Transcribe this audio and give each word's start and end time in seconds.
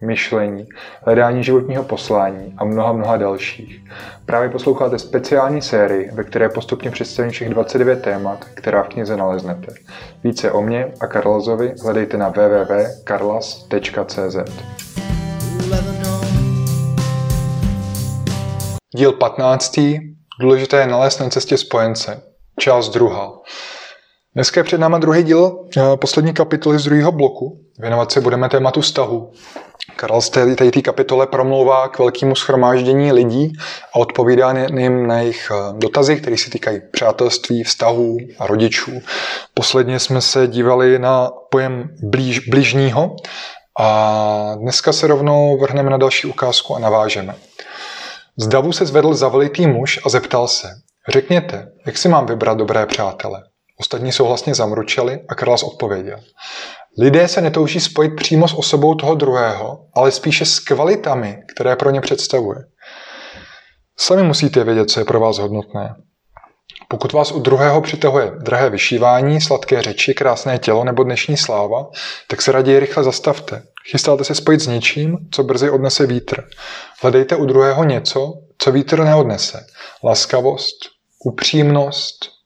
myšlení, 0.00 0.68
hledání 1.02 1.44
životního 1.44 1.84
poslání 1.84 2.54
a 2.58 2.64
mnoha, 2.64 2.92
mnoha 2.92 3.16
dalších. 3.16 3.84
Právě 4.26 4.48
posloucháte 4.48 4.98
speciální 4.98 5.62
sérii, 5.62 6.10
ve 6.12 6.24
které 6.24 6.48
postupně 6.48 6.90
představím 6.90 7.30
všech 7.30 7.48
29 7.48 8.02
témat, 8.02 8.44
která 8.54 8.82
v 8.82 8.88
knize 8.88 9.16
naleznete. 9.16 9.72
Více 10.24 10.52
o 10.52 10.62
mě 10.62 10.92
a 11.00 11.06
Karlazovi 11.06 11.74
hledejte 11.82 12.16
na 12.16 12.28
www.karlas.cz 12.28 14.36
Díl 18.94 19.12
15. 19.12 19.80
Důležité 20.40 20.80
je 20.80 20.86
nalézt 20.86 21.20
na 21.20 21.28
cestě 21.28 21.56
spojence. 21.56 22.22
Část 22.60 22.88
druhá. 22.88 23.32
Dneska 24.34 24.60
je 24.60 24.64
před 24.64 24.78
náma 24.78 24.98
druhý 24.98 25.22
díl 25.22 25.66
eh, 25.76 25.96
poslední 25.96 26.34
kapitoly 26.34 26.78
z 26.78 26.84
druhého 26.84 27.12
bloku. 27.12 27.60
Věnovat 27.78 28.12
se 28.12 28.20
budeme 28.20 28.48
tématu 28.48 28.80
vztahu. 28.80 29.32
Karel 29.98 30.20
z 30.20 30.30
té, 30.30 30.82
kapitole 30.82 31.26
promlouvá 31.26 31.88
k 31.88 31.98
velkému 31.98 32.34
schromáždění 32.34 33.12
lidí 33.12 33.52
a 33.92 33.96
odpovídá 33.96 34.54
jim 34.78 35.06
na 35.06 35.18
jejich 35.18 35.50
eh, 35.50 35.72
dotazy, 35.72 36.16
které 36.16 36.36
se 36.36 36.50
týkají 36.50 36.80
přátelství, 36.92 37.64
vztahů 37.64 38.16
a 38.38 38.46
rodičů. 38.46 39.00
Posledně 39.54 40.00
jsme 40.00 40.20
se 40.20 40.46
dívali 40.46 40.98
na 40.98 41.30
pojem 41.50 41.90
blíž, 42.02 42.48
bližního 42.48 43.16
a 43.80 44.54
dneska 44.54 44.92
se 44.92 45.06
rovnou 45.06 45.58
vrhneme 45.58 45.90
na 45.90 45.96
další 45.96 46.26
ukázku 46.26 46.76
a 46.76 46.78
navážeme. 46.78 47.34
Z 48.36 48.46
davu 48.46 48.72
se 48.72 48.86
zvedl 48.86 49.14
zavelitý 49.14 49.66
muž 49.66 50.00
a 50.06 50.08
zeptal 50.08 50.48
se, 50.48 50.68
řekněte, 51.08 51.68
jak 51.86 51.98
si 51.98 52.08
mám 52.08 52.26
vybrat 52.26 52.58
dobré 52.58 52.86
přátele? 52.86 53.42
Ostatní 53.80 54.12
souhlasně 54.12 54.54
zamručeli 54.54 55.20
a 55.28 55.34
Karlas 55.34 55.62
odpověděl. 55.62 56.20
Lidé 57.00 57.28
se 57.28 57.40
netouží 57.40 57.80
spojit 57.80 58.16
přímo 58.16 58.48
s 58.48 58.54
osobou 58.54 58.94
toho 58.94 59.14
druhého, 59.14 59.86
ale 59.94 60.10
spíše 60.10 60.44
s 60.44 60.58
kvalitami, 60.58 61.38
které 61.54 61.76
pro 61.76 61.90
ně 61.90 62.00
představuje. 62.00 62.58
Sami 63.98 64.22
musíte 64.22 64.64
vědět, 64.64 64.90
co 64.90 65.00
je 65.00 65.04
pro 65.04 65.20
vás 65.20 65.38
hodnotné. 65.38 65.94
Pokud 66.88 67.12
vás 67.12 67.32
u 67.32 67.40
druhého 67.40 67.80
přitahuje 67.80 68.32
drahé 68.42 68.70
vyšívání, 68.70 69.40
sladké 69.40 69.82
řeči, 69.82 70.14
krásné 70.14 70.58
tělo 70.58 70.84
nebo 70.84 71.02
dnešní 71.02 71.36
sláva, 71.36 71.86
tak 72.28 72.42
se 72.42 72.52
raději 72.52 72.80
rychle 72.80 73.04
zastavte. 73.04 73.62
Chystáte 73.90 74.24
se 74.24 74.34
spojit 74.34 74.60
s 74.60 74.66
něčím, 74.66 75.16
co 75.30 75.42
brzy 75.42 75.70
odnese 75.70 76.06
vítr. 76.06 76.44
Hledejte 77.02 77.36
u 77.36 77.44
druhého 77.44 77.84
něco, 77.84 78.32
co 78.58 78.72
vítr 78.72 79.04
neodnese. 79.04 79.66
Laskavost, 80.04 80.76
upřímnost, 81.24 82.37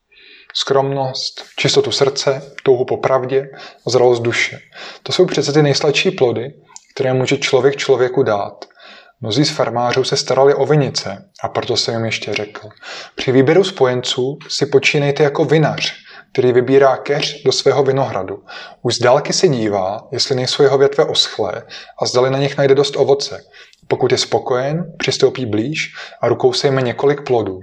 skromnost, 0.54 1.44
čistotu 1.56 1.92
srdce, 1.92 2.52
touhu 2.62 2.84
po 2.84 2.96
pravdě 2.96 3.50
a 3.86 3.90
zralost 3.90 4.22
duše. 4.22 4.58
To 5.02 5.12
jsou 5.12 5.26
přece 5.26 5.52
ty 5.52 5.62
nejsladší 5.62 6.10
plody, 6.10 6.54
které 6.94 7.14
může 7.14 7.36
člověk 7.36 7.76
člověku 7.76 8.22
dát. 8.22 8.64
Mnozí 9.20 9.44
z 9.44 9.50
farmářů 9.50 10.04
se 10.04 10.16
starali 10.16 10.54
o 10.54 10.66
vinice 10.66 11.30
a 11.42 11.48
proto 11.48 11.76
jsem 11.76 11.94
jim 11.94 12.04
ještě 12.04 12.34
řekl. 12.34 12.68
Při 13.14 13.32
výběru 13.32 13.64
spojenců 13.64 14.38
si 14.48 14.66
počínejte 14.66 15.22
jako 15.22 15.44
vinař, 15.44 15.94
který 16.32 16.52
vybírá 16.52 16.96
keř 16.96 17.42
do 17.42 17.52
svého 17.52 17.82
vinohradu. 17.82 18.42
Už 18.82 18.94
z 18.94 18.98
dálky 18.98 19.32
se 19.32 19.48
dívá, 19.48 20.08
jestli 20.12 20.34
nejsou 20.34 20.62
jeho 20.62 20.78
větve 20.78 21.04
oschlé 21.04 21.62
a 22.02 22.06
zdali 22.06 22.30
na 22.30 22.38
nich 22.38 22.56
najde 22.56 22.74
dost 22.74 22.96
ovoce. 22.96 23.44
Pokud 23.88 24.12
je 24.12 24.18
spokojen, 24.18 24.92
přistoupí 24.98 25.46
blíž 25.46 25.94
a 26.20 26.28
rukou 26.28 26.52
se 26.52 26.68
jme 26.68 26.82
několik 26.82 27.20
plodů. 27.26 27.60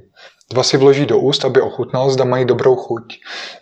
Dva 0.53 0.63
si 0.63 0.77
vloží 0.77 1.05
do 1.05 1.19
úst, 1.19 1.45
aby 1.45 1.61
ochutnal, 1.61 2.09
zda 2.09 2.25
mají 2.25 2.45
dobrou 2.45 2.75
chuť. 2.75 3.03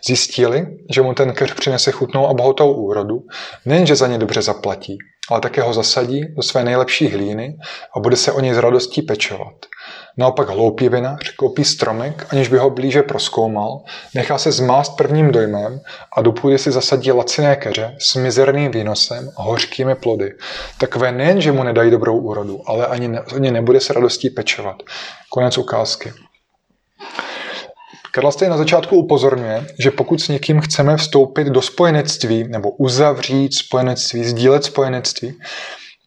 Zjistili, 0.06 0.66
že 0.94 1.02
mu 1.02 1.14
ten 1.14 1.32
keř 1.32 1.54
přinese 1.54 1.92
chutnou 1.92 2.28
a 2.28 2.34
bohatou 2.34 2.72
úrodu, 2.72 3.22
nejenže 3.66 3.96
za 3.96 4.06
ně 4.06 4.18
dobře 4.18 4.42
zaplatí, 4.42 4.98
ale 5.30 5.40
také 5.40 5.62
ho 5.62 5.72
zasadí 5.72 6.34
do 6.34 6.42
své 6.42 6.64
nejlepší 6.64 7.08
hlíny 7.08 7.58
a 7.96 8.00
bude 8.00 8.16
se 8.16 8.32
o 8.32 8.40
něj 8.40 8.54
s 8.54 8.58
radostí 8.58 9.02
pečovat. 9.02 9.54
Naopak 10.16 10.48
hloupý 10.48 10.88
vinař 10.88 11.30
koupí 11.30 11.64
stromek, 11.64 12.26
aniž 12.30 12.48
by 12.48 12.58
ho 12.58 12.70
blíže 12.70 13.02
proskoumal, 13.02 13.82
nechá 14.14 14.38
se 14.38 14.52
zmást 14.52 14.96
prvním 14.96 15.32
dojmem 15.32 15.80
a 16.16 16.22
do 16.22 16.32
půdy 16.32 16.58
si 16.58 16.70
zasadí 16.70 17.12
laciné 17.12 17.56
keře 17.56 17.96
s 17.98 18.14
mizerným 18.14 18.70
výnosem 18.70 19.30
a 19.36 19.42
hořkými 19.42 19.94
plody. 19.94 20.32
Takové 20.78 21.12
nejen, 21.12 21.40
že 21.40 21.52
mu 21.52 21.62
nedají 21.62 21.90
dobrou 21.90 22.18
úrodu, 22.18 22.60
ale 22.66 22.86
ani, 22.86 23.08
ne, 23.08 23.20
ani 23.34 23.50
nebude 23.50 23.80
se 23.80 23.92
radostí 23.92 24.30
pečovat. 24.30 24.76
Konec 25.30 25.58
ukázky. 25.58 26.12
Karla 28.10 28.30
na 28.48 28.56
začátku 28.56 28.96
upozorňuje, 28.96 29.66
že 29.78 29.90
pokud 29.90 30.20
s 30.20 30.28
někým 30.28 30.60
chceme 30.60 30.96
vstoupit 30.96 31.46
do 31.46 31.62
spojenectví 31.62 32.48
nebo 32.48 32.70
uzavřít 32.70 33.54
spojenectví, 33.54 34.24
sdílet 34.24 34.64
spojenectví, 34.64 35.38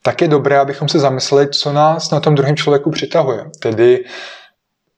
tak 0.04 0.22
je 0.22 0.28
dobré, 0.28 0.60
abychom 0.60 0.90
se 0.90 1.00
zamysleli, 1.00 1.48
co 1.50 1.74
nás 1.74 2.12
na 2.12 2.20
tom 2.20 2.36
druhém 2.36 2.56
člověku 2.56 2.92
přitahuje. 2.92 3.46
Tedy, 3.60 4.06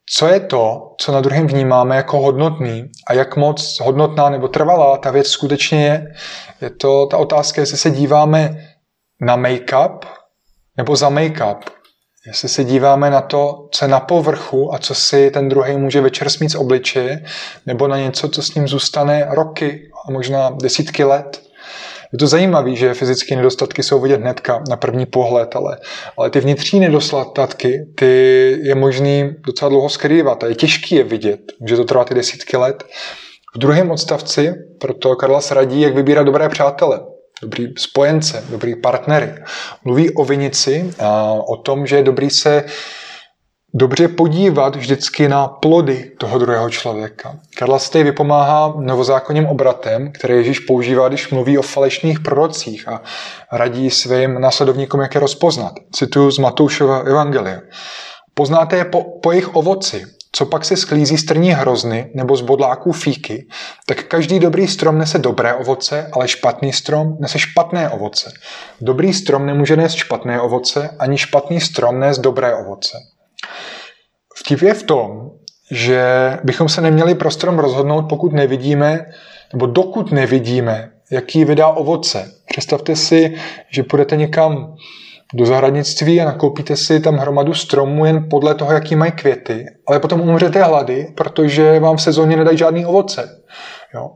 co 0.05 0.27
je 0.27 0.39
to, 0.39 0.95
co 0.97 1.11
na 1.11 1.21
druhém 1.21 1.47
vnímáme 1.47 1.95
jako 1.95 2.19
hodnotný 2.19 2.91
a 3.07 3.13
jak 3.13 3.35
moc 3.35 3.79
hodnotná 3.79 4.29
nebo 4.29 4.47
trvalá 4.47 4.97
ta 4.97 5.11
věc 5.11 5.27
skutečně 5.27 5.85
je. 5.85 6.13
Je 6.61 6.69
to 6.69 7.05
ta 7.05 7.17
otázka, 7.17 7.61
jestli 7.61 7.77
se 7.77 7.91
díváme 7.91 8.67
na 9.21 9.37
make-up 9.37 9.99
nebo 10.77 10.95
za 10.95 11.09
make-up. 11.09 11.59
Jestli 12.27 12.49
se 12.49 12.63
díváme 12.63 13.09
na 13.09 13.21
to, 13.21 13.67
co 13.71 13.85
je 13.85 13.89
na 13.89 13.99
povrchu 13.99 14.73
a 14.73 14.77
co 14.77 14.95
si 14.95 15.31
ten 15.31 15.49
druhý 15.49 15.77
může 15.77 16.01
večer 16.01 16.29
smít 16.29 16.51
z 16.51 16.55
obličeje, 16.55 17.23
nebo 17.65 17.87
na 17.87 17.97
něco, 17.97 18.29
co 18.29 18.41
s 18.41 18.55
ním 18.55 18.67
zůstane 18.67 19.27
roky 19.29 19.89
a 20.07 20.11
možná 20.11 20.49
desítky 20.49 21.03
let. 21.03 21.41
Je 22.13 22.19
to 22.19 22.27
zajímavé, 22.27 22.75
že 22.75 22.93
fyzické 22.93 23.35
nedostatky 23.35 23.83
jsou 23.83 24.01
vidět 24.01 24.21
hnedka 24.21 24.63
na 24.69 24.77
první 24.77 25.05
pohled, 25.05 25.55
ale, 25.55 25.77
ale 26.17 26.29
ty 26.29 26.39
vnitřní 26.39 26.79
nedostatky, 26.79 27.85
ty 27.95 28.05
je 28.63 28.75
možný 28.75 29.35
docela 29.47 29.69
dlouho 29.69 29.89
skrývat 29.89 30.43
a 30.43 30.47
je 30.47 30.55
těžké 30.55 30.95
je 30.95 31.03
vidět. 31.03 31.39
Může 31.59 31.75
to 31.75 31.83
trvat 31.83 32.11
i 32.11 32.13
desítky 32.13 32.57
let. 32.57 32.83
V 33.55 33.57
druhém 33.57 33.91
odstavci 33.91 34.53
proto 34.79 35.15
Karla 35.15 35.39
radí, 35.51 35.81
jak 35.81 35.95
vybírat 35.95 36.23
dobré 36.23 36.49
přátele 36.49 36.99
dobrý 37.43 37.73
spojence, 37.77 38.43
dobrý 38.49 38.75
partnery. 38.75 39.35
Mluví 39.83 40.15
o 40.15 40.25
vinici 40.25 40.93
a 40.99 41.33
o 41.33 41.57
tom, 41.57 41.87
že 41.87 41.95
je 41.95 42.03
dobrý 42.03 42.29
se 42.29 42.63
dobře 43.73 44.07
podívat 44.07 44.75
vždycky 44.75 45.27
na 45.27 45.47
plody 45.47 46.11
toho 46.17 46.39
druhého 46.39 46.69
člověka. 46.69 47.39
Karla 47.57 47.79
Stej 47.79 48.03
vypomáhá 48.03 48.73
novozákonním 48.77 49.45
obratem, 49.45 50.11
který 50.11 50.33
Ježíš 50.33 50.59
používá, 50.59 51.07
když 51.07 51.29
mluví 51.29 51.57
o 51.57 51.61
falešných 51.61 52.19
prorocích 52.19 52.87
a 52.87 53.01
radí 53.51 53.89
svým 53.89 54.41
následovníkům, 54.41 55.01
jak 55.01 55.15
je 55.15 55.21
rozpoznat. 55.21 55.73
Cituju 55.91 56.31
z 56.31 56.37
Matoušova 56.37 56.99
Evangelia. 56.99 57.59
Poznáte 58.33 58.75
je 58.75 58.85
po, 58.85 59.03
po 59.03 59.31
jejich 59.31 59.55
ovoci. 59.55 60.05
Co 60.35 60.45
pak 60.45 60.65
se 60.65 60.77
sklízí 60.77 61.17
strní 61.17 61.51
hrozny 61.51 62.11
nebo 62.13 62.35
z 62.35 62.41
bodláků 62.41 62.91
fíky, 62.91 63.47
tak 63.85 64.03
každý 64.03 64.39
dobrý 64.39 64.67
strom 64.67 64.97
nese 64.97 65.19
dobré 65.19 65.53
ovoce, 65.53 66.09
ale 66.13 66.27
špatný 66.27 66.73
strom 66.73 67.17
nese 67.19 67.39
špatné 67.39 67.89
ovoce. 67.89 68.31
Dobrý 68.81 69.13
strom 69.13 69.45
nemůže 69.45 69.75
nést 69.75 69.93
špatné 69.93 70.41
ovoce, 70.41 70.89
ani 70.99 71.17
špatný 71.17 71.61
strom 71.61 71.99
nést 71.99 72.19
dobré 72.19 72.55
ovoce. 72.55 72.97
Vtip 74.35 74.61
je 74.61 74.73
v 74.73 74.83
tom, 74.83 75.31
že 75.71 76.03
bychom 76.43 76.69
se 76.69 76.81
neměli 76.81 77.15
pro 77.15 77.31
strom 77.31 77.59
rozhodnout, 77.59 78.05
pokud 78.09 78.33
nevidíme, 78.33 79.05
nebo 79.53 79.65
dokud 79.65 80.11
nevidíme, 80.11 80.91
jaký 81.11 81.45
vydá 81.45 81.67
ovoce. 81.67 82.31
Představte 82.47 82.95
si, 82.95 83.35
že 83.69 83.83
půjdete 83.83 84.15
někam 84.15 84.75
do 85.33 85.45
zahradnictví 85.45 86.21
a 86.21 86.25
nakoupíte 86.25 86.75
si 86.75 86.99
tam 86.99 87.17
hromadu 87.17 87.53
stromů 87.53 88.05
jen 88.05 88.29
podle 88.29 88.55
toho, 88.55 88.73
jaký 88.73 88.95
mají 88.95 89.11
květy, 89.11 89.65
ale 89.87 89.99
potom 89.99 90.21
umřete 90.21 90.63
hlady, 90.63 91.13
protože 91.17 91.79
vám 91.79 91.97
v 91.97 92.01
sezóně 92.01 92.37
nedají 92.37 92.57
žádný 92.57 92.85
ovoce. 92.85 93.41
Jo? 93.95 94.11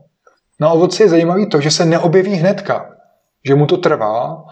Na 0.60 0.70
ovoci 0.70 1.02
je 1.02 1.08
zajímavý 1.08 1.48
to, 1.48 1.60
že 1.60 1.70
se 1.70 1.84
neobjeví 1.84 2.34
hnedka, 2.34 2.90
že 3.46 3.54
mu 3.54 3.66
to 3.66 3.76
trvá 3.76 4.44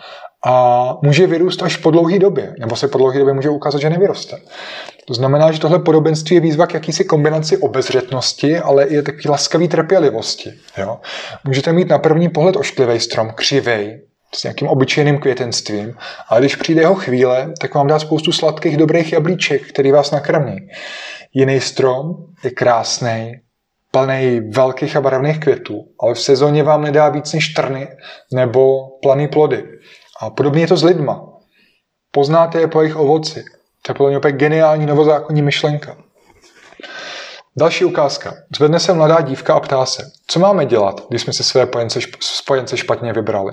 a 0.46 0.94
může 1.02 1.26
vyrůst 1.26 1.62
až 1.62 1.76
po 1.76 1.90
dlouhé 1.90 2.18
době, 2.18 2.54
nebo 2.60 2.76
se 2.76 2.88
po 2.88 2.98
dlouhé 2.98 3.18
době 3.18 3.34
může 3.34 3.50
ukázat, 3.50 3.80
že 3.80 3.90
nevyroste. 3.90 4.36
To 5.06 5.14
znamená, 5.14 5.52
že 5.52 5.60
tohle 5.60 5.78
podobenství 5.78 6.36
je 6.36 6.40
výzva 6.40 6.66
k 6.66 6.74
jakýsi 6.74 7.04
kombinaci 7.04 7.56
obezřetnosti, 7.56 8.58
ale 8.58 8.84
i 8.84 9.02
takový 9.02 9.22
laskavý 9.28 9.68
trpělivosti. 9.68 10.52
Jo? 10.78 10.98
Můžete 11.44 11.72
mít 11.72 11.88
na 11.88 11.98
první 11.98 12.28
pohled 12.28 12.56
ošklivý 12.56 13.00
strom, 13.00 13.30
křivej, 13.34 14.05
s 14.34 14.42
nějakým 14.42 14.68
obyčejným 14.68 15.18
květenstvím, 15.18 15.94
ale 16.28 16.40
když 16.40 16.56
přijde 16.56 16.80
jeho 16.80 16.94
chvíle, 16.94 17.52
tak 17.60 17.74
vám 17.74 17.86
dá 17.86 17.98
spoustu 17.98 18.32
sladkých, 18.32 18.76
dobrých 18.76 19.12
jablíček, 19.12 19.68
který 19.68 19.92
vás 19.92 20.10
nakrmí. 20.10 20.56
Jiný 21.34 21.60
strom 21.60 22.16
je 22.44 22.50
krásný, 22.50 23.32
plný 23.90 24.40
velkých 24.40 24.96
a 24.96 25.00
barevných 25.00 25.40
květů, 25.40 25.84
ale 26.00 26.14
v 26.14 26.20
sezóně 26.20 26.62
vám 26.62 26.82
nedá 26.82 27.08
víc 27.08 27.32
než 27.32 27.48
trny 27.48 27.88
nebo 28.32 28.88
planý 29.02 29.28
plody. 29.28 29.64
A 30.20 30.30
podobně 30.30 30.60
je 30.60 30.66
to 30.66 30.76
s 30.76 30.84
lidma. 30.84 31.24
Poznáte 32.10 32.60
je 32.60 32.68
po 32.68 32.80
jejich 32.80 32.96
ovoci. 32.96 33.44
To 33.82 33.90
je 33.90 33.94
podle 33.94 34.10
mě 34.10 34.18
úplně 34.18 34.32
geniální 34.32 34.86
novozákonní 34.86 35.42
myšlenka. 35.42 35.96
Další 37.58 37.84
ukázka. 37.84 38.34
Zvedne 38.56 38.80
se 38.80 38.92
mladá 38.92 39.20
dívka 39.20 39.54
a 39.54 39.60
ptá 39.60 39.86
se, 39.86 40.10
co 40.26 40.40
máme 40.40 40.66
dělat, 40.66 41.06
když 41.08 41.22
jsme 41.22 41.32
si 41.32 41.44
své 41.44 41.68
spojence 42.20 42.76
špatně 42.76 43.12
vybrali. 43.12 43.52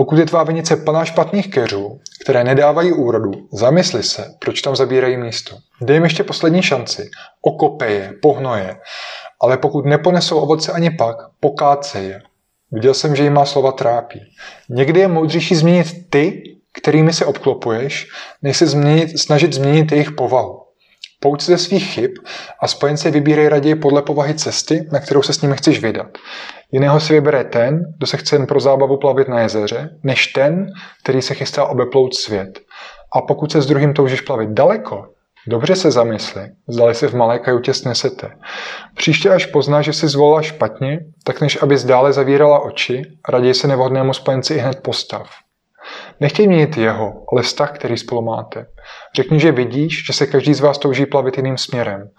Pokud 0.00 0.18
je 0.18 0.26
tvá 0.26 0.44
vinice 0.44 0.76
plná 0.76 1.04
špatných 1.04 1.50
keřů, 1.50 2.00
které 2.22 2.44
nedávají 2.44 2.92
úrodu, 2.92 3.30
zamysli 3.52 4.02
se, 4.02 4.34
proč 4.38 4.60
tam 4.62 4.76
zabírají 4.76 5.16
místo. 5.16 5.56
Dej 5.80 5.96
jim 5.96 6.04
ještě 6.04 6.24
poslední 6.24 6.62
šanci. 6.62 7.10
Okope 7.42 7.90
je, 7.90 8.12
pohnoje. 8.22 8.76
Ale 9.42 9.58
pokud 9.58 9.86
neponesou 9.86 10.38
ovoce 10.38 10.72
ani 10.72 10.90
pak, 10.90 11.16
pokáce 11.40 12.02
je. 12.02 12.22
Viděl 12.72 12.94
jsem, 12.94 13.16
že 13.16 13.24
jí 13.24 13.30
má 13.30 13.44
slova 13.44 13.72
trápí. 13.72 14.20
Někdy 14.68 15.00
je 15.00 15.08
moudřejší 15.08 15.54
změnit 15.54 16.10
ty, 16.10 16.42
kterými 16.72 17.12
se 17.12 17.24
obklopuješ, 17.24 18.08
než 18.42 18.56
se 18.56 18.66
změnit, 18.66 19.18
snažit 19.18 19.52
změnit 19.52 19.92
jejich 19.92 20.12
povahu. 20.12 20.62
Pouč 21.20 21.42
ze 21.42 21.58
svých 21.58 21.94
chyb 21.94 22.10
a 22.62 22.68
spojence 22.68 23.10
vybírej 23.10 23.48
raději 23.48 23.74
podle 23.74 24.02
povahy 24.02 24.34
cesty, 24.34 24.88
na 24.92 25.00
kterou 25.00 25.22
se 25.22 25.32
s 25.32 25.42
nimi 25.42 25.56
chceš 25.56 25.80
vydat. 25.80 26.18
Jiného 26.72 27.00
si 27.00 27.12
vybere 27.12 27.44
ten, 27.44 27.82
kdo 27.96 28.06
se 28.06 28.16
chce 28.16 28.36
jen 28.36 28.46
pro 28.46 28.60
zábavu 28.60 28.96
plavit 28.96 29.28
na 29.28 29.40
jezeře, 29.40 29.90
než 30.02 30.26
ten, 30.26 30.66
který 31.02 31.22
se 31.22 31.34
chystá 31.34 31.64
obeplout 31.64 32.14
svět. 32.14 32.60
A 33.12 33.20
pokud 33.20 33.52
se 33.52 33.62
s 33.62 33.66
druhým 33.66 33.94
toužíš 33.94 34.20
plavit 34.20 34.50
daleko, 34.50 35.06
dobře 35.46 35.76
se 35.76 35.90
zamysli, 35.90 36.42
zdali 36.68 36.94
se 36.94 37.08
v 37.08 37.14
malé 37.14 37.38
kajutě 37.38 37.74
snesete. 37.74 38.30
Příště 38.96 39.30
až 39.30 39.46
pozná, 39.46 39.82
že 39.82 39.92
si 39.92 40.08
zvolila 40.08 40.42
špatně, 40.42 41.00
tak 41.24 41.40
než 41.40 41.62
aby 41.62 41.78
zdále 41.78 42.12
zavírala 42.12 42.58
oči, 42.58 43.02
raději 43.28 43.54
se 43.54 43.68
nevhodnému 43.68 44.14
spojenci 44.14 44.54
i 44.54 44.58
hned 44.58 44.80
postav. 44.82 45.30
Nechtěj 46.20 46.48
měnit 46.48 46.76
jeho, 46.76 47.24
ale 47.32 47.42
vztah, 47.42 47.72
který 47.72 47.96
spolu 47.96 48.22
máte. 48.22 48.66
Řekni, 49.14 49.40
že 49.40 49.52
vidíš, 49.52 50.06
že 50.06 50.12
se 50.12 50.26
každý 50.26 50.54
z 50.54 50.60
vás 50.60 50.78
touží 50.78 51.06
plavit 51.06 51.36
jiným 51.36 51.58
směrem. 51.58 52.10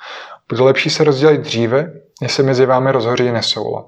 Bude 0.49 0.63
lepší 0.63 0.89
se 0.89 1.03
rozdělit 1.03 1.41
dříve, 1.41 1.91
než 2.21 2.31
se 2.31 2.43
mezi 2.43 2.65
vámi 2.65 2.91
rozhoří 2.91 3.31
nesoulad. 3.31 3.85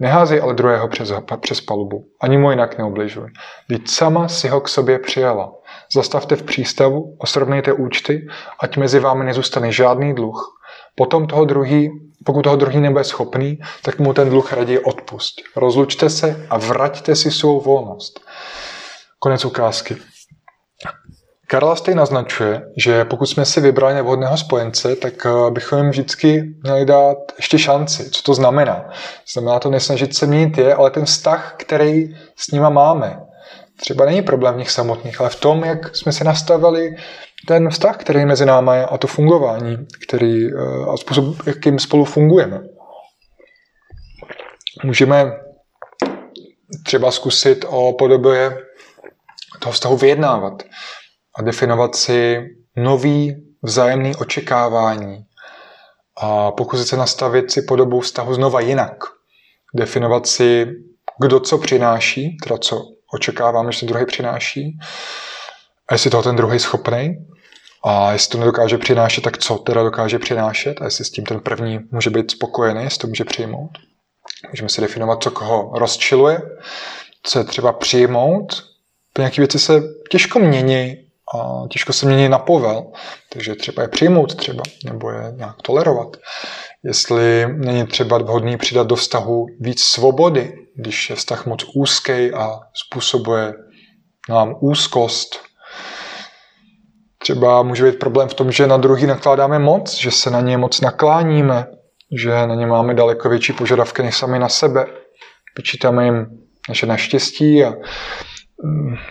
Neházej 0.00 0.40
ale 0.40 0.54
druhého 0.54 0.88
přes, 0.88 1.12
přes 1.40 1.60
palubu. 1.60 2.04
Ani 2.20 2.38
mu 2.38 2.50
jinak 2.50 2.78
neubližuj. 2.78 3.28
Vždyť 3.68 3.90
sama 3.90 4.28
si 4.28 4.48
ho 4.48 4.60
k 4.60 4.68
sobě 4.68 4.98
přijala. 4.98 5.52
Zastavte 5.94 6.36
v 6.36 6.42
přístavu, 6.42 7.16
osrovnejte 7.18 7.72
účty, 7.72 8.26
ať 8.60 8.76
mezi 8.76 9.00
vámi 9.00 9.24
nezůstane 9.24 9.72
žádný 9.72 10.14
dluh. 10.14 10.58
Potom 10.94 11.26
toho 11.26 11.44
druhý, 11.44 11.90
pokud 12.24 12.42
toho 12.42 12.56
druhý 12.56 12.80
nebude 12.80 13.04
schopný, 13.04 13.58
tak 13.82 13.98
mu 13.98 14.12
ten 14.12 14.30
dluh 14.30 14.52
raději 14.52 14.78
odpust. 14.78 15.34
Rozlučte 15.56 16.10
se 16.10 16.46
a 16.50 16.58
vraťte 16.58 17.16
si 17.16 17.30
svou 17.30 17.60
volnost. 17.60 18.20
Konec 19.18 19.44
ukázky. 19.44 19.96
Karla 21.46 21.76
Stej 21.76 21.94
naznačuje, 21.94 22.62
že 22.76 23.04
pokud 23.04 23.26
jsme 23.26 23.44
si 23.44 23.60
vybrali 23.60 23.94
nevhodného 23.94 24.36
spojence, 24.36 24.96
tak 24.96 25.26
eh, 25.26 25.50
bychom 25.50 25.78
jim 25.78 25.90
vždycky 25.90 26.54
měli 26.62 26.84
dát 26.84 27.16
ještě 27.36 27.58
šanci. 27.58 28.10
Co 28.10 28.22
to 28.22 28.34
znamená? 28.34 28.90
Znamená 29.32 29.58
to 29.58 29.70
nesnažit 29.70 30.16
se 30.16 30.26
měnit 30.26 30.58
je, 30.58 30.74
ale 30.74 30.90
ten 30.90 31.04
vztah, 31.04 31.54
který 31.58 32.16
s 32.36 32.50
nima 32.50 32.68
máme. 32.68 33.20
Třeba 33.80 34.04
není 34.04 34.22
problém 34.22 34.54
v 34.54 34.58
nich 34.58 34.70
samotných, 34.70 35.20
ale 35.20 35.30
v 35.30 35.40
tom, 35.40 35.64
jak 35.64 35.96
jsme 35.96 36.12
si 36.12 36.24
nastavili 36.24 36.96
ten 37.46 37.70
vztah, 37.70 37.96
který 37.96 38.24
mezi 38.24 38.46
námi 38.46 38.70
je 38.74 38.86
a 38.86 38.98
to 38.98 39.06
fungování, 39.06 39.76
který, 40.06 40.46
eh, 40.46 40.84
a 40.92 40.96
způsob, 40.96 41.46
jakým 41.46 41.78
spolu 41.78 42.04
fungujeme. 42.04 42.60
Můžeme 44.84 45.32
třeba 46.84 47.10
zkusit 47.10 47.64
o 47.68 47.92
podobě 47.92 48.58
toho 49.58 49.72
vztahu 49.72 49.96
vyjednávat 49.96 50.62
a 51.38 51.42
definovat 51.42 51.96
si 51.96 52.46
nový 52.76 53.36
vzájemný 53.62 54.16
očekávání 54.16 55.24
a 56.16 56.50
pokusit 56.50 56.88
se 56.88 56.96
nastavit 56.96 57.50
si 57.50 57.62
podobu 57.62 58.00
vztahu 58.00 58.34
znova 58.34 58.60
jinak. 58.60 58.96
Definovat 59.74 60.26
si, 60.26 60.66
kdo 61.20 61.40
co 61.40 61.58
přináší, 61.58 62.36
teda 62.42 62.58
co 62.58 62.82
očekáváme, 63.14 63.72
že 63.72 63.80
ten 63.80 63.88
druhý 63.88 64.06
přináší, 64.06 64.78
a 65.88 65.94
jestli 65.94 66.10
toho 66.10 66.22
ten 66.22 66.36
druhý 66.36 66.58
schopný, 66.58 67.16
a 67.84 68.12
jestli 68.12 68.32
to 68.32 68.38
nedokáže 68.38 68.78
přinášet, 68.78 69.20
tak 69.20 69.38
co 69.38 69.58
teda 69.58 69.82
dokáže 69.82 70.18
přinášet 70.18 70.80
a 70.80 70.84
jestli 70.84 71.04
s 71.04 71.10
tím 71.10 71.24
ten 71.24 71.40
první 71.40 71.78
může 71.92 72.10
být 72.10 72.30
spokojený, 72.30 72.82
jestli 72.84 72.98
to 72.98 73.06
může 73.06 73.24
přijmout. 73.24 73.70
Můžeme 74.50 74.68
si 74.68 74.80
definovat, 74.80 75.22
co 75.22 75.30
koho 75.30 75.72
rozčiluje, 75.78 76.40
co 77.22 77.38
je 77.38 77.44
třeba 77.44 77.72
přijmout. 77.72 78.67
Nějaké 79.18 79.40
věci 79.40 79.58
se 79.58 79.82
těžko 80.10 80.38
mění 80.38 80.96
a 81.34 81.62
těžko 81.70 81.92
se 81.92 82.06
mění 82.06 82.28
na 82.28 82.38
povel, 82.38 82.92
takže 83.32 83.54
třeba 83.54 83.82
je 83.82 83.88
přijmout 83.88 84.34
třeba, 84.34 84.62
nebo 84.84 85.10
je 85.10 85.32
nějak 85.36 85.62
tolerovat. 85.62 86.16
Jestli 86.84 87.46
není 87.56 87.86
třeba 87.86 88.18
vhodný 88.18 88.56
přidat 88.56 88.86
do 88.86 88.96
vztahu 88.96 89.46
víc 89.60 89.82
svobody, 89.82 90.52
když 90.76 91.10
je 91.10 91.16
vztah 91.16 91.46
moc 91.46 91.64
úzký 91.74 92.32
a 92.32 92.58
způsobuje 92.86 93.54
nám 94.28 94.54
úzkost. 94.60 95.40
Třeba 97.18 97.62
může 97.62 97.84
být 97.84 97.98
problém 97.98 98.28
v 98.28 98.34
tom, 98.34 98.52
že 98.52 98.66
na 98.66 98.76
druhý 98.76 99.06
nakládáme 99.06 99.58
moc, 99.58 99.94
že 99.94 100.10
se 100.10 100.30
na 100.30 100.40
ně 100.40 100.58
moc 100.58 100.80
nakláníme, 100.80 101.66
že 102.22 102.30
na 102.30 102.54
ně 102.54 102.66
máme 102.66 102.94
daleko 102.94 103.28
větší 103.28 103.52
požadavky 103.52 104.02
než 104.02 104.16
sami 104.16 104.38
na 104.38 104.48
sebe. 104.48 104.86
Vyčítáme 105.56 106.04
jim 106.04 106.26
naše 106.68 106.86
naštěstí 106.86 107.64
a 107.64 107.74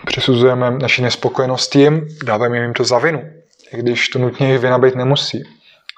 přisuzujeme 0.06 0.70
naši 0.70 1.02
nespokojenost 1.02 1.74
jim, 1.74 2.08
dáváme 2.24 2.58
jim 2.58 2.72
to 2.72 2.84
za 2.84 2.98
vinu, 2.98 3.22
i 3.72 3.76
když 3.76 4.08
to 4.08 4.18
nutně 4.18 4.46
jejich 4.46 4.60
vina 4.62 4.78
být 4.78 4.94
nemusí. 4.94 5.42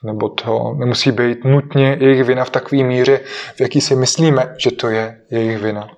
Nebo 0.04 0.28
to 0.28 0.74
nemusí 0.78 1.12
být 1.12 1.44
nutně 1.44 1.96
jejich 2.00 2.24
vina 2.24 2.44
v 2.44 2.50
takové 2.50 2.82
míře, 2.82 3.20
v 3.56 3.60
jaký 3.60 3.80
si 3.80 3.96
myslíme, 3.96 4.54
že 4.58 4.70
to 4.70 4.88
je 4.88 5.20
jejich 5.30 5.58
vina. 5.58 5.88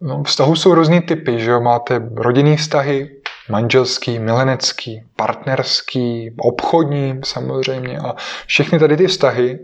No, 0.00 0.22
vztahu 0.22 0.56
jsou 0.56 0.74
různý 0.74 1.00
typy, 1.00 1.38
že 1.38 1.50
jo? 1.50 1.60
Máte 1.60 2.08
rodinný 2.14 2.56
vztahy, 2.56 3.10
manželský, 3.50 4.18
milenecký, 4.18 5.02
partnerský, 5.16 6.34
obchodní 6.38 7.20
samozřejmě. 7.24 7.98
A 7.98 8.14
všechny 8.46 8.78
tady 8.78 8.96
ty 8.96 9.06
vztahy 9.06 9.58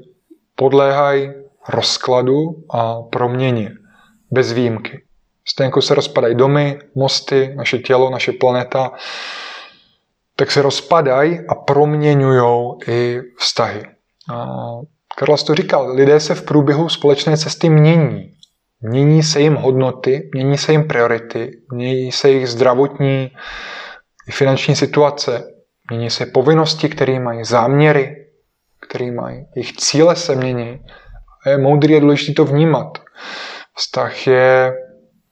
podléhají 0.54 1.30
rozkladu 1.68 2.64
a 2.70 3.02
proměně. 3.02 3.72
Bez 4.30 4.52
výjimky. 4.52 5.02
Stejně 5.48 5.66
jako 5.66 5.82
se 5.82 5.94
rozpadají 5.94 6.34
domy, 6.34 6.78
mosty, 6.94 7.54
naše 7.56 7.78
tělo, 7.78 8.10
naše 8.10 8.32
planeta, 8.32 8.92
tak 10.36 10.50
se 10.50 10.62
rozpadají 10.62 11.40
a 11.48 11.54
proměňují 11.54 12.72
i 12.88 13.20
vztahy. 13.38 13.82
Karlas 15.16 15.42
to 15.42 15.54
říkal, 15.54 15.94
lidé 15.94 16.20
se 16.20 16.34
v 16.34 16.42
průběhu 16.42 16.88
společné 16.88 17.36
cesty 17.36 17.68
mění. 17.68 18.34
Mění 18.80 19.22
se 19.22 19.40
jim 19.40 19.54
hodnoty, 19.54 20.30
mění 20.34 20.58
se 20.58 20.72
jim 20.72 20.88
priority, 20.88 21.50
mění 21.72 22.12
se 22.12 22.30
jejich 22.30 22.48
zdravotní 22.48 23.30
i 24.28 24.32
finanční 24.32 24.76
situace, 24.76 25.54
mění 25.90 26.10
se 26.10 26.26
povinnosti, 26.26 26.88
které 26.88 27.20
mají, 27.20 27.44
záměry, 27.44 28.26
které 28.80 29.12
mají, 29.12 29.46
jejich 29.56 29.72
cíle 29.72 30.16
se 30.16 30.36
mění. 30.36 30.80
A 31.46 31.48
je 31.48 31.58
moudrý 31.58 31.96
a 31.96 32.00
důležité 32.00 32.32
to 32.32 32.44
vnímat. 32.44 32.98
Vztah 33.76 34.26
je 34.26 34.72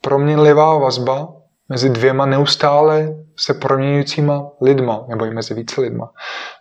proměnlivá 0.08 0.78
vazba 0.78 1.28
mezi 1.68 1.90
dvěma 1.90 2.26
neustále 2.26 3.14
se 3.36 3.54
proměňujícíma 3.54 4.50
lidma, 4.60 5.04
nebo 5.08 5.24
i 5.24 5.30
mezi 5.30 5.54
více 5.54 5.80
lidma. 5.80 6.10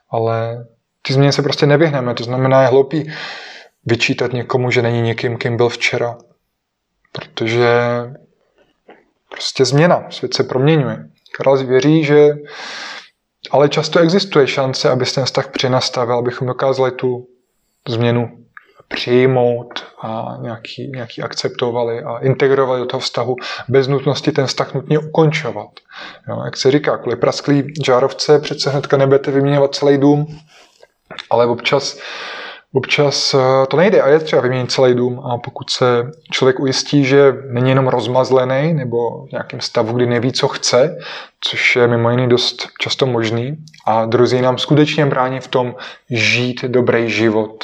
Ale 0.10 0.66
ty 1.02 1.14
změny 1.14 1.34
se 1.34 1.42
prostě 1.42 1.66
nevyhneme. 1.66 2.14
To 2.14 2.24
znamená, 2.24 2.62
je 2.62 2.68
hloupý 2.68 3.12
vyčítat 3.86 4.34
někomu, 4.34 4.72
že 4.72 4.82
není 4.82 5.02
někým, 5.02 5.38
kým 5.38 5.58
byl 5.58 5.70
včera. 5.70 6.18
Protože 7.12 7.80
prostě 9.30 9.66
změna, 9.66 10.06
svět 10.10 10.34
se 10.34 10.44
proměňuje. 10.44 11.10
Karel 11.38 11.66
věří, 11.66 12.04
že 12.04 12.30
ale 13.52 13.70
často 13.70 14.00
existuje 14.00 14.48
šance, 14.48 14.90
aby 14.90 15.06
ten 15.06 15.26
vztah 15.26 15.48
přenastavil, 15.52 16.16
abychom 16.18 16.48
dokázali 16.48 16.92
tu 16.92 17.28
změnu 17.88 18.47
přijmout 18.88 19.86
a 20.02 20.38
nějaký, 20.42 20.92
nějaký 20.96 21.22
akceptovali 21.22 22.04
a 22.04 22.18
integrovali 22.18 22.80
do 22.80 22.86
toho 22.86 23.02
vztahu 23.02 23.36
bez 23.68 23.88
nutnosti 23.88 24.32
ten 24.32 24.48
vztah 24.48 24.74
nutně 24.74 25.00
ukončovat. 25.00 25.70
Jo, 26.30 26.42
jak 26.46 26.58
se 26.58 26.72
říká, 26.72 26.98
kvůli 26.98 27.16
prasklý 27.16 27.74
žárovce 27.86 28.40
přece 28.40 28.70
hnedka 28.70 28.98
nebudete 28.98 29.32
vyměňovat 29.32 29.76
celý 29.76 29.98
dům, 29.98 30.28
ale 31.30 31.46
občas 31.46 32.00
Občas 32.74 33.34
eh, 33.34 33.68
to 33.68 33.78
nejde. 33.78 34.02
A 34.02 34.08
je 34.08 34.20
třeba 34.20 34.42
vyměnit 34.42 34.72
celý 34.72 34.96
dům. 34.96 35.20
A 35.20 35.38
pokud 35.38 35.70
se 35.70 35.86
člověk 36.32 36.60
ujistí, 36.60 37.06
že 37.06 37.34
není 37.52 37.70
jenom 37.70 37.88
rozmazlený 37.88 38.74
nebo 38.74 39.26
v 39.28 39.32
nějakém 39.32 39.62
stavu, 39.62 39.94
kdy 39.94 40.06
neví, 40.06 40.32
co 40.32 40.48
chce, 40.48 40.98
což 41.42 41.76
je 41.76 41.88
mimo 41.88 42.10
jiný 42.10 42.30
dost 42.30 42.68
často 42.80 43.06
možný 43.06 43.58
a 43.88 44.06
druzí 44.06 44.42
nám 44.42 44.58
skutečně 44.58 45.06
brání 45.06 45.40
v 45.40 45.48
tom 45.48 45.76
žít 46.10 46.66
dobrý 46.66 47.10
život, 47.10 47.64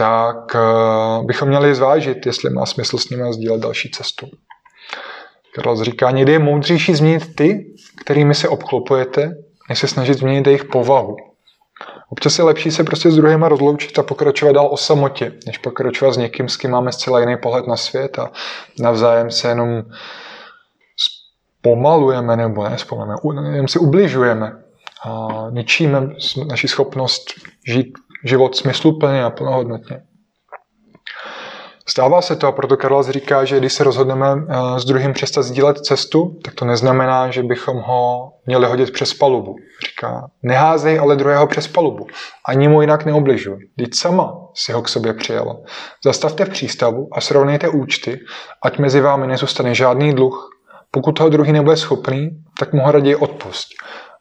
tak 0.00 0.54
uh, 0.54 1.26
bychom 1.26 1.48
měli 1.48 1.74
zvážit, 1.74 2.26
jestli 2.26 2.50
má 2.50 2.66
smysl 2.66 2.98
s 2.98 3.10
nimi 3.10 3.32
sdílet 3.32 3.60
další 3.60 3.90
cestu. 3.90 4.26
Karol 5.54 5.84
říká, 5.84 6.10
někdy 6.10 6.32
je 6.32 6.38
moudřejší 6.38 6.94
změnit 6.94 7.36
ty, 7.36 7.66
kterými 8.00 8.34
se 8.34 8.48
obklopujete, 8.48 9.34
než 9.68 9.78
se 9.78 9.88
snažit 9.88 10.14
změnit 10.14 10.46
jejich 10.46 10.64
povahu. 10.64 11.16
Občas 12.08 12.38
je 12.38 12.44
lepší 12.44 12.70
se 12.70 12.84
prostě 12.84 13.10
s 13.10 13.16
druhýma 13.16 13.48
rozloučit 13.48 13.98
a 13.98 14.02
pokračovat 14.02 14.52
dál 14.52 14.68
o 14.70 14.76
samotě, 14.76 15.32
než 15.46 15.58
pokračovat 15.58 16.12
s 16.12 16.16
někým, 16.16 16.48
s 16.48 16.56
kým 16.56 16.70
máme 16.70 16.92
zcela 16.92 17.20
jiný 17.20 17.36
pohled 17.36 17.66
na 17.66 17.76
svět 17.76 18.18
a 18.18 18.30
navzájem 18.78 19.30
se 19.30 19.48
jenom 19.48 19.82
pomalujeme 21.62 22.36
nebo 22.36 22.68
ne 22.68 22.78
zpomalujeme, 22.78 23.50
jenom 23.52 23.68
si 23.68 23.78
ubližujeme 23.78 24.52
a 25.04 25.28
ničíme 25.50 26.08
naši 26.46 26.68
schopnost 26.68 27.22
žít 27.66 27.98
život 28.24 28.56
smysluplně 28.56 29.24
a 29.24 29.30
plnohodnotně. 29.30 30.02
Stává 31.90 32.22
se 32.22 32.36
to 32.36 32.46
a 32.46 32.52
proto 32.52 32.76
Karlas 32.76 33.08
říká, 33.08 33.44
že 33.44 33.58
když 33.58 33.72
se 33.72 33.84
rozhodneme 33.84 34.26
eh, 34.32 34.80
s 34.80 34.84
druhým 34.84 35.12
přestat 35.12 35.42
sdílet 35.42 35.78
cestu, 35.78 36.38
tak 36.44 36.54
to 36.54 36.64
neznamená, 36.64 37.30
že 37.30 37.42
bychom 37.42 37.76
ho 37.76 38.32
měli 38.46 38.66
hodit 38.66 38.90
přes 38.92 39.14
palubu. 39.14 39.56
Říká, 39.86 40.30
neházej 40.42 40.98
ale 40.98 41.16
druhého 41.16 41.46
přes 41.46 41.68
palubu, 41.68 42.06
ani 42.48 42.68
mu 42.68 42.80
jinak 42.80 43.04
neobližuj. 43.04 43.58
Teď 43.78 43.94
sama 43.94 44.32
si 44.54 44.72
ho 44.72 44.82
k 44.82 44.88
sobě 44.88 45.14
přijela. 45.14 45.56
Zastavte 46.04 46.44
v 46.44 46.48
přístavu 46.48 47.08
a 47.12 47.20
srovnejte 47.20 47.68
účty, 47.68 48.18
ať 48.64 48.78
mezi 48.78 49.00
vámi 49.00 49.26
nezůstane 49.26 49.74
žádný 49.74 50.14
dluh. 50.14 50.50
Pokud 50.90 51.12
toho 51.12 51.28
druhý 51.28 51.52
nebude 51.52 51.76
schopný, 51.76 52.30
tak 52.58 52.72
mu 52.72 52.82
ho 52.82 52.92
raději 52.92 53.16
odpust. 53.16 53.68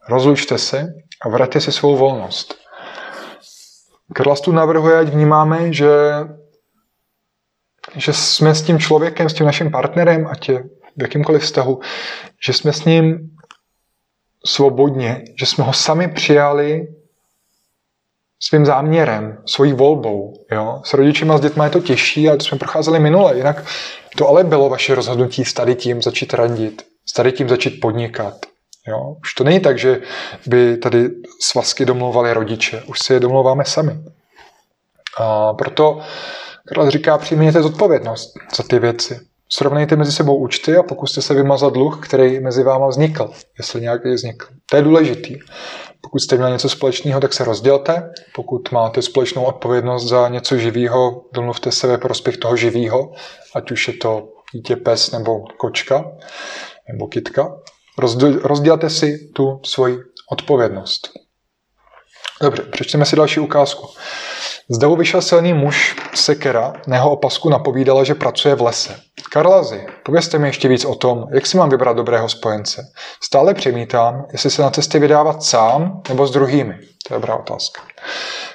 Rozlučte 0.09 0.57
se 0.57 0.87
a 1.25 1.29
vraťte 1.29 1.61
si 1.61 1.71
svou 1.71 1.97
volnost. 1.97 2.58
Karlas 4.13 4.41
tu 4.41 4.51
navrhuje, 4.51 4.97
ať 4.97 5.07
vnímáme, 5.07 5.73
že 5.73 5.89
že 7.95 8.13
jsme 8.13 8.55
s 8.55 8.61
tím 8.61 8.79
člověkem, 8.79 9.29
s 9.29 9.33
tím 9.33 9.45
naším 9.45 9.71
partnerem, 9.71 10.27
ať 10.27 10.49
je 10.49 10.63
v 10.97 11.01
jakýmkoliv 11.01 11.41
vztahu, 11.41 11.79
že 12.45 12.53
jsme 12.53 12.73
s 12.73 12.85
ním 12.85 13.29
svobodně, 14.45 15.23
že 15.39 15.45
jsme 15.45 15.63
ho 15.63 15.73
sami 15.73 16.07
přijali 16.07 16.87
svým 18.39 18.65
záměrem, 18.65 19.43
svojí 19.45 19.73
volbou. 19.73 20.45
Jo? 20.51 20.81
S 20.85 20.93
rodičima, 20.93 21.37
s 21.37 21.41
dětma 21.41 21.65
je 21.65 21.71
to 21.71 21.79
těžší, 21.79 22.27
ale 22.27 22.37
to 22.37 22.43
jsme 22.43 22.57
procházeli 22.57 22.99
minule. 22.99 23.37
Jinak 23.37 23.65
to 24.17 24.27
ale 24.27 24.43
bylo 24.43 24.69
vaše 24.69 24.95
rozhodnutí 24.95 25.45
s 25.45 25.53
tady 25.53 25.75
tím 25.75 26.01
začít 26.01 26.33
randit, 26.33 26.81
s 27.05 27.13
tady 27.13 27.31
tím 27.31 27.49
začít 27.49 27.79
podnikat. 27.79 28.45
Jo? 28.87 29.15
Už 29.21 29.33
to 29.33 29.43
není 29.43 29.59
tak, 29.59 29.79
že 29.79 30.01
by 30.47 30.77
tady 30.77 31.09
svazky 31.41 31.85
domlouvali 31.85 32.33
rodiče, 32.33 32.83
už 32.87 32.99
si 32.99 33.13
je 33.13 33.19
domlouváme 33.19 33.65
sami. 33.65 33.91
A 35.17 35.53
proto 35.53 35.99
Karel 36.67 36.91
říká, 36.91 37.17
přijměte 37.17 37.61
zodpovědnost 37.61 38.33
za 38.55 38.63
ty 38.63 38.79
věci. 38.79 39.19
Srovnejte 39.51 39.95
mezi 39.95 40.11
sebou 40.11 40.37
účty 40.37 40.77
a 40.77 40.83
pokuste 40.83 41.21
se 41.21 41.33
vymazat 41.33 41.73
dluh, 41.73 42.07
který 42.07 42.39
mezi 42.39 42.63
váma 42.63 42.87
vznikl, 42.87 43.31
jestli 43.57 43.81
nějaký 43.81 44.13
vznikl. 44.13 44.45
To 44.65 44.75
je 44.75 44.81
důležitý. 44.81 45.39
Pokud 46.01 46.19
jste 46.19 46.35
měli 46.35 46.51
něco 46.51 46.69
společného, 46.69 47.19
tak 47.21 47.33
se 47.33 47.43
rozdělte. 47.43 48.13
Pokud 48.35 48.71
máte 48.71 49.01
společnou 49.01 49.43
odpovědnost 49.43 50.07
za 50.07 50.27
něco 50.27 50.57
živého, 50.57 51.25
domluvte 51.33 51.71
se 51.71 51.87
ve 51.87 51.97
prospěch 51.97 52.37
toho 52.37 52.55
živého, 52.55 53.11
ať 53.55 53.71
už 53.71 53.87
je 53.87 53.93
to 53.93 54.29
dítě, 54.53 54.75
pes 54.75 55.11
nebo 55.11 55.39
kočka 55.57 56.11
nebo 56.93 57.07
kitka. 57.07 57.55
Rozdělte 58.43 58.89
si 58.89 59.31
tu 59.35 59.59
svoji 59.63 59.97
odpovědnost. 60.31 61.09
Dobře, 62.41 62.63
přečteme 62.63 63.05
si 63.05 63.15
další 63.15 63.39
ukázku. 63.39 63.87
Z 64.69 64.77
davu 64.77 64.95
vyšel 64.95 65.21
silný 65.21 65.53
muž 65.53 65.95
Sekera, 66.15 66.73
na 66.87 66.95
jeho 66.95 67.11
opasku 67.11 67.49
napovídala, 67.49 68.03
že 68.03 68.15
pracuje 68.15 68.55
v 68.55 68.61
lese. 68.61 68.99
Karlazy, 69.31 69.87
povězte 70.05 70.39
mi 70.39 70.47
ještě 70.47 70.67
víc 70.67 70.85
o 70.85 70.95
tom, 70.95 71.25
jak 71.33 71.45
si 71.45 71.57
mám 71.57 71.69
vybrat 71.69 71.97
dobrého 71.97 72.29
spojence. 72.29 72.81
Stále 73.23 73.53
přemítám, 73.53 74.25
jestli 74.31 74.49
se 74.49 74.61
na 74.61 74.69
cestě 74.69 74.99
vydávat 74.99 75.43
sám 75.43 76.01
nebo 76.09 76.27
s 76.27 76.31
druhými. 76.31 76.79
To 77.07 77.13
je 77.13 77.19
dobrá 77.19 77.35
otázka. 77.35 77.81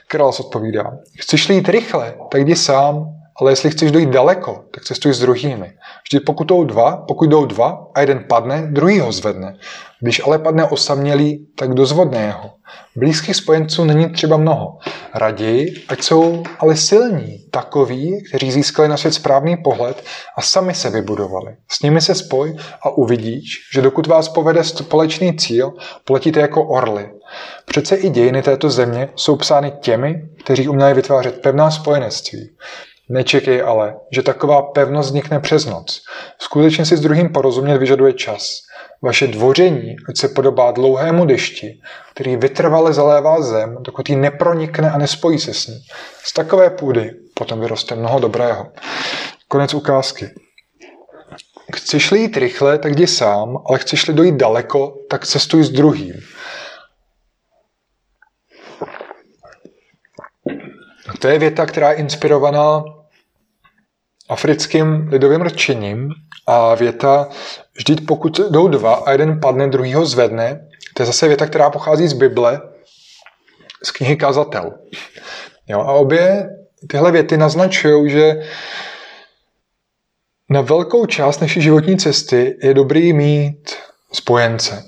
Karlas 0.08 0.40
odpovídá, 0.40 0.92
chceš 1.20 1.48
jít 1.48 1.68
rychle, 1.68 2.14
tak 2.30 2.40
jdi 2.40 2.56
sám, 2.56 3.06
ale 3.40 3.52
jestli 3.52 3.70
chceš 3.70 3.92
dojít 3.92 4.08
daleko, 4.10 4.64
tak 4.74 4.84
cestuj 4.84 5.14
s 5.14 5.20
druhými. 5.20 5.72
Vždy 6.08 6.20
pokud 6.20 6.44
jdou 6.48 6.64
dva, 6.64 6.96
pokud 6.96 7.30
jdou 7.30 7.44
dva 7.44 7.86
a 7.94 8.00
jeden 8.00 8.24
padne, 8.28 8.68
druhý 8.70 9.00
ho 9.00 9.12
zvedne. 9.12 9.56
Když 10.00 10.22
ale 10.26 10.38
padne 10.38 10.64
osamělý, 10.64 11.46
tak 11.56 11.74
dozvodne 11.74 12.22
jeho. 12.22 12.50
Blízkých 12.96 13.36
spojenců 13.36 13.84
není 13.84 14.12
třeba 14.12 14.36
mnoho. 14.36 14.78
Raději, 15.14 15.74
ať 15.88 16.02
jsou 16.02 16.42
ale 16.58 16.76
silní, 16.76 17.38
takoví, 17.50 18.22
kteří 18.28 18.52
získali 18.52 18.88
na 18.88 18.96
svět 18.96 19.14
správný 19.14 19.56
pohled 19.56 20.04
a 20.36 20.42
sami 20.42 20.74
se 20.74 20.90
vybudovali. 20.90 21.56
S 21.68 21.82
nimi 21.82 22.00
se 22.00 22.14
spoj 22.14 22.56
a 22.82 22.90
uvidíš, 22.90 23.50
že 23.74 23.82
dokud 23.82 24.06
vás 24.06 24.28
povede 24.28 24.64
společný 24.64 25.36
cíl, 25.36 25.72
poletíte 26.04 26.40
jako 26.40 26.64
orly. 26.64 27.10
Přece 27.64 27.96
i 27.96 28.10
dějiny 28.10 28.42
této 28.42 28.70
země 28.70 29.08
jsou 29.16 29.36
psány 29.36 29.72
těmi, 29.80 30.14
kteří 30.44 30.68
uměli 30.68 30.94
vytvářet 30.94 31.42
pevná 31.42 31.70
spojenectví. 31.70 32.50
Nečekej 33.08 33.62
ale, 33.62 33.96
že 34.12 34.22
taková 34.22 34.62
pevnost 34.62 35.08
vznikne 35.08 35.40
přes 35.40 35.66
noc. 35.66 36.00
Skutečně 36.38 36.86
si 36.86 36.96
s 36.96 37.00
druhým 37.00 37.32
porozumět 37.32 37.78
vyžaduje 37.78 38.12
čas. 38.12 38.60
Vaše 39.02 39.26
dvoření, 39.26 39.96
ať 40.08 40.16
se 40.16 40.28
podobá 40.28 40.70
dlouhému 40.70 41.24
dešti, 41.24 41.80
který 42.14 42.36
vytrvale 42.36 42.92
zalévá 42.92 43.42
zem, 43.42 43.76
dokud 43.80 44.10
ji 44.10 44.16
nepronikne 44.16 44.90
a 44.90 44.98
nespojí 44.98 45.38
se 45.38 45.54
s 45.54 45.66
ní. 45.66 45.80
Z 46.24 46.32
takové 46.32 46.70
půdy 46.70 47.10
potom 47.34 47.60
vyroste 47.60 47.94
mnoho 47.94 48.18
dobrého. 48.18 48.66
Konec 49.48 49.74
ukázky. 49.74 50.30
Chceš-li 51.74 52.20
jít 52.20 52.36
rychle, 52.36 52.78
tak 52.78 52.92
jdi 52.92 53.06
sám, 53.06 53.56
ale 53.68 53.78
chceš-li 53.78 54.14
dojít 54.14 54.34
daleko, 54.34 54.94
tak 55.10 55.26
cestuj 55.26 55.64
s 55.64 55.70
druhým. 55.70 56.14
To 61.24 61.28
je 61.28 61.38
věta, 61.38 61.66
která 61.66 61.90
je 61.90 61.96
inspirovaná 61.96 62.84
africkým 64.28 65.08
lidovým 65.08 65.42
rčením 65.42 66.08
a 66.46 66.74
věta, 66.74 67.28
vždyť 67.72 68.06
pokud 68.06 68.40
jdou 68.50 68.68
dva 68.68 68.94
a 68.94 69.12
jeden 69.12 69.40
padne, 69.40 69.68
druhý 69.68 69.94
ho 69.94 70.06
zvedne, 70.06 70.68
to 70.94 71.02
je 71.02 71.06
zase 71.06 71.28
věta, 71.28 71.46
která 71.46 71.70
pochází 71.70 72.08
z 72.08 72.12
Bible, 72.12 72.60
z 73.84 73.90
knihy 73.90 74.16
Kazatel. 74.16 74.72
Jo, 75.68 75.80
a 75.80 75.92
obě 75.92 76.50
tyhle 76.88 77.12
věty 77.12 77.36
naznačují, 77.36 78.10
že 78.10 78.34
na 80.50 80.60
velkou 80.60 81.06
část 81.06 81.40
naší 81.40 81.62
životní 81.62 81.98
cesty 81.98 82.58
je 82.62 82.74
dobrý 82.74 83.12
mít 83.12 83.76
spojence. 84.12 84.84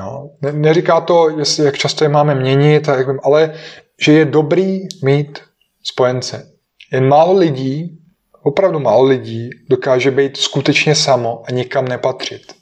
Jo. 0.00 0.30
Ne, 0.42 0.52
neříká 0.52 1.00
to, 1.00 1.30
jestli, 1.38 1.64
jak 1.64 1.78
často 1.78 2.04
je 2.04 2.08
máme 2.08 2.34
měnit, 2.34 2.88
ale 3.22 3.54
že 4.00 4.12
je 4.12 4.24
dobrý 4.24 4.78
mít 5.02 5.38
spojence. 5.82 6.52
Jen 6.92 7.08
málo 7.08 7.32
lidí, 7.32 7.98
opravdu 8.42 8.78
málo 8.78 9.04
lidí, 9.04 9.50
dokáže 9.68 10.10
být 10.10 10.36
skutečně 10.36 10.94
samo 10.94 11.42
a 11.48 11.50
nikam 11.50 11.88
nepatřit. 11.88 12.60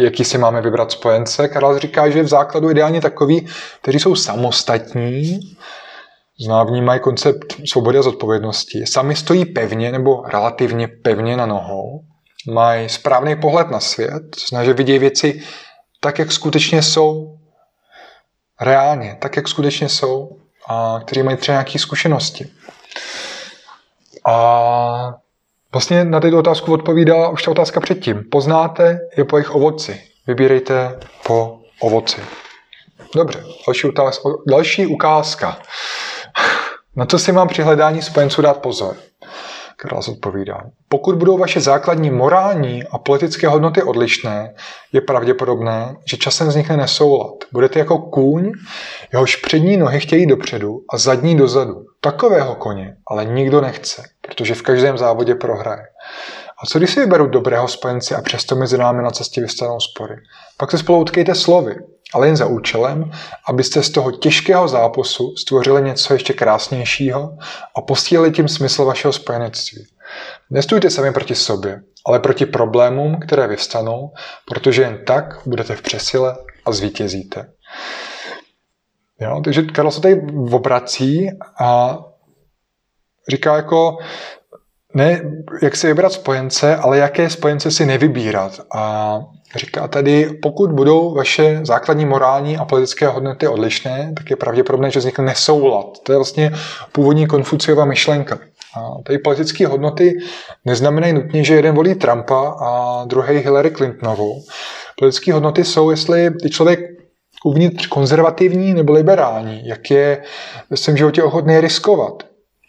Jaký 0.00 0.24
si 0.24 0.38
máme 0.38 0.62
vybrat 0.62 0.92
spojence? 0.92 1.48
Karel 1.48 1.78
říká, 1.78 2.10
že 2.10 2.22
v 2.22 2.28
základu 2.28 2.70
ideálně 2.70 3.00
takový, 3.00 3.46
kteří 3.82 3.98
jsou 3.98 4.14
samostatní, 4.14 5.40
zná 6.40 6.64
vnímají 6.64 7.00
koncept 7.00 7.56
svobody 7.66 7.98
a 7.98 8.02
zodpovědnosti, 8.02 8.86
sami 8.86 9.16
stojí 9.16 9.44
pevně 9.44 9.92
nebo 9.92 10.22
relativně 10.22 10.88
pevně 10.88 11.36
na 11.36 11.46
nohou, 11.46 12.00
mají 12.50 12.88
správný 12.88 13.36
pohled 13.36 13.70
na 13.70 13.80
svět, 13.80 14.22
snaží 14.38 14.72
vidět 14.72 14.98
věci 14.98 15.42
tak, 16.00 16.18
jak 16.18 16.32
skutečně 16.32 16.82
jsou, 16.82 17.38
reálně, 18.62 19.16
tak, 19.20 19.36
jak 19.36 19.48
skutečně 19.48 19.88
jsou, 19.88 20.36
a 20.68 21.00
kteří 21.04 21.22
mají 21.22 21.36
třeba 21.36 21.54
nějaké 21.54 21.78
zkušenosti. 21.78 22.48
A 24.26 25.14
vlastně 25.72 26.04
na 26.04 26.20
této 26.20 26.38
otázku 26.38 26.72
odpovídá 26.72 27.28
už 27.28 27.42
ta 27.42 27.50
otázka 27.50 27.80
předtím. 27.80 28.24
Poznáte 28.30 29.00
je 29.16 29.24
po 29.24 29.36
jejich 29.36 29.50
ovoci. 29.50 30.02
Vybírejte 30.26 31.00
po 31.26 31.58
ovoci. 31.80 32.20
Dobře, 33.14 33.44
další, 33.66 33.88
otázka, 33.88 34.28
další 34.48 34.86
ukázka. 34.86 35.58
Na 36.96 37.06
co 37.06 37.18
si 37.18 37.32
mám 37.32 37.48
při 37.48 37.62
hledání 37.62 38.02
spojenců 38.02 38.42
dát 38.42 38.56
pozor? 38.56 38.96
Král 39.82 40.00
odpovídá. 40.08 40.60
Pokud 40.88 41.14
budou 41.14 41.38
vaše 41.38 41.60
základní 41.60 42.10
morální 42.10 42.84
a 42.84 42.98
politické 42.98 43.48
hodnoty 43.48 43.82
odlišné, 43.82 44.54
je 44.92 45.00
pravděpodobné, 45.00 45.96
že 46.10 46.16
časem 46.16 46.48
vznikne 46.48 46.76
nesoulad. 46.76 47.34
Budete 47.52 47.78
jako 47.78 47.98
kůň, 47.98 48.52
jehož 49.12 49.36
přední 49.36 49.76
nohy 49.76 50.00
chtějí 50.00 50.26
dopředu 50.26 50.80
a 50.92 50.98
zadní 50.98 51.36
dozadu. 51.36 51.84
Takového 52.00 52.54
koně 52.54 52.96
ale 53.06 53.24
nikdo 53.24 53.60
nechce, 53.60 54.02
protože 54.20 54.54
v 54.54 54.62
každém 54.62 54.98
závodě 54.98 55.34
prohraje. 55.34 55.82
A 56.62 56.66
co 56.66 56.78
když 56.78 56.90
si 56.90 57.00
vyberu 57.00 57.26
dobrého 57.26 57.68
spojence 57.68 58.16
a 58.16 58.22
přesto 58.22 58.56
mezi 58.56 58.78
námi 58.78 59.02
na 59.02 59.10
cestě 59.10 59.40
vystanou 59.40 59.80
spory? 59.80 60.14
Pak 60.56 60.70
se 60.70 60.78
spolu 60.78 61.00
utkejte 61.00 61.34
slovy 61.34 61.76
ale 62.14 62.26
jen 62.26 62.36
za 62.36 62.46
účelem, 62.46 63.10
abyste 63.48 63.82
z 63.82 63.90
toho 63.90 64.12
těžkého 64.12 64.68
zápasu 64.68 65.36
stvořili 65.36 65.82
něco 65.82 66.12
ještě 66.12 66.32
krásnějšího 66.32 67.36
a 67.76 67.80
posílili 67.80 68.32
tím 68.32 68.48
smysl 68.48 68.84
vašeho 68.84 69.12
spojenectví. 69.12 69.86
Nestůjte 70.50 70.90
sami 70.90 71.12
proti 71.12 71.34
sobě, 71.34 71.82
ale 72.06 72.20
proti 72.20 72.46
problémům, 72.46 73.20
které 73.20 73.46
vyvstanou, 73.46 74.12
protože 74.46 74.82
jen 74.82 75.04
tak 75.06 75.24
budete 75.46 75.76
v 75.76 75.82
přesile 75.82 76.36
a 76.64 76.72
zvítězíte. 76.72 77.52
Jo, 79.20 79.40
takže 79.44 79.62
Karel 79.62 79.90
se 79.90 80.00
tady 80.00 80.22
obrací 80.52 81.28
a 81.60 81.98
říká 83.28 83.56
jako, 83.56 83.98
ne 84.94 85.22
jak 85.62 85.76
si 85.76 85.86
vybrat 85.86 86.12
spojence, 86.12 86.76
ale 86.76 86.98
jaké 86.98 87.30
spojence 87.30 87.70
si 87.70 87.86
nevybírat. 87.86 88.60
A 88.74 89.20
říká 89.56 89.88
tady, 89.88 90.30
pokud 90.42 90.72
budou 90.72 91.14
vaše 91.14 91.60
základní 91.62 92.06
morální 92.06 92.56
a 92.56 92.64
politické 92.64 93.06
hodnoty 93.06 93.48
odlišné, 93.48 94.12
tak 94.16 94.30
je 94.30 94.36
pravděpodobné, 94.36 94.90
že 94.90 94.98
vznikne 94.98 95.24
nesoulad. 95.24 95.86
To 96.02 96.12
je 96.12 96.18
vlastně 96.18 96.52
původní 96.92 97.26
Konfuciova 97.26 97.84
myšlenka. 97.84 98.38
A 98.76 99.02
tady 99.06 99.18
politické 99.18 99.66
hodnoty 99.66 100.18
neznamenají 100.64 101.12
nutně, 101.12 101.44
že 101.44 101.54
jeden 101.54 101.74
volí 101.74 101.94
Trumpa 101.94 102.56
a 102.60 103.04
druhý 103.04 103.38
Hillary 103.38 103.70
Clintonovou. 103.70 104.42
Politické 104.98 105.32
hodnoty 105.32 105.64
jsou, 105.64 105.90
jestli 105.90 106.30
ty 106.30 106.50
člověk 106.50 106.80
uvnitř 107.44 107.86
konzervativní 107.86 108.74
nebo 108.74 108.92
liberální, 108.92 109.68
jak 109.68 109.90
je 109.90 110.22
ve 110.70 110.76
svém 110.76 110.96
životě 110.96 111.22
ochotný 111.22 111.60
riskovat, 111.60 112.22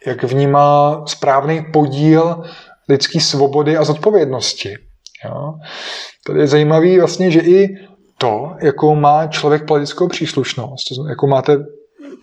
jak 0.06 0.24
vnímá 0.24 1.04
správný 1.06 1.66
podíl 1.74 2.44
lidské 2.90 3.20
svobody 3.20 3.78
a 3.78 3.84
zodpovědnosti. 3.84 4.74
Jo? 5.26 5.54
Tady 6.28 6.40
je 6.40 6.48
zajímavý 6.48 7.00
vlastně, 7.00 7.32
že 7.32 7.40
i 7.40 7.76
to, 8.18 8.56
jakou 8.62 8.96
má 8.96 9.28
člověk 9.28 9.66
politickou 9.66 10.08
příslušnost, 10.08 10.84
jakou 11.10 11.28
máte 11.28 11.58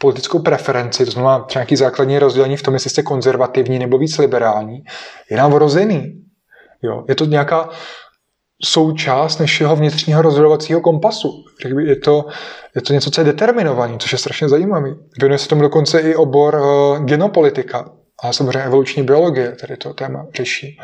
politickou 0.00 0.38
preferenci, 0.38 1.04
to 1.04 1.10
znamená 1.10 1.38
třeba 1.38 1.60
nějaký 1.60 1.76
základní 1.76 2.18
rozdělení 2.18 2.56
v 2.56 2.62
tom, 2.62 2.74
jestli 2.74 2.90
jste 2.90 3.02
konzervativní 3.02 3.78
nebo 3.78 3.98
víc 3.98 4.18
liberální, 4.18 4.84
je 5.30 5.36
nám 5.36 5.52
vrozený. 5.52 6.12
Jo? 6.82 7.04
Je 7.08 7.14
to 7.14 7.24
nějaká 7.24 7.68
součást 8.64 9.38
našeho 9.38 9.76
vnitřního 9.76 10.22
rozhodovacího 10.22 10.80
kompasu. 10.80 11.44
Je 11.84 11.96
to, 11.96 12.24
je 12.74 12.82
to 12.82 12.92
něco, 12.92 13.10
co 13.10 13.20
je 13.20 13.24
determinované, 13.24 13.98
což 13.98 14.12
je 14.12 14.18
strašně 14.18 14.48
zajímavé. 14.48 14.94
Věnuje 15.20 15.38
se 15.38 15.48
tomu 15.48 15.62
dokonce 15.62 16.00
i 16.00 16.14
obor 16.14 16.54
uh, 16.54 17.04
genopolitika 17.04 17.90
a 18.22 18.32
samozřejmě 18.32 18.58
evoluční 18.58 19.02
biologie, 19.02 19.56
tady 19.60 19.76
to 19.76 19.94
téma 19.94 20.26
řeší. 20.34 20.78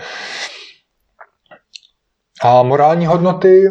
A 2.43 2.63
morální 2.63 3.07
hodnoty, 3.07 3.71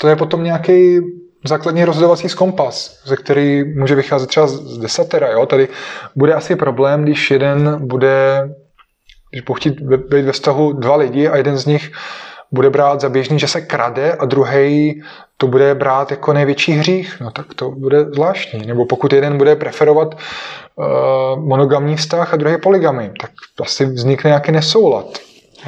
to 0.00 0.08
je 0.08 0.16
potom 0.16 0.44
nějaký 0.44 1.00
základní 1.46 1.84
rozhodovací 1.84 2.28
kompas, 2.28 3.02
ze 3.04 3.16
který 3.16 3.64
může 3.64 3.94
vycházet 3.94 4.26
třeba 4.26 4.46
z 4.46 4.78
desatera. 4.78 5.30
Jo? 5.30 5.46
Tady 5.46 5.68
bude 6.16 6.34
asi 6.34 6.56
problém, 6.56 7.02
když 7.02 7.30
jeden 7.30 7.86
bude, 7.86 8.48
když 9.30 9.42
bude 9.42 9.60
chtít 9.60 9.80
být 9.80 10.24
ve 10.24 10.32
vztahu 10.32 10.72
dva 10.72 10.96
lidi 10.96 11.28
a 11.28 11.36
jeden 11.36 11.56
z 11.56 11.66
nich 11.66 11.92
bude 12.54 12.70
brát 12.70 13.00
za 13.00 13.08
běžný, 13.08 13.38
že 13.38 13.48
se 13.48 13.60
krade 13.60 14.12
a 14.12 14.24
druhý 14.24 15.02
to 15.36 15.46
bude 15.46 15.74
brát 15.74 16.10
jako 16.10 16.32
největší 16.32 16.72
hřích, 16.72 17.20
no 17.20 17.30
tak 17.30 17.54
to 17.54 17.70
bude 17.70 18.04
zvláštní. 18.04 18.66
Nebo 18.66 18.86
pokud 18.86 19.12
jeden 19.12 19.38
bude 19.38 19.56
preferovat 19.56 20.14
uh, 20.14 20.84
monogamní 21.44 21.96
vztah 21.96 22.34
a 22.34 22.36
druhý 22.36 22.60
poligamy, 22.60 23.12
tak 23.20 23.30
asi 23.60 23.86
vznikne 23.86 24.28
nějaký 24.28 24.52
nesoulad. 24.52 25.18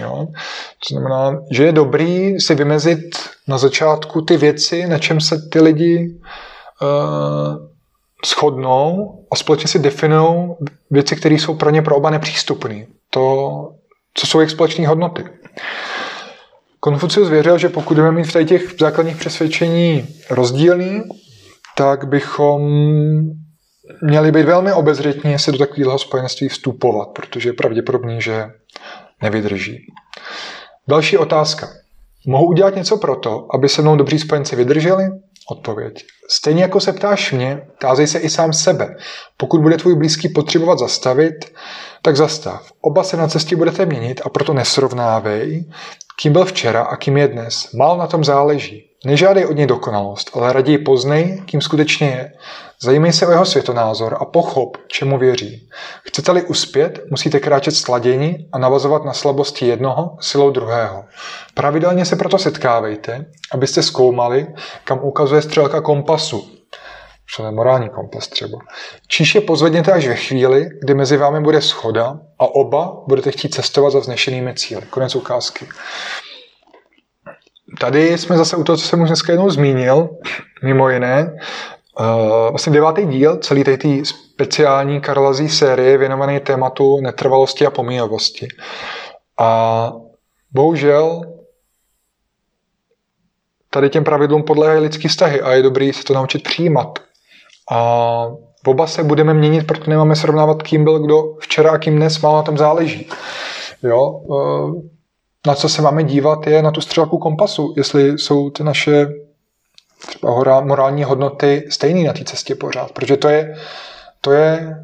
Jo? 0.02 0.26
To 0.88 0.94
znamená, 0.94 1.42
že 1.50 1.64
je 1.64 1.72
dobrý 1.72 2.40
si 2.40 2.54
vymezit 2.54 3.00
na 3.48 3.58
začátku 3.58 4.22
ty 4.22 4.36
věci, 4.36 4.86
na 4.86 4.98
čem 4.98 5.20
se 5.20 5.48
ty 5.52 5.60
lidi 5.60 6.18
uh, 6.82 7.66
shodnou 8.26 9.18
a 9.32 9.36
společně 9.36 9.68
si 9.68 9.78
definují 9.78 10.48
věci, 10.90 11.16
které 11.16 11.34
jsou 11.34 11.54
pro 11.54 11.70
ně 11.70 11.82
pro 11.82 11.96
oba 11.96 12.10
nepřístupné. 12.10 12.86
To, 13.10 13.68
co 14.14 14.26
jsou 14.26 14.40
jejich 14.40 14.50
společné 14.50 14.88
hodnoty. 14.88 15.24
Konfucius 16.86 17.28
věřil, 17.28 17.58
že 17.58 17.68
pokud 17.68 17.94
budeme 17.94 18.12
mít 18.12 18.34
v 18.34 18.44
těch 18.44 18.74
základních 18.80 19.16
přesvědčení 19.16 20.06
rozdílný, 20.30 21.02
tak 21.76 22.08
bychom 22.08 22.62
měli 24.02 24.32
být 24.32 24.46
velmi 24.46 24.72
obezřetní, 24.72 25.32
jestli 25.32 25.52
do 25.52 25.58
takového 25.58 25.98
spojenství 25.98 26.48
vstupovat, 26.48 27.08
protože 27.08 27.48
je 27.48 27.52
pravděpodobný, 27.52 28.20
že 28.20 28.44
nevydrží. 29.22 29.78
Další 30.88 31.18
otázka. 31.18 31.68
Mohu 32.26 32.46
udělat 32.46 32.76
něco 32.76 32.96
pro 32.96 33.16
to, 33.16 33.46
aby 33.54 33.68
se 33.68 33.82
mnou 33.82 33.96
dobří 33.96 34.18
spojenci 34.18 34.56
vydrželi? 34.56 35.04
Odpověď. 35.50 36.04
Stejně 36.30 36.62
jako 36.62 36.80
se 36.80 36.92
ptáš 36.92 37.32
mě, 37.32 37.66
tázej 37.80 38.06
se 38.06 38.18
i 38.18 38.30
sám 38.30 38.52
sebe. 38.52 38.96
Pokud 39.36 39.60
bude 39.60 39.76
tvůj 39.76 39.96
blízký 39.96 40.28
potřebovat 40.28 40.78
zastavit, 40.78 41.34
tak 42.02 42.16
zastav. 42.16 42.70
Oba 42.80 43.04
se 43.04 43.16
na 43.16 43.28
cestě 43.28 43.56
budete 43.56 43.86
měnit 43.86 44.20
a 44.24 44.28
proto 44.28 44.54
nesrovnávej, 44.54 45.64
kým 46.22 46.32
byl 46.32 46.44
včera 46.44 46.82
a 46.82 46.96
kým 46.96 47.16
je 47.16 47.28
dnes. 47.28 47.72
Mal 47.72 47.98
na 47.98 48.06
tom 48.06 48.24
záleží. 48.24 48.90
Nežádej 49.04 49.46
od 49.46 49.56
něj 49.56 49.66
dokonalost, 49.66 50.30
ale 50.34 50.52
raději 50.52 50.78
poznej, 50.78 51.42
kým 51.46 51.60
skutečně 51.60 52.06
je. 52.06 52.32
Zajímej 52.82 53.12
se 53.12 53.26
o 53.26 53.30
jeho 53.30 53.44
světonázor 53.44 54.16
a 54.20 54.24
pochop, 54.24 54.76
čemu 54.88 55.18
věří. 55.18 55.68
Chcete-li 56.02 56.42
uspět, 56.42 57.00
musíte 57.10 57.40
kráčet 57.40 57.70
sladěni 57.70 58.48
a 58.52 58.58
navazovat 58.58 59.04
na 59.04 59.12
slabosti 59.12 59.66
jednoho 59.66 60.16
silou 60.20 60.50
druhého. 60.50 61.04
Pravidelně 61.54 62.04
se 62.04 62.16
proto 62.16 62.38
setkávejte, 62.38 63.26
abyste 63.52 63.82
zkoumali, 63.82 64.46
kam 64.84 64.98
ukazuje 65.02 65.42
střelka 65.42 65.80
kompasu, 65.80 66.55
třeba 67.32 67.50
morální 67.50 67.88
kompas 67.88 68.28
třeba. 68.28 68.58
Číš 69.08 69.34
je 69.34 69.40
pozvedněte 69.40 69.92
až 69.92 70.08
ve 70.08 70.14
chvíli, 70.14 70.68
kdy 70.82 70.94
mezi 70.94 71.16
vámi 71.16 71.40
bude 71.40 71.62
schoda 71.62 72.18
a 72.38 72.46
oba 72.46 73.02
budete 73.08 73.30
chtít 73.32 73.54
cestovat 73.54 73.92
za 73.92 73.98
vznešenými 73.98 74.54
cíly. 74.54 74.82
Konec 74.90 75.14
ukázky. 75.14 75.68
Tady 77.80 78.18
jsme 78.18 78.36
zase 78.36 78.56
u 78.56 78.64
toho, 78.64 78.76
co 78.76 78.84
jsem 78.86 79.02
už 79.02 79.08
dneska 79.08 79.32
jednou 79.32 79.50
zmínil, 79.50 80.08
mimo 80.62 80.88
jiné, 80.88 81.36
Uh, 82.00 82.50
vlastně 82.50 82.72
devátý 82.72 83.06
díl 83.06 83.36
celý 83.36 83.64
té 83.64 83.78
speciální 84.04 85.00
Karlazí 85.00 85.48
série 85.48 85.98
věnovaný 85.98 86.40
tématu 86.40 87.00
netrvalosti 87.00 87.66
a 87.66 87.70
pomíjavosti. 87.70 88.48
A 89.38 89.92
bohužel 90.52 91.22
tady 93.70 93.90
těm 93.90 94.04
pravidlům 94.04 94.42
podléhají 94.42 94.80
lidský 94.80 95.08
vztahy 95.08 95.40
a 95.40 95.52
je 95.52 95.62
dobrý 95.62 95.92
se 95.92 96.04
to 96.04 96.14
naučit 96.14 96.42
přijímat. 96.42 96.98
A 97.70 98.26
oba 98.66 98.86
se 98.86 99.04
budeme 99.04 99.34
měnit, 99.34 99.66
proto 99.66 99.90
nemáme 99.90 100.16
srovnávat, 100.16 100.62
kým 100.62 100.84
byl 100.84 100.98
kdo 100.98 101.36
včera 101.40 101.70
a 101.70 101.78
kým 101.78 101.96
dnes, 101.96 102.20
má 102.20 102.32
na 102.32 102.42
tom 102.42 102.58
záleží. 102.58 103.08
Jo? 103.82 104.20
Na 105.46 105.54
co 105.54 105.68
se 105.68 105.82
máme 105.82 106.04
dívat, 106.04 106.46
je 106.46 106.62
na 106.62 106.70
tu 106.70 106.80
střelku 106.80 107.18
kompasu, 107.18 107.74
jestli 107.76 108.18
jsou 108.18 108.50
ty 108.50 108.64
naše 108.64 109.06
třeba 110.06 110.60
morální 110.60 111.04
hodnoty 111.04 111.68
stejné 111.70 112.06
na 112.06 112.12
té 112.12 112.24
cestě 112.24 112.54
pořád. 112.54 112.92
Protože 112.92 113.16
to 113.16 113.28
je, 113.28 113.54
to 114.20 114.32
je 114.32 114.76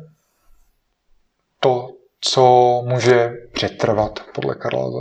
to, 1.61 1.89
co 2.21 2.43
může 2.87 3.33
přetrvat 3.53 4.21
podle 4.35 4.55
Karlaze. 4.55 4.99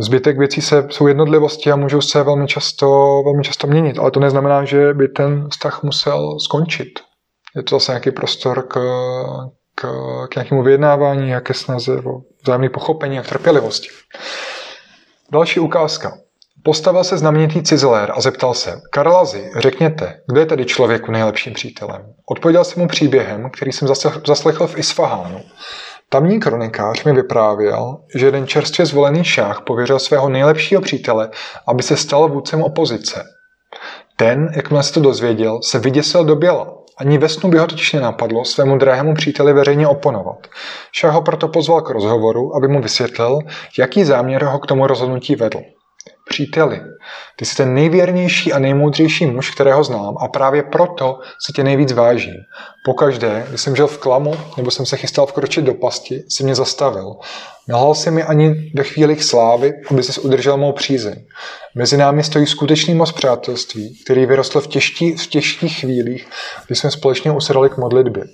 Zbytek 0.00 0.38
věcí 0.38 0.60
se, 0.62 0.86
jsou 0.90 1.06
jednotlivosti 1.06 1.72
a 1.72 1.76
můžou 1.76 2.00
se 2.00 2.22
velmi 2.22 2.46
často, 2.46 2.86
velmi 3.24 3.42
často 3.42 3.66
měnit, 3.66 3.98
ale 3.98 4.10
to 4.10 4.20
neznamená, 4.20 4.64
že 4.64 4.94
by 4.94 5.08
ten 5.08 5.48
vztah 5.50 5.82
musel 5.82 6.40
skončit. 6.40 6.88
Je 7.56 7.62
to 7.62 7.76
zase 7.76 7.92
nějaký 7.92 8.10
prostor 8.10 8.66
k, 8.68 8.78
k, 9.74 9.86
k 10.30 10.34
nějakému 10.34 10.62
vyjednávání, 10.62 11.30
jaké 11.30 11.54
snaze 11.54 11.98
o 11.98 12.20
vzájemné 12.42 12.68
pochopení 12.68 13.18
a 13.18 13.22
trpělivosti. 13.22 13.88
Další 15.32 15.60
ukázka. 15.60 16.18
Postavil 16.64 17.04
se 17.04 17.18
znamenitý 17.18 17.62
cizelér 17.62 18.12
a 18.14 18.20
zeptal 18.20 18.54
se, 18.54 18.80
Karlazi, 18.92 19.50
řekněte, 19.56 20.20
kdo 20.28 20.40
je 20.40 20.46
tedy 20.46 20.64
člověku 20.64 21.12
nejlepším 21.12 21.54
přítelem? 21.54 22.14
Odpověděl 22.30 22.64
jsem 22.64 22.82
mu 22.82 22.88
příběhem, 22.88 23.50
který 23.50 23.72
jsem 23.72 23.88
zaslechl 24.26 24.66
v 24.66 24.78
Isfahánu. 24.78 25.40
Tamní 26.10 26.40
kronikář 26.40 27.04
mi 27.04 27.12
vyprávěl, 27.12 27.96
že 28.14 28.26
jeden 28.26 28.46
čerstvě 28.46 28.86
zvolený 28.86 29.24
šách 29.24 29.60
pověřil 29.60 29.98
svého 29.98 30.28
nejlepšího 30.28 30.80
přítele, 30.80 31.30
aby 31.66 31.82
se 31.82 31.96
stal 31.96 32.28
vůdcem 32.28 32.62
opozice. 32.62 33.24
Ten, 34.16 34.52
jakmile 34.56 34.82
se 34.82 34.92
to 34.92 35.00
dozvěděl, 35.00 35.60
se 35.62 35.78
vyděsil 35.78 36.24
do 36.24 36.36
běla. 36.36 36.74
Ani 36.98 37.18
ve 37.18 37.28
snu 37.28 37.50
by 37.50 37.58
ho 37.58 37.66
totiž 37.66 37.92
nenapadlo 37.92 38.44
svému 38.44 38.78
drahému 38.78 39.14
příteli 39.14 39.52
veřejně 39.52 39.88
oponovat. 39.88 40.46
Šach 40.92 41.12
ho 41.12 41.22
proto 41.22 41.48
pozval 41.48 41.80
k 41.80 41.90
rozhovoru, 41.90 42.56
aby 42.56 42.68
mu 42.68 42.82
vysvětlil, 42.82 43.38
jaký 43.78 44.04
záměr 44.04 44.44
ho 44.44 44.58
k 44.58 44.66
tomu 44.66 44.86
rozhodnutí 44.86 45.36
vedl. 45.36 45.60
Příteli. 46.28 46.80
Ty 47.36 47.44
jsi 47.44 47.56
ten 47.56 47.74
nejvěrnější 47.74 48.52
a 48.52 48.58
nejmoudřejší 48.58 49.26
muž, 49.26 49.50
kterého 49.50 49.84
znám 49.84 50.14
a 50.20 50.28
právě 50.28 50.62
proto 50.62 51.18
se 51.46 51.52
tě 51.52 51.64
nejvíc 51.64 51.92
vážím. 51.92 52.34
Pokaždé, 52.84 53.46
když 53.48 53.60
jsem 53.60 53.76
žil 53.76 53.86
v 53.86 53.98
klamu 53.98 54.34
nebo 54.56 54.70
jsem 54.70 54.86
se 54.86 54.96
chystal 54.96 55.26
vkročit 55.26 55.64
do 55.64 55.74
pasti, 55.74 56.22
si 56.28 56.44
mě 56.44 56.54
zastavil. 56.54 57.16
Nahal 57.68 57.94
si 57.94 58.10
mi 58.10 58.22
ani 58.22 58.72
ve 58.74 58.84
chvílích 58.84 59.24
slávy, 59.24 59.72
aby 59.90 60.02
si 60.02 60.20
udržel 60.20 60.56
mou 60.56 60.72
přízeň. 60.72 61.24
Mezi 61.74 61.96
námi 61.96 62.24
stojí 62.24 62.46
skutečný 62.46 62.94
moc 62.94 63.12
přátelství, 63.12 63.98
který 64.04 64.26
vyrostl 64.26 64.60
v, 64.60 64.66
těžký, 64.66 65.12
v 65.12 65.26
těžkých 65.26 65.80
chvílích, 65.80 66.28
kdy 66.66 66.76
jsme 66.76 66.90
společně 66.90 67.30
usedali 67.30 67.70
k 67.70 67.76
modlitbě. 67.76 68.24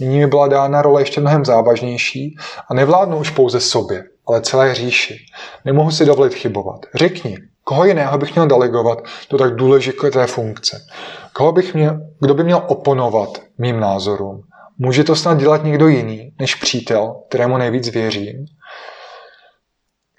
Nyní 0.00 0.18
mi 0.18 0.26
byla 0.26 0.48
dána 0.48 0.82
role 0.82 1.02
ještě 1.02 1.20
mnohem 1.20 1.44
závažnější 1.44 2.36
a 2.70 2.74
nevládnu 2.74 3.18
už 3.18 3.30
pouze 3.30 3.60
sobě, 3.60 4.04
ale 4.26 4.40
celé 4.40 4.74
říši. 4.74 5.16
Nemohu 5.64 5.90
si 5.90 6.04
dovolit 6.04 6.34
chybovat. 6.34 6.86
Řekni, 6.94 7.38
koho 7.64 7.84
jiného 7.84 8.18
bych 8.18 8.34
měl 8.34 8.46
delegovat 8.46 8.98
do 9.30 9.38
tak 9.38 9.54
důležité 9.56 10.26
funkce? 10.26 10.80
Koho 11.32 11.52
bych 11.52 11.74
měl, 11.74 12.00
kdo 12.20 12.34
by 12.34 12.44
měl 12.44 12.62
oponovat 12.66 13.42
mým 13.58 13.80
názorům? 13.80 14.42
Může 14.78 15.04
to 15.04 15.16
snad 15.16 15.38
dělat 15.38 15.64
někdo 15.64 15.88
jiný 15.88 16.32
než 16.40 16.54
přítel, 16.54 17.22
kterému 17.28 17.58
nejvíc 17.58 17.88
věřím? 17.88 18.46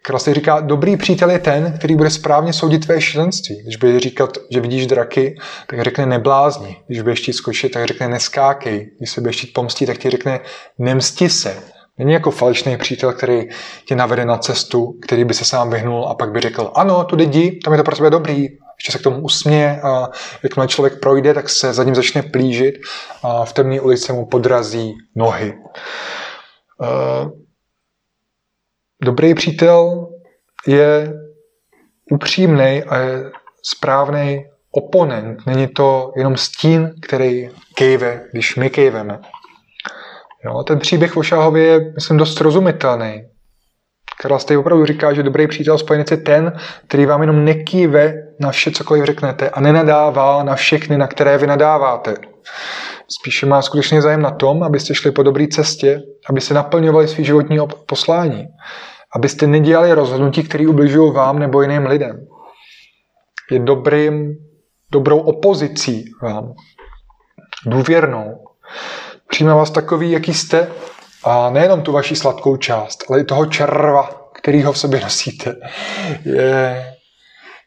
Krasně 0.06 0.34
říká, 0.34 0.60
dobrý 0.60 0.98
přítel 0.98 1.32
je 1.32 1.40
ten, 1.40 1.74
který 1.78 1.96
bude 1.96 2.10
správně 2.10 2.54
soudit 2.54 2.86
tvé 2.86 3.02
šílenství. 3.02 3.64
Když 3.64 3.76
bude 3.76 4.00
říkat, 4.00 4.38
že 4.52 4.60
vidíš 4.60 4.88
draky, 4.88 5.36
tak 5.68 5.82
řekne 5.82 6.06
neblázni. 6.06 6.78
Když 6.88 7.02
budeš 7.02 7.20
chtít 7.20 7.34
skočit, 7.34 7.72
tak 7.72 7.86
řekne 7.86 8.08
neskákej. 8.08 8.92
Když 8.98 9.12
se 9.12 9.22
budeš 9.22 9.38
chtít 9.38 9.54
pomstit, 9.54 9.88
tak 9.88 9.98
ti 9.98 10.10
řekne 10.10 10.40
nemsti 10.78 11.30
se. 11.30 11.73
Není 12.00 12.14
jako 12.14 12.32
falešný 12.32 12.78
přítel, 12.78 13.14
který 13.14 13.50
tě 13.86 13.96
navede 13.96 14.26
na 14.26 14.38
cestu, 14.38 15.00
který 15.02 15.26
by 15.26 15.34
se 15.34 15.46
sám 15.46 15.70
vyhnul 15.70 16.08
a 16.08 16.16
pak 16.16 16.32
by 16.32 16.40
řekl, 16.40 16.72
ano, 16.76 17.04
tu 17.04 17.16
jdi, 17.16 17.60
tam 17.64 17.74
je 17.74 17.78
to 17.78 17.84
pro 17.84 17.96
tebe 17.96 18.10
dobrý. 18.10 18.42
Ještě 18.78 18.92
se 18.92 19.00
k 19.00 19.02
tomu 19.02 19.22
usměje 19.22 19.82
a 19.82 20.10
jakmile 20.44 20.68
člověk 20.68 21.00
projde, 21.00 21.34
tak 21.34 21.50
se 21.50 21.74
za 21.74 21.84
ním 21.84 21.96
začne 21.96 22.22
plížit 22.22 22.76
a 23.24 23.46
v 23.46 23.54
temné 23.54 23.82
ulici 23.82 24.14
mu 24.14 24.26
podrazí 24.26 24.94
nohy. 25.16 25.54
Uh, 26.82 27.44
Dobrý 29.04 29.34
přítel 29.34 30.08
je 30.68 31.14
upřímný 32.12 32.84
a 32.84 32.98
je 32.98 33.32
správný 33.64 34.46
oponent. 34.72 35.46
Není 35.46 35.68
to 35.68 36.12
jenom 36.18 36.38
stín, 36.38 36.94
který 37.02 37.50
kejve, 37.76 38.26
když 38.32 38.56
my 38.56 38.70
kejveme. 38.70 39.20
Jo, 40.46 40.64
ten 40.64 40.80
příběh 40.80 41.18
o 41.18 41.24
Šáhově 41.24 41.64
je, 41.64 41.92
myslím, 41.96 42.18
dost 42.18 42.42
rozumitelný. 42.42 43.24
Karla 44.22 44.40
Stej 44.40 44.58
opravdu 44.58 44.86
říká, 44.86 45.14
že 45.14 45.24
dobrý 45.24 45.48
přítel 45.48 45.78
spojenec 45.78 46.12
je 46.12 46.18
ten, 46.18 46.54
který 46.88 47.06
vám 47.06 47.22
jenom 47.22 47.46
nekýve 47.46 48.14
na 48.40 48.52
vše, 48.52 48.72
cokoliv 48.72 49.06
řeknete 49.06 49.50
a 49.50 49.62
nenadává 49.62 50.44
na 50.44 50.56
všechny, 50.56 50.98
na 50.98 51.08
které 51.08 51.38
vy 51.38 51.48
nadáváte. 51.48 52.16
Spíše 53.20 53.46
má 53.46 53.62
skutečně 53.62 54.02
zájem 54.02 54.22
na 54.22 54.32
tom, 54.32 54.64
abyste 54.64 54.96
šli 54.96 55.12
po 55.12 55.24
dobré 55.24 55.48
cestě, 55.48 56.02
abyste 56.30 56.54
naplňovali 56.54 57.08
svý 57.08 57.26
životní 57.26 57.58
poslání 57.86 58.48
abyste 59.16 59.48
nedělali 59.48 59.94
rozhodnutí, 59.94 60.44
které 60.44 60.68
ubližují 60.68 61.14
vám 61.14 61.40
nebo 61.40 61.62
jiným 61.62 61.86
lidem. 61.86 62.28
Je 63.52 63.60
dobrým, 63.60 64.36
dobrou 64.92 65.20
opozicí 65.20 66.06
vám, 66.22 66.54
důvěrnou. 67.66 68.46
Přijme 69.34 69.54
vás 69.54 69.72
takový, 69.72 70.12
jaký 70.12 70.34
jste 70.34 70.72
a 71.24 71.50
nejenom 71.50 71.82
tu 71.82 71.92
vaši 71.92 72.16
sladkou 72.16 72.58
část, 72.58 73.04
ale 73.10 73.20
i 73.20 73.24
toho 73.24 73.46
červa, 73.46 74.30
kterýho 74.34 74.74
v 74.74 74.78
sobě 74.78 75.02
nosíte. 75.02 75.56
Je 76.26 76.86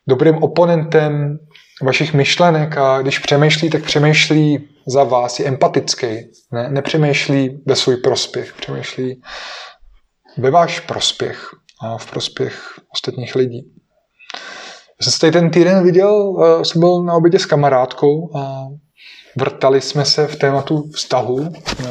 dobrým 0.09 0.43
oponentem 0.43 1.39
vašich 1.83 2.15
myšlenek 2.15 2.77
a 2.77 3.03
když 3.03 3.19
přemýšlí, 3.19 3.71
tak 3.71 3.83
přemýšlí 3.83 4.69
za 4.87 5.05
vás, 5.05 5.41
je 5.41 5.47
empatický, 5.47 6.07
ne? 6.53 6.69
nepřemýšlí 6.71 7.63
ve 7.67 7.77
svůj 7.77 7.97
prospěch, 7.97 8.53
přemýšlí 8.53 9.23
ve 10.39 10.51
váš 10.51 10.81
prospěch 10.81 11.51
a 11.83 11.99
v 11.99 12.11
prospěch 12.11 12.63
ostatních 12.93 13.35
lidí. 13.35 13.73
Já 15.01 15.05
jsem 15.05 15.13
se 15.13 15.19
tady 15.21 15.33
ten 15.33 15.51
týden 15.51 15.85
viděl, 15.85 16.37
eh, 16.45 16.65
jsem 16.65 16.81
byl 16.81 17.03
na 17.03 17.15
obědě 17.15 17.39
s 17.39 17.47
kamarádkou 17.47 18.37
a 18.37 18.67
vrtali 19.37 19.81
jsme 19.81 20.05
se 20.05 20.27
v 20.27 20.37
tématu 20.37 20.91
vztahu, 20.95 21.49
eh, 21.49 21.87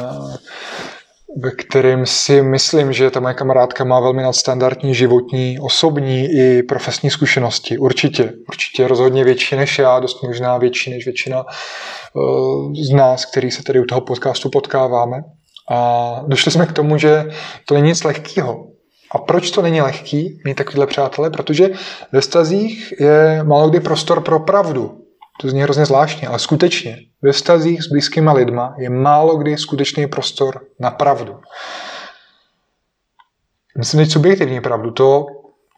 ve 1.36 1.50
kterém 1.50 2.06
si 2.06 2.42
myslím, 2.42 2.92
že 2.92 3.10
ta 3.10 3.20
moje 3.20 3.34
kamarádka 3.34 3.84
má 3.84 4.00
velmi 4.00 4.22
nadstandardní 4.22 4.94
životní, 4.94 5.58
osobní 5.60 6.24
i 6.24 6.62
profesní 6.62 7.10
zkušenosti. 7.10 7.78
Určitě. 7.78 8.32
Určitě 8.48 8.88
rozhodně 8.88 9.24
větší 9.24 9.56
než 9.56 9.78
já, 9.78 10.00
dost 10.00 10.22
možná 10.22 10.58
větší 10.58 10.90
než 10.90 11.04
většina 11.04 11.44
eh, 11.46 12.84
z 12.84 12.90
nás, 12.90 13.24
který 13.24 13.50
se 13.50 13.62
tady 13.62 13.80
u 13.80 13.84
toho 13.84 14.00
podcastu 14.00 14.50
potkáváme. 14.50 15.22
A 15.70 16.20
došli 16.26 16.52
jsme 16.52 16.66
k 16.66 16.72
tomu, 16.72 16.98
že 16.98 17.24
to 17.66 17.74
není 17.74 17.88
nic 17.88 18.04
lehkého. 18.04 18.66
A 19.10 19.18
proč 19.18 19.50
to 19.50 19.62
není 19.62 19.80
lehký 19.80 20.40
mít 20.44 20.54
takovýhle 20.54 20.86
přátelé? 20.86 21.30
Protože 21.30 21.70
ve 22.12 22.22
stazích 22.22 22.94
je 23.00 23.40
málo 23.42 23.68
kdy 23.68 23.80
prostor 23.80 24.20
pro 24.20 24.40
pravdu. 24.40 25.05
To 25.40 25.48
zní 25.48 25.62
hrozně 25.62 25.86
zvláštně, 25.86 26.28
ale 26.28 26.38
skutečně 26.38 26.96
ve 27.22 27.32
stazích 27.32 27.82
s 27.82 27.88
blízkýma 27.88 28.32
lidma 28.32 28.74
je 28.78 28.90
málo 28.90 29.36
kdy 29.36 29.56
skutečný 29.56 30.06
prostor 30.06 30.60
na 30.80 30.90
pravdu. 30.90 31.40
Myslím 33.78 34.04
teď 34.04 34.12
subjektivní 34.12 34.60
pravdu, 34.60 34.90
to, 34.90 35.26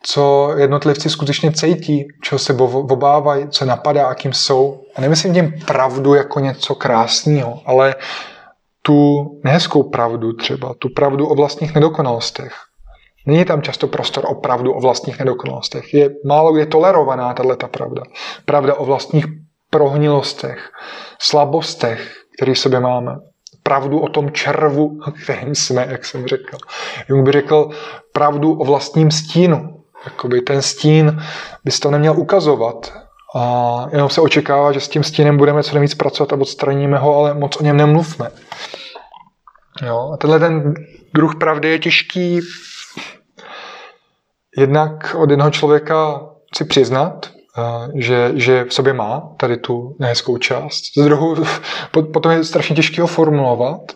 co 0.03 0.53
jednotlivci 0.57 1.11
skutečně 1.11 1.53
cítí, 1.53 2.09
čeho 2.23 2.39
se 2.39 2.55
obávají, 2.55 3.49
co 3.49 3.65
napadá 3.65 4.07
a 4.07 4.15
kým 4.15 4.33
jsou. 4.33 4.81
A 4.97 5.01
nemyslím 5.01 5.35
tím 5.35 5.55
pravdu 5.67 6.15
jako 6.15 6.41
něco 6.41 6.75
krásného, 6.75 7.61
ale 7.67 7.95
tu 8.83 9.27
nehezkou 9.45 9.83
pravdu 9.83 10.33
třeba, 10.33 10.75
tu 10.79 10.89
pravdu 10.89 11.27
o 11.27 11.35
vlastních 11.35 11.75
nedokonalostech. 11.75 12.53
Není 13.27 13.45
tam 13.45 13.63
často 13.63 13.87
prostor 13.87 14.25
o 14.29 14.35
pravdu 14.35 14.73
o 14.73 14.81
vlastních 14.81 15.19
nedokonalostech. 15.19 15.95
Je 15.95 16.11
málo 16.27 16.57
je 16.57 16.67
tolerovaná 16.67 17.35
tato 17.35 17.69
pravda. 17.69 18.03
Pravda 18.45 18.75
o 18.75 18.85
vlastních 18.85 19.25
prohnilostech, 19.71 20.71
slabostech, 21.19 22.17
které 22.37 22.55
v 22.55 22.59
sobě 22.59 22.81
máme. 22.81 23.17
Pravdu 23.63 24.01
o 24.01 24.09
tom 24.09 24.33
červu, 24.33 25.01
kterým 25.25 25.55
jsme, 25.55 25.87
jak 25.91 26.05
jsem 26.05 26.27
řekl. 26.27 26.57
Jung 27.09 27.25
by 27.25 27.33
řekl 27.33 27.71
pravdu 28.13 28.53
o 28.53 28.65
vlastním 28.65 29.11
stínu. 29.11 29.85
Jakoby 30.05 30.41
ten 30.41 30.63
stín 30.63 31.23
bys 31.65 31.81
to 31.81 31.91
neměl 31.91 32.15
ukazovat, 32.19 32.93
a 33.37 33.87
jenom 33.93 34.09
se 34.11 34.21
očekává, 34.21 34.73
že 34.73 34.81
s 34.81 34.89
tím 34.89 35.05
stínem 35.05 35.37
budeme 35.37 35.63
co 35.63 35.75
nejvíc 35.75 35.95
pracovat 35.95 36.33
a 36.33 36.37
odstraníme 36.37 36.99
ho, 36.99 37.17
ale 37.17 37.35
moc 37.35 37.57
o 37.57 37.65
něm 37.65 37.77
nemluvme. 37.77 38.31
Jo? 39.87 40.11
A 40.15 40.17
tenhle 40.17 40.39
ten 40.39 40.75
druh 41.15 41.35
pravdy 41.37 41.69
je 41.69 41.79
těžký 41.79 42.41
jednak 44.57 45.15
od 45.19 45.31
jednoho 45.31 45.51
člověka 45.51 46.21
si 46.57 46.65
přiznat, 46.65 47.31
že, 47.95 48.33
že 48.35 48.65
v 48.65 48.75
sobě 48.75 48.93
má 48.93 49.33
tady 49.37 49.57
tu 49.57 49.97
nehezkou 49.99 50.39
část. 50.39 50.83
Z 50.97 51.05
druhou, 51.05 51.37
potom 52.13 52.33
je 52.33 52.45
strašně 52.45 52.77
těžký 52.77 53.01
ho 53.01 53.07
formulovat 53.07 53.93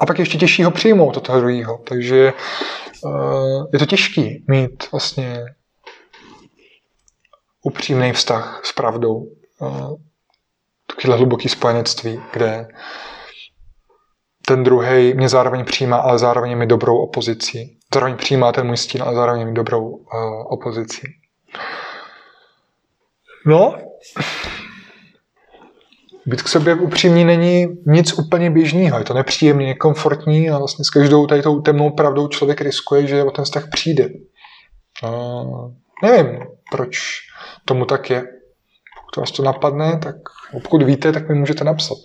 a 0.00 0.06
pak 0.06 0.18
ještě 0.18 0.38
těžší 0.38 0.64
ho 0.64 0.70
přijmout 0.70 1.16
od 1.16 1.26
toho 1.26 1.38
druhého. 1.38 1.78
Takže 1.88 2.32
je 3.72 3.78
to 3.78 3.86
těžký 3.86 4.44
mít 4.48 4.92
vlastně 4.92 5.44
upřímný 7.62 8.12
vztah 8.12 8.60
s 8.64 8.72
pravdou. 8.72 9.26
Takovéhle 10.86 11.16
hluboký 11.16 11.48
spojenectví, 11.48 12.20
kde 12.32 12.68
ten 14.46 14.64
druhý 14.64 15.14
mě 15.14 15.28
zároveň 15.28 15.64
přijímá, 15.64 15.96
ale 15.96 16.18
zároveň 16.18 16.58
mi 16.58 16.66
dobrou 16.66 16.98
opozicí. 16.98 17.78
Zároveň 17.94 18.16
přijímá 18.16 18.52
ten 18.52 18.66
můj 18.66 18.76
stín, 18.76 19.02
ale 19.02 19.14
zároveň 19.14 19.46
mi 19.46 19.52
dobrou 19.52 19.88
uh, 19.88 20.06
opozicí. 20.46 21.02
No, 23.48 23.74
být 26.26 26.42
k 26.42 26.48
sobě 26.48 26.74
upřímný 26.74 27.24
není 27.24 27.66
nic 27.86 28.18
úplně 28.18 28.50
běžného. 28.50 28.98
Je 28.98 29.04
to 29.04 29.14
nepříjemný, 29.14 29.66
nekomfortní 29.66 30.50
a 30.50 30.58
vlastně 30.58 30.84
s 30.84 30.90
každou 30.90 31.26
tady 31.26 31.42
tou 31.42 31.60
temnou 31.60 31.90
pravdou 31.90 32.28
člověk 32.28 32.60
riskuje, 32.60 33.06
že 33.06 33.24
o 33.24 33.30
ten 33.30 33.44
vztah 33.44 33.68
přijde. 33.70 34.08
Uh, 35.04 35.72
nevím, 36.02 36.40
proč 36.70 36.98
tomu 37.64 37.84
tak 37.84 38.10
je. 38.10 38.20
Pokud 39.00 39.20
vás 39.20 39.30
to 39.30 39.42
napadne, 39.42 39.98
tak 40.02 40.16
pokud 40.52 40.82
víte, 40.82 41.12
tak 41.12 41.28
mi 41.28 41.34
můžete 41.34 41.64
napsat. 41.64 41.98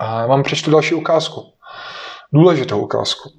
A 0.00 0.26
mám 0.26 0.42
přečtu 0.42 0.70
další 0.70 0.94
ukázku. 0.94 1.42
Důležitou 2.32 2.80
ukázku. 2.80 3.30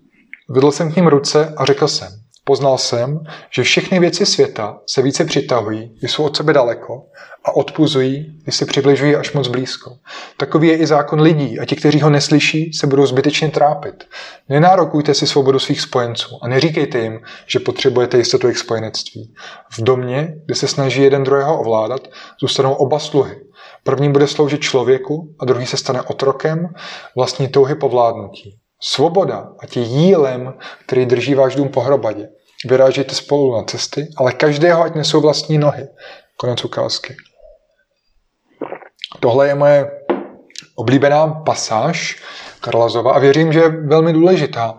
Vedl 0.49 0.71
jsem 0.71 0.91
k 0.91 0.95
ním 0.95 1.07
ruce 1.07 1.53
a 1.57 1.65
řekl 1.65 1.88
jsem, 1.88 2.09
Poznal 2.49 2.77
jsem, 2.77 3.19
že 3.51 3.63
všechny 3.63 3.99
věci 3.99 4.25
světa 4.25 4.79
se 4.85 5.01
více 5.01 5.25
přitahují, 5.25 5.95
když 5.99 6.12
jsou 6.12 6.23
od 6.23 6.38
sebe 6.38 6.53
daleko 6.53 7.05
a 7.43 7.55
odpuzují, 7.55 8.39
když 8.43 8.55
se 8.55 8.65
přibližují 8.65 9.15
až 9.15 9.33
moc 9.33 9.47
blízko. 9.47 9.95
Takový 10.38 10.67
je 10.67 10.77
i 10.77 10.85
zákon 10.85 11.21
lidí 11.21 11.59
a 11.59 11.65
ti, 11.65 11.75
kteří 11.75 12.01
ho 12.01 12.09
neslyší, 12.09 12.73
se 12.73 12.88
budou 12.88 13.05
zbytečně 13.05 13.49
trápit. 13.51 14.03
Nenárokujte 14.49 15.13
si 15.13 15.27
svobodu 15.27 15.59
svých 15.59 15.81
spojenců 15.81 16.39
a 16.41 16.47
neříkejte 16.47 16.99
jim, 16.99 17.19
že 17.47 17.59
potřebujete 17.59 18.17
jistotu 18.17 18.47
jejich 18.47 18.57
spojenectví. 18.57 19.33
V 19.71 19.81
domě, 19.81 20.35
kde 20.45 20.55
se 20.55 20.67
snaží 20.67 21.01
jeden 21.01 21.23
druhého 21.23 21.59
ovládat, 21.59 22.07
zůstanou 22.41 22.73
oba 22.73 22.99
sluhy. 22.99 23.35
První 23.83 24.12
bude 24.12 24.27
sloužit 24.27 24.62
člověku 24.62 25.35
a 25.39 25.45
druhý 25.45 25.65
se 25.65 25.77
stane 25.77 26.01
otrokem 26.01 26.69
vlastní 27.15 27.47
touhy 27.47 27.75
po 27.75 27.89
vládnutí. 27.89 28.57
Svoboda, 28.81 29.49
ať 29.59 29.77
je 29.77 29.83
jílem, 29.83 30.53
který 30.85 31.05
drží 31.05 31.35
váš 31.35 31.55
dům 31.55 31.69
pohromadě. 31.69 32.29
Vyrážíte 32.65 33.15
spolu 33.15 33.58
na 33.58 33.63
cesty, 33.63 34.08
ale 34.17 34.34
každého 34.34 34.84
ať 34.84 34.95
nesou 34.95 35.22
vlastní 35.22 35.58
nohy. 35.58 35.88
Konec 36.38 36.65
ukázky. 36.65 37.15
Tohle 39.19 39.48
je 39.48 39.56
moje 39.56 39.91
oblíbená 40.76 41.28
pasáž 41.28 42.24
Karlazova 42.62 43.13
a 43.13 43.19
věřím, 43.19 43.54
že 43.54 43.60
je 43.60 43.69
velmi 43.69 44.13
důležitá. 44.13 44.78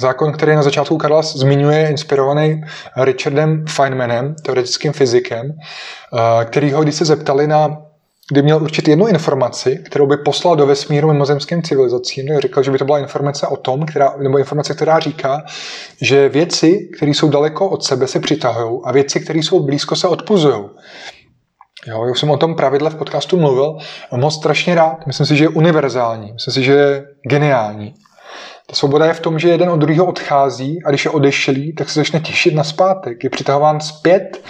Zákon, 0.00 0.32
který 0.32 0.54
na 0.54 0.62
začátku 0.62 0.98
Karlas 0.98 1.36
zmiňuje, 1.36 1.88
inspirovaný 1.88 2.62
Richardem 2.96 3.66
Feynmanem, 3.66 4.34
teoretickým 4.34 4.92
fyzikem, 4.92 5.52
eh, 5.52 6.44
který 6.44 6.72
ho, 6.72 6.82
když 6.82 6.94
se 6.94 7.04
zeptali 7.04 7.46
na 7.46 7.82
kdy 8.30 8.42
měl 8.42 8.62
určit 8.62 8.88
jednu 8.88 9.06
informaci, 9.06 9.82
kterou 9.86 10.06
by 10.06 10.16
poslal 10.16 10.56
do 10.56 10.66
vesmíru 10.66 11.08
mimozemským 11.12 11.62
civilizacím. 11.62 12.28
Řekl, 12.38 12.62
že 12.62 12.70
by 12.70 12.78
to 12.78 12.84
byla 12.84 12.98
informace 12.98 13.46
o 13.46 13.56
tom, 13.56 13.86
která, 13.86 14.14
nebo 14.18 14.38
informace, 14.38 14.74
která 14.74 14.98
říká, 14.98 15.42
že 16.00 16.28
věci, 16.28 16.88
které 16.96 17.10
jsou 17.10 17.28
daleko 17.28 17.68
od 17.68 17.84
sebe, 17.84 18.06
se 18.06 18.20
přitahují 18.20 18.80
a 18.84 18.92
věci, 18.92 19.20
které 19.20 19.38
jsou 19.38 19.62
blízko, 19.62 19.96
se 19.96 20.08
odpuzují. 20.08 20.64
Jo, 21.86 22.04
já 22.06 22.14
jsem 22.14 22.30
o 22.30 22.36
tom 22.36 22.54
pravidle 22.54 22.90
v 22.90 22.94
podcastu 22.94 23.40
mluvil. 23.40 23.76
Ho 24.10 24.30
strašně 24.30 24.74
rád. 24.74 25.06
Myslím 25.06 25.26
si, 25.26 25.36
že 25.36 25.44
je 25.44 25.48
univerzální. 25.48 26.32
Myslím 26.32 26.54
si, 26.54 26.62
že 26.62 26.72
je 26.72 27.04
geniální. 27.28 27.94
Ta 28.66 28.76
svoboda 28.76 29.06
je 29.06 29.14
v 29.14 29.20
tom, 29.20 29.38
že 29.38 29.48
jeden 29.48 29.70
od 29.70 29.76
druhého 29.76 30.06
odchází 30.06 30.78
a 30.84 30.88
když 30.88 31.04
je 31.04 31.10
odešlý, 31.10 31.74
tak 31.74 31.90
se 31.90 32.00
začne 32.00 32.20
těšit 32.20 32.54
na 32.54 32.64
zpátek. 32.64 33.24
Je 33.24 33.30
přitahován 33.30 33.80
zpět 33.80 34.42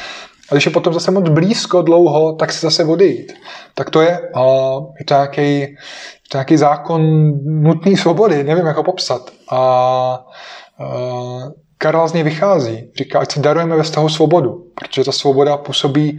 a 0.50 0.54
když 0.54 0.66
je 0.66 0.72
potom 0.72 0.94
zase 0.94 1.10
moc 1.10 1.28
blízko, 1.28 1.82
dlouho, 1.82 2.32
tak 2.32 2.52
se 2.52 2.66
zase 2.66 2.84
odejít. 2.84 3.32
Tak 3.74 3.90
to 3.90 4.00
je, 4.00 4.20
to 5.04 5.14
nějaký, 5.14 5.76
nějaký 6.34 6.56
zákon 6.56 7.02
nutné 7.44 7.96
svobody, 7.96 8.44
nevím, 8.44 8.66
jak 8.66 8.76
ho 8.76 8.82
popsat. 8.82 9.30
A, 9.50 9.56
a 9.56 10.20
Karel 11.78 12.08
z 12.08 12.12
něj 12.12 12.22
vychází. 12.22 12.90
Říká, 12.96 13.18
ať 13.18 13.32
si 13.32 13.40
darujeme 13.40 13.76
ve 13.76 13.82
vztahu 13.82 14.08
svobodu, 14.08 14.64
protože 14.74 15.04
ta 15.04 15.12
svoboda 15.12 15.56
působí, 15.56 16.18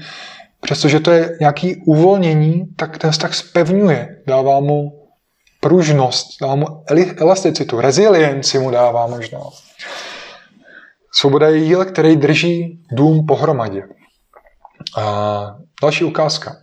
přestože 0.62 1.00
to 1.00 1.12
je 1.12 1.38
nějaký 1.40 1.76
uvolnění, 1.88 2.66
tak 2.76 2.98
ten 2.98 3.12
vztah 3.12 3.34
spevňuje, 3.34 4.08
dává 4.28 4.60
mu 4.60 4.92
pružnost, 5.60 6.28
dává 6.42 6.56
mu 6.56 6.66
elasticitu, 7.18 7.82
rezilienci 7.82 8.60
mu 8.60 8.72
dává 8.72 9.08
možná. 9.08 9.40
Svoboda 11.14 11.50
je 11.50 11.58
jíl, 11.58 11.86
který 11.86 12.16
drží 12.16 12.84
dům 12.92 13.26
pohromadě. 13.26 13.84
A 14.98 15.56
další 15.82 16.04
ukázka. 16.04 16.56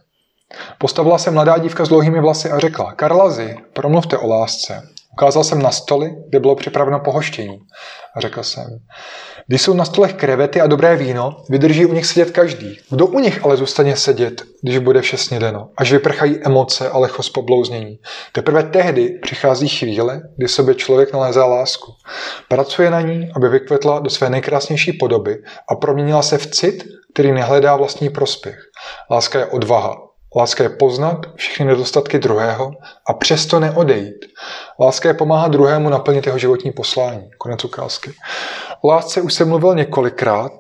Postavila 0.79 1.19
se 1.19 1.31
mladá 1.31 1.59
dívka 1.59 1.85
s 1.85 1.89
dlouhými 1.89 2.21
vlasy 2.21 2.51
a 2.51 2.59
řekla, 2.59 2.93
Karlazi, 2.93 3.57
promluvte 3.73 4.19
o 4.19 4.27
lásce. 4.27 4.83
Ukázal 5.13 5.45
jsem 5.45 5.63
na 5.63 5.71
stoli, 5.71 6.17
kde 6.29 6.41
bylo 6.41 6.55
připraveno 6.55 7.01
pohoštění. 7.01 7.59
A 8.17 8.21
řekl 8.21 8.43
jsem, 8.43 8.67
když 9.47 9.63
jsou 9.63 9.75
na 9.75 9.85
stolech 9.85 10.15
krevety 10.15 10.61
a 10.61 10.67
dobré 10.67 10.97
víno, 10.97 11.37
vydrží 11.51 11.87
u 11.87 11.93
nich 11.93 12.07
sedět 12.07 12.31
každý. 12.31 12.79
Kdo 12.91 13.07
u 13.07 13.19
nich 13.19 13.45
ale 13.45 13.57
zůstane 13.57 13.97
sedět, 13.97 14.43
když 14.63 14.79
bude 14.79 15.01
vše 15.01 15.17
snědeno, 15.17 15.69
až 15.77 15.93
vyprchají 15.93 16.39
emoce 16.45 16.91
a 16.91 16.99
lechost 16.99 17.31
poblouznění. 17.31 17.99
Teprve 18.33 18.63
tehdy 18.63 19.19
přichází 19.23 19.69
chvíle, 19.69 20.21
kdy 20.37 20.49
sobě 20.49 20.75
člověk 20.75 21.13
nalézá 21.13 21.45
lásku. 21.45 21.93
Pracuje 22.49 22.91
na 22.91 23.01
ní, 23.01 23.31
aby 23.37 23.49
vykvetla 23.49 23.99
do 23.99 24.11
své 24.11 24.31
nejkrásnější 24.31 24.93
podoby 24.93 25.43
a 25.71 25.75
proměnila 25.75 26.23
se 26.23 26.39
v 26.39 26.47
cit, 26.47 26.85
který 27.13 27.33
nehledá 27.33 27.77
vlastní 27.77 28.11
prospěch. 28.11 28.59
Láska 29.11 29.39
je 29.39 29.47
odvaha. 29.47 29.97
Láska 30.37 30.63
je 30.63 30.69
poznat 30.69 31.27
všechny 31.37 31.67
nedostatky 31.67 32.19
druhého 32.19 32.71
a 33.07 33.15
přesto 33.15 33.61
neodejít. 33.61 34.27
Láska 34.81 35.09
je 35.09 35.15
pomáhat 35.15 35.53
druhému 35.53 35.89
naplnit 35.89 36.27
jeho 36.27 36.39
životní 36.39 36.73
poslání. 36.73 37.31
Konec 37.39 37.65
ukázky. 37.65 38.13
O 38.83 38.89
lásce 38.89 39.21
už 39.21 39.35
jsem 39.35 39.49
mluvil 39.49 39.75
několikrát. 39.75 40.53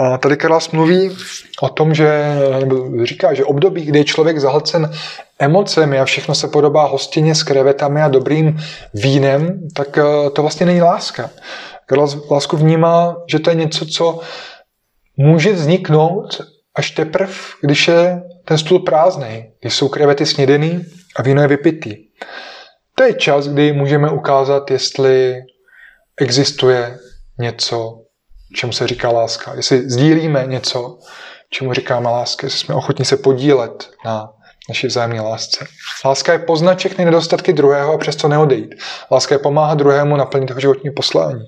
A 0.00 0.18
tady 0.18 0.36
Karlas 0.36 0.70
mluví 0.70 1.16
o 1.62 1.68
tom, 1.68 1.94
že 1.94 2.36
nebo 2.60 3.04
říká, 3.04 3.34
že 3.34 3.44
období, 3.44 3.84
kdy 3.84 3.98
je 3.98 4.04
člověk 4.04 4.38
zahlcen 4.38 4.90
emocemi 5.38 6.00
a 6.00 6.04
všechno 6.04 6.34
se 6.34 6.48
podobá 6.48 6.86
hostině 6.86 7.34
s 7.34 7.42
krevetami 7.42 8.02
a 8.02 8.08
dobrým 8.08 8.58
vínem, 8.94 9.68
tak 9.74 9.98
eh, 9.98 10.30
to 10.30 10.42
vlastně 10.42 10.66
není 10.66 10.82
láska. 10.82 11.30
Karlas 11.86 12.16
lásku 12.30 12.56
vnímá, 12.56 13.16
že 13.26 13.38
to 13.38 13.50
je 13.50 13.56
něco, 13.56 13.86
co 13.86 14.20
může 15.18 15.52
vzniknout 15.52 16.40
až 16.74 16.90
teprve, 16.90 17.32
když 17.60 17.88
je 17.88 18.22
ten 18.44 18.58
stůl 18.58 18.78
prázdný, 18.78 19.52
když 19.60 19.74
jsou 19.74 19.88
krevety 19.88 20.26
snědený 20.26 20.84
a 21.16 21.22
víno 21.22 21.42
je 21.42 21.48
vypitý. 21.48 21.96
To 22.94 23.04
je 23.04 23.14
čas, 23.14 23.48
kdy 23.48 23.72
můžeme 23.72 24.10
ukázat, 24.10 24.70
jestli 24.70 25.36
existuje 26.20 26.98
něco, 27.38 28.00
čemu 28.54 28.72
se 28.72 28.86
říká 28.86 29.10
láska. 29.10 29.54
Jestli 29.54 29.90
sdílíme 29.90 30.44
něco, 30.46 30.98
čemu 31.50 31.72
říkáme 31.72 32.08
láska, 32.08 32.46
jestli 32.46 32.58
jsme 32.60 32.74
ochotní 32.74 33.04
se 33.04 33.16
podílet 33.16 33.90
na 34.04 34.28
naší 34.68 34.86
vzájemné 34.86 35.20
lásce. 35.20 35.66
Láska 36.04 36.32
je 36.32 36.38
poznat 36.38 36.78
všechny 36.78 37.04
nedostatky 37.04 37.52
druhého 37.52 37.92
a 37.92 37.98
přesto 37.98 38.28
neodejít. 38.28 38.74
Láska 39.10 39.34
je 39.34 39.38
pomáhat 39.38 39.78
druhému 39.78 40.16
naplnit 40.16 40.48
jeho 40.48 40.60
životní 40.60 40.90
poslání 40.90 41.44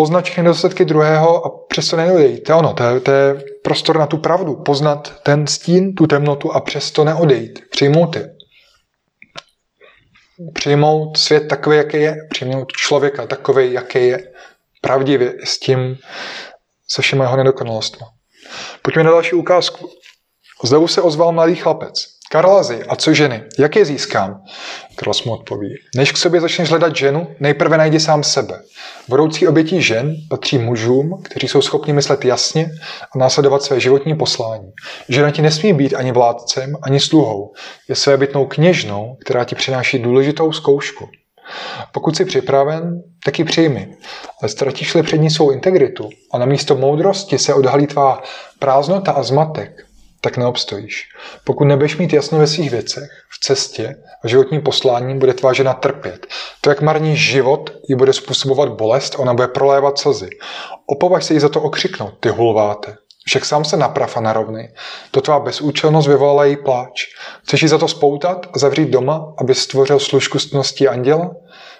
poznat 0.00 0.24
všechny 0.24 0.42
nedostatky 0.42 0.84
druhého 0.84 1.46
a 1.46 1.50
přesto 1.68 1.96
neodejít. 1.96 2.40
To 2.40 2.52
je 2.52 2.56
ono, 2.56 2.74
to 2.74 2.82
je, 2.82 3.00
to 3.00 3.10
je 3.10 3.44
prostor 3.62 3.98
na 3.98 4.06
tu 4.06 4.18
pravdu. 4.18 4.56
Poznat 4.56 5.20
ten 5.22 5.46
stín, 5.46 5.94
tu 5.94 6.06
temnotu 6.06 6.52
a 6.52 6.60
přesto 6.60 7.04
neodejít. 7.04 7.60
Přijmout 7.70 8.16
je. 8.16 8.34
Přijmout 10.54 11.16
svět 11.16 11.48
takový, 11.48 11.76
jaký 11.76 11.96
je. 11.96 12.16
Přijmout 12.30 12.72
člověka 12.72 13.26
takový, 13.26 13.72
jaký 13.72 14.06
je. 14.06 14.32
Pravdivě 14.80 15.34
s 15.44 15.58
tím, 15.58 15.96
se 16.88 17.02
všema 17.02 17.24
jeho 17.24 17.36
nedokonalostmi. 17.36 18.06
Pojďme 18.82 19.04
na 19.04 19.10
další 19.10 19.34
ukázku. 19.34 19.90
Znovu 20.64 20.88
se 20.88 21.02
ozval 21.02 21.32
mladý 21.32 21.54
chlapec. 21.54 22.19
Karlazy, 22.32 22.84
a 22.88 22.96
co 22.96 23.14
ženy? 23.14 23.42
Jak 23.58 23.76
je 23.76 23.84
získám? 23.84 24.42
Karlas 24.96 25.24
mu 25.24 25.32
odpoví. 25.32 25.74
Než 25.96 26.12
k 26.12 26.16
sobě 26.16 26.40
začneš 26.40 26.70
hledat 26.70 26.96
ženu, 26.96 27.28
nejprve 27.40 27.78
najdi 27.78 28.00
sám 28.00 28.22
sebe. 28.22 28.60
Budoucí 29.08 29.48
obětí 29.48 29.82
žen 29.82 30.14
patří 30.30 30.58
mužům, 30.58 31.22
kteří 31.24 31.48
jsou 31.48 31.62
schopni 31.62 31.92
myslet 31.92 32.24
jasně 32.24 32.70
a 33.14 33.18
následovat 33.18 33.62
své 33.62 33.80
životní 33.80 34.16
poslání. 34.16 34.70
Žena 35.08 35.30
ti 35.30 35.42
nesmí 35.42 35.72
být 35.72 35.94
ani 35.94 36.12
vládcem, 36.12 36.76
ani 36.82 37.00
sluhou. 37.00 37.52
Je 37.88 37.96
své 37.96 38.16
bytnou 38.16 38.46
kněžnou, 38.46 39.16
která 39.24 39.44
ti 39.44 39.54
přináší 39.54 39.98
důležitou 39.98 40.52
zkoušku. 40.52 41.08
Pokud 41.92 42.16
jsi 42.16 42.24
připraven, 42.24 43.02
tak 43.24 43.38
ji 43.38 43.44
přijmi. 43.44 43.88
Ale 44.42 44.48
ztratíš-li 44.48 45.02
před 45.02 45.18
ní 45.18 45.30
svou 45.30 45.50
integritu 45.50 46.08
a 46.32 46.38
na 46.38 46.46
místo 46.46 46.76
moudrosti 46.76 47.38
se 47.38 47.54
odhalí 47.54 47.86
tvá 47.86 48.22
prázdnota 48.58 49.12
a 49.12 49.22
zmatek, 49.22 49.86
tak 50.20 50.36
neobstojíš. 50.36 51.08
Pokud 51.44 51.64
nebudeš 51.64 51.96
mít 51.96 52.12
jasno 52.12 52.38
ve 52.38 52.46
svých 52.46 52.70
věcech, 52.70 53.10
v 53.30 53.40
cestě 53.40 53.96
a 54.24 54.28
životním 54.28 54.62
poslání, 54.62 55.18
bude 55.18 55.34
tvá 55.34 55.52
žena 55.52 55.74
trpět. 55.74 56.26
To, 56.60 56.70
jak 56.70 56.80
marní 56.80 57.16
život, 57.16 57.70
ji 57.88 57.96
bude 57.96 58.12
způsobovat 58.12 58.68
bolest, 58.68 59.14
ona 59.18 59.34
bude 59.34 59.48
prolévat 59.48 59.98
slzy. 59.98 60.30
Opovaž 60.86 61.24
se 61.24 61.34
jí 61.34 61.40
za 61.40 61.48
to 61.48 61.60
okřiknout, 61.60 62.14
ty 62.20 62.28
hulváte. 62.28 62.96
Však 63.26 63.44
sám 63.44 63.64
se 63.64 63.76
naprav 63.76 64.16
a 64.16 64.20
narovnej. 64.20 64.74
To 65.10 65.20
tvá 65.20 65.40
bezúčelnost 65.40 66.08
vyvolala 66.08 66.44
její 66.44 66.56
pláč. 66.56 67.06
Chceš 67.42 67.62
ji 67.62 67.68
za 67.68 67.78
to 67.78 67.88
spoutat 67.88 68.46
a 68.52 68.58
zavřít 68.58 68.88
doma, 68.88 69.34
aby 69.38 69.54
stvořil 69.54 69.98
služku 69.98 70.38
stnosti 70.38 70.88
anděla? 70.88 71.30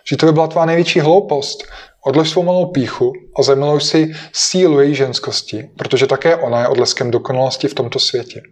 Že 0.05 0.17
to 0.17 0.27
by 0.27 0.33
byla 0.33 0.47
tvá 0.47 0.65
největší 0.65 1.01
hloupost. 1.01 1.65
Odlož 2.07 2.31
svou 2.31 2.43
malou 2.43 2.67
píchu 2.67 3.13
a 3.39 3.43
zamiluj 3.43 3.81
si 3.81 4.13
sílu 4.33 4.81
její 4.81 4.95
ženskosti, 4.95 5.71
protože 5.79 6.07
také 6.07 6.37
ona 6.37 6.61
je 6.61 6.69
odleskem 6.69 7.11
dokonalosti 7.11 7.69
v 7.69 7.75
tomto 7.75 7.99
světě. 7.99 8.43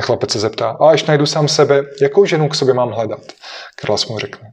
Chlapec 0.00 0.30
se 0.30 0.40
zeptá, 0.40 0.70
a 0.80 0.90
až 0.90 1.04
najdu 1.04 1.26
sám 1.26 1.48
sebe, 1.48 1.82
jakou 2.02 2.24
ženu 2.24 2.48
k 2.48 2.54
sobě 2.54 2.74
mám 2.74 2.90
hledat? 2.90 3.20
Karlas 3.80 4.06
mu 4.06 4.18
řekne, 4.18 4.48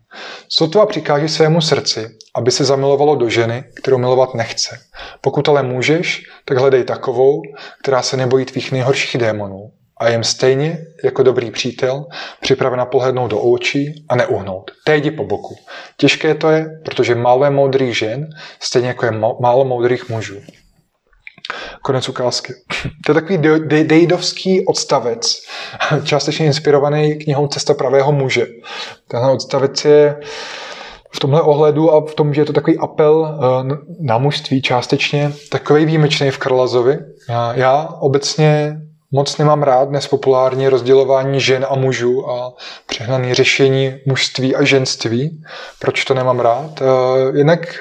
sotva 0.49 0.86
přikáží 0.86 1.29
svému 1.29 1.62
srdci, 1.62 2.10
aby 2.36 2.51
se 2.51 2.65
zamilovalo 2.65 3.15
do 3.15 3.29
ženy, 3.29 3.63
kterou 3.75 3.97
milovat 3.97 4.34
nechce. 4.34 4.79
Pokud 5.21 5.49
ale 5.49 5.63
můžeš, 5.63 6.23
tak 6.45 6.58
hledej 6.58 6.84
takovou, 6.84 7.41
která 7.84 8.01
se 8.01 8.17
nebojí 8.17 8.45
tvých 8.45 8.71
nejhorších 8.71 9.21
démonů 9.21 9.71
a 10.03 10.09
jem 10.09 10.23
stejně 10.23 10.77
jako 11.03 11.23
dobrý 11.23 11.51
přítel, 11.51 12.05
připravena 12.41 12.85
pohlednout 12.85 13.31
do 13.31 13.39
očí 13.39 14.05
a 14.09 14.15
neuhnout. 14.15 14.71
Té 14.85 15.11
po 15.11 15.25
boku. 15.25 15.55
Těžké 15.97 16.35
to 16.35 16.49
je, 16.49 16.65
protože 16.85 17.15
málo 17.15 17.45
je 17.45 17.51
moudrých 17.51 17.97
žen, 17.97 18.27
stejně 18.59 18.87
jako 18.87 19.05
je 19.05 19.11
málo 19.39 19.65
moudrých 19.65 20.09
mužů. 20.09 20.35
Konec 21.81 22.09
ukázky. 22.09 22.53
To 23.05 23.11
je 23.11 23.13
takový 23.13 23.37
de- 23.37 23.59
de- 23.59 23.83
dejdovský 23.83 24.65
odstavec, 24.65 25.41
částečně 26.03 26.45
inspirovaný 26.45 27.15
knihou 27.15 27.47
Cesta 27.47 27.73
pravého 27.73 28.11
muže. 28.11 28.45
Tenhle 29.07 29.31
odstavec 29.31 29.85
je 29.85 30.19
v 31.15 31.19
tomhle 31.19 31.41
ohledu 31.41 31.91
a 31.91 32.05
v 32.05 32.15
tom, 32.15 32.33
že 32.33 32.41
je 32.41 32.45
to 32.45 32.53
takový 32.53 32.77
apel 32.77 33.39
eh, 33.39 33.75
na 34.01 34.17
mužství 34.17 34.61
částečně, 34.61 35.33
takový 35.51 35.85
výjimečný 35.85 36.31
v 36.31 36.37
Karlazovi. 36.37 36.97
Já 37.55 37.87
obecně 38.01 38.77
moc 39.15 39.38
nemám 39.38 39.63
rád 39.63 39.89
dnes 39.89 40.08
populární 40.08 40.67
rozdělování 40.67 41.41
žen 41.41 41.65
a 41.69 41.76
mužů 41.76 42.30
a 42.30 42.54
přehnané 42.86 43.36
řešení 43.36 43.95
mužství 44.06 44.56
a 44.56 44.63
ženství. 44.63 45.43
Proč 45.80 46.06
to 46.06 46.13
nemám 46.13 46.39
rád? 46.39 46.82
Eh, 46.82 47.38
jednak 47.38 47.76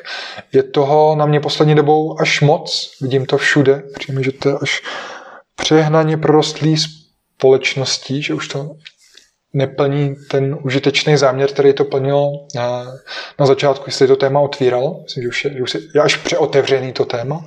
je 0.52 0.62
toho 0.62 1.16
na 1.16 1.26
mě 1.26 1.40
poslední 1.40 1.74
dobou 1.74 2.20
až 2.20 2.40
moc, 2.40 2.90
vidím 3.00 3.26
to 3.26 3.38
všude, 3.38 3.82
přijím, 3.98 4.22
že 4.22 4.32
to 4.32 4.48
je 4.48 4.54
až 4.62 4.82
přehnaně 5.56 6.16
prorostlý 6.16 6.76
společností, 7.36 8.22
že 8.22 8.34
už 8.34 8.48
to 8.48 8.70
neplní 9.54 10.16
ten 10.30 10.58
užitečný 10.62 11.16
záměr, 11.16 11.50
který 11.50 11.72
to 11.72 11.84
plnilo 11.84 12.32
na, 12.54 12.84
na 13.40 13.46
začátku, 13.46 13.84
jestli 13.86 14.06
to 14.06 14.16
téma 14.16 14.40
otvíral. 14.40 15.00
Myslím, 15.02 15.22
že 15.22 15.28
už 15.28 15.44
je, 15.44 15.50
že 15.54 15.62
už 15.62 15.74
je 15.94 16.02
až 16.02 16.16
přeotevřený 16.16 16.92
to 16.92 17.04
téma. 17.04 17.46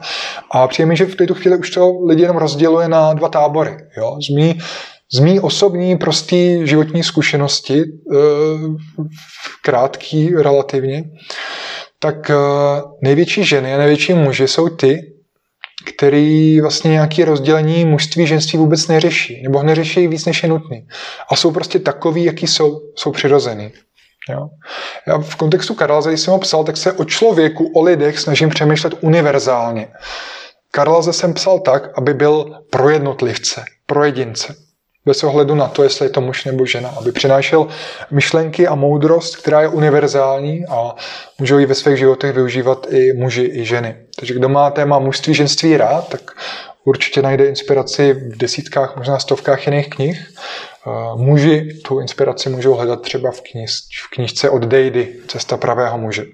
A 0.52 0.68
přijde 0.68 0.96
že 0.96 1.06
v 1.06 1.16
této 1.16 1.34
chvíli 1.34 1.58
už 1.58 1.70
to 1.70 2.06
lidi 2.06 2.22
jenom 2.22 2.38
rozděluje 2.38 2.88
na 2.88 3.14
dva 3.14 3.30
tábory. 3.30 3.78
Jo? 3.98 4.18
Z, 4.28 4.30
mý, 4.30 4.60
z 5.14 5.20
mý 5.20 5.40
osobní, 5.40 5.98
prostý 5.98 6.68
životní 6.68 7.04
zkušenosti, 7.04 7.84
eh, 7.84 8.18
krátký 9.64 10.36
relativně, 10.36 11.04
tak 12.00 12.30
eh, 12.30 12.36
největší 13.02 13.44
ženy 13.44 13.74
a 13.74 13.78
největší 13.78 14.14
muži 14.14 14.48
jsou 14.48 14.70
ty, 14.70 15.15
který 15.86 16.62
vlastně 16.62 16.92
nějaký 16.92 17.24
rozdělení 17.24 17.86
mužství, 17.86 18.28
ženství 18.28 18.60
vůbec 18.60 18.88
neřeší, 18.88 19.44
nebo 19.44 19.64
neřeší 19.64 20.08
víc, 20.08 20.26
než 20.26 20.44
je 20.44 20.50
nutný. 20.50 20.88
A 21.30 21.36
jsou 21.36 21.52
prostě 21.52 21.80
takový, 21.80 22.24
jaký 22.24 22.48
jsou, 22.48 22.82
jsou 22.96 23.12
přirozený. 23.12 23.72
Jo? 24.30 24.50
Já 25.08 25.18
v 25.18 25.36
kontextu 25.36 25.74
Karlaze, 25.74 26.10
když 26.10 26.22
jsem 26.22 26.32
ho 26.32 26.40
psal, 26.40 26.64
tak 26.64 26.78
se 26.78 26.92
o 26.92 27.06
člověku, 27.06 27.72
o 27.76 27.82
lidech 27.82 28.20
snažím 28.20 28.50
přemýšlet 28.50 28.94
univerzálně. 29.02 29.88
Karlaze 30.72 31.14
jsem 31.14 31.34
psal 31.34 31.60
tak, 31.60 31.98
aby 31.98 32.14
byl 32.14 32.60
pro 32.70 32.90
jednotlivce, 32.90 33.64
pro 33.86 34.04
jedince 34.04 34.56
bez 35.06 35.24
ohledu 35.24 35.56
na 35.56 35.68
to, 35.68 35.84
jestli 35.84 36.06
je 36.06 36.10
to 36.10 36.22
muž 36.22 36.46
nebo 36.46 36.66
žena, 36.66 36.90
aby 36.90 37.12
přinášel 37.12 37.68
myšlenky 38.12 38.68
a 38.68 38.76
moudrost, 38.76 39.36
která 39.36 39.62
je 39.62 39.68
univerzální 39.68 40.66
a 40.66 40.96
můžou 41.40 41.58
ji 41.58 41.66
ve 41.66 41.76
svých 41.76 41.98
životech 41.98 42.36
využívat 42.36 42.88
i 42.90 43.14
muži, 43.14 43.52
i 43.54 43.66
ženy. 43.66 44.05
Takže 44.20 44.34
kdo 44.34 44.50
má 44.50 44.72
téma 44.72 45.00
mužství, 45.00 45.34
ženství 45.34 45.78
rád, 45.78 46.10
tak 46.10 46.22
určitě 46.86 47.22
najde 47.22 47.46
inspiraci 47.46 48.14
v 48.14 48.38
desítkách, 48.38 48.98
možná 48.98 49.20
stovkách 49.20 49.68
jiných 49.68 49.90
knih. 49.90 50.28
Muži 51.16 51.82
tu 51.86 52.00
inspiraci 52.00 52.50
můžou 52.50 52.74
hledat 52.74 53.02
třeba 53.02 53.32
v, 53.32 53.42
knih, 53.42 53.70
v 54.06 54.16
knižce 54.16 54.50
od 54.50 54.64
Dejdy, 54.64 55.16
Cesta 55.28 55.58
pravého 55.58 55.98
muže. 55.98 56.26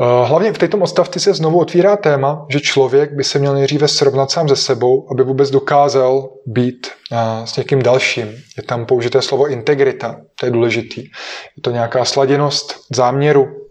Eh, 0.00 0.26
hlavně 0.26 0.52
v 0.52 0.58
této 0.58 0.78
odstavci 0.78 1.20
se 1.20 1.34
znovu 1.34 1.58
otvírá 1.58 1.96
téma, 1.96 2.46
že 2.50 2.60
člověk 2.60 3.12
by 3.12 3.24
se 3.24 3.38
měl 3.38 3.54
nejdříve 3.54 3.88
srovnat 3.88 4.30
sám 4.30 4.48
se 4.48 4.56
sebou, 4.56 5.08
aby 5.10 5.22
vůbec 5.22 5.50
dokázal 5.50 6.30
být 6.46 6.86
eh, 7.12 7.46
s 7.46 7.56
někým 7.56 7.82
dalším. 7.82 8.26
Je 8.56 8.62
tam 8.62 8.86
použité 8.86 9.22
slovo 9.22 9.48
integrita, 9.48 10.20
to 10.40 10.46
je 10.46 10.52
důležitý. 10.52 11.00
Je 11.56 11.62
to 11.62 11.70
nějaká 11.70 12.04
sladěnost 12.04 12.80
záměru 12.94 13.63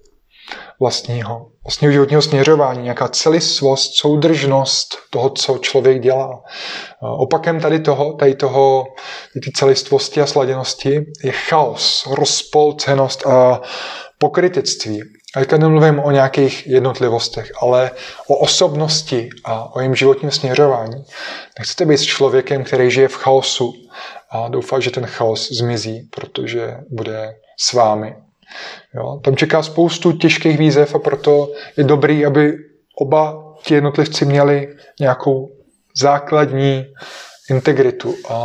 vlastního, 0.79 1.47
vlastního 1.63 1.91
životního 1.91 2.21
směřování, 2.21 2.83
nějaká 2.83 3.07
celistvost, 3.07 3.95
soudržnost 3.95 4.95
toho, 5.09 5.29
co 5.29 5.57
člověk 5.57 6.01
dělá. 6.01 6.43
Opakem 7.01 7.59
tady 7.59 7.79
toho, 7.79 8.13
tady 8.13 8.35
toho, 8.35 8.85
ty 9.43 9.51
celistvosti 9.51 10.21
a 10.21 10.25
sladěnosti 10.25 11.05
je 11.23 11.31
chaos, 11.31 12.07
rozpolcenost 12.11 13.27
a 13.27 13.61
pokrytectví. 14.17 15.01
A 15.35 15.39
teďka 15.39 15.57
nemluvím 15.57 15.99
o 15.99 16.11
nějakých 16.11 16.67
jednotlivostech, 16.67 17.51
ale 17.61 17.91
o 18.27 18.35
osobnosti 18.35 19.29
a 19.43 19.75
o 19.75 19.79
jejím 19.79 19.95
životním 19.95 20.31
směřování. 20.31 21.03
Nechcete 21.59 21.85
být 21.85 21.97
s 21.97 22.03
člověkem, 22.03 22.63
který 22.63 22.91
žije 22.91 23.07
v 23.07 23.15
chaosu 23.15 23.73
a 24.29 24.47
doufá, 24.47 24.79
že 24.79 24.91
ten 24.91 25.05
chaos 25.05 25.51
zmizí, 25.51 26.09
protože 26.15 26.77
bude 26.89 27.35
s 27.59 27.73
vámi. 27.73 28.15
Jo? 28.95 29.19
Tam 29.23 29.35
čeká 29.35 29.63
spoustu 29.63 30.11
těžkých 30.11 30.57
výzev 30.57 30.95
a 30.95 30.99
proto 30.99 31.51
je 31.77 31.83
dobrý, 31.83 32.25
aby 32.25 32.53
oba 32.99 33.43
ti 33.63 33.73
jednotlivci 33.73 34.25
měli 34.25 34.67
nějakou 34.99 35.49
základní 36.01 36.85
integritu 37.49 38.15
a 38.29 38.37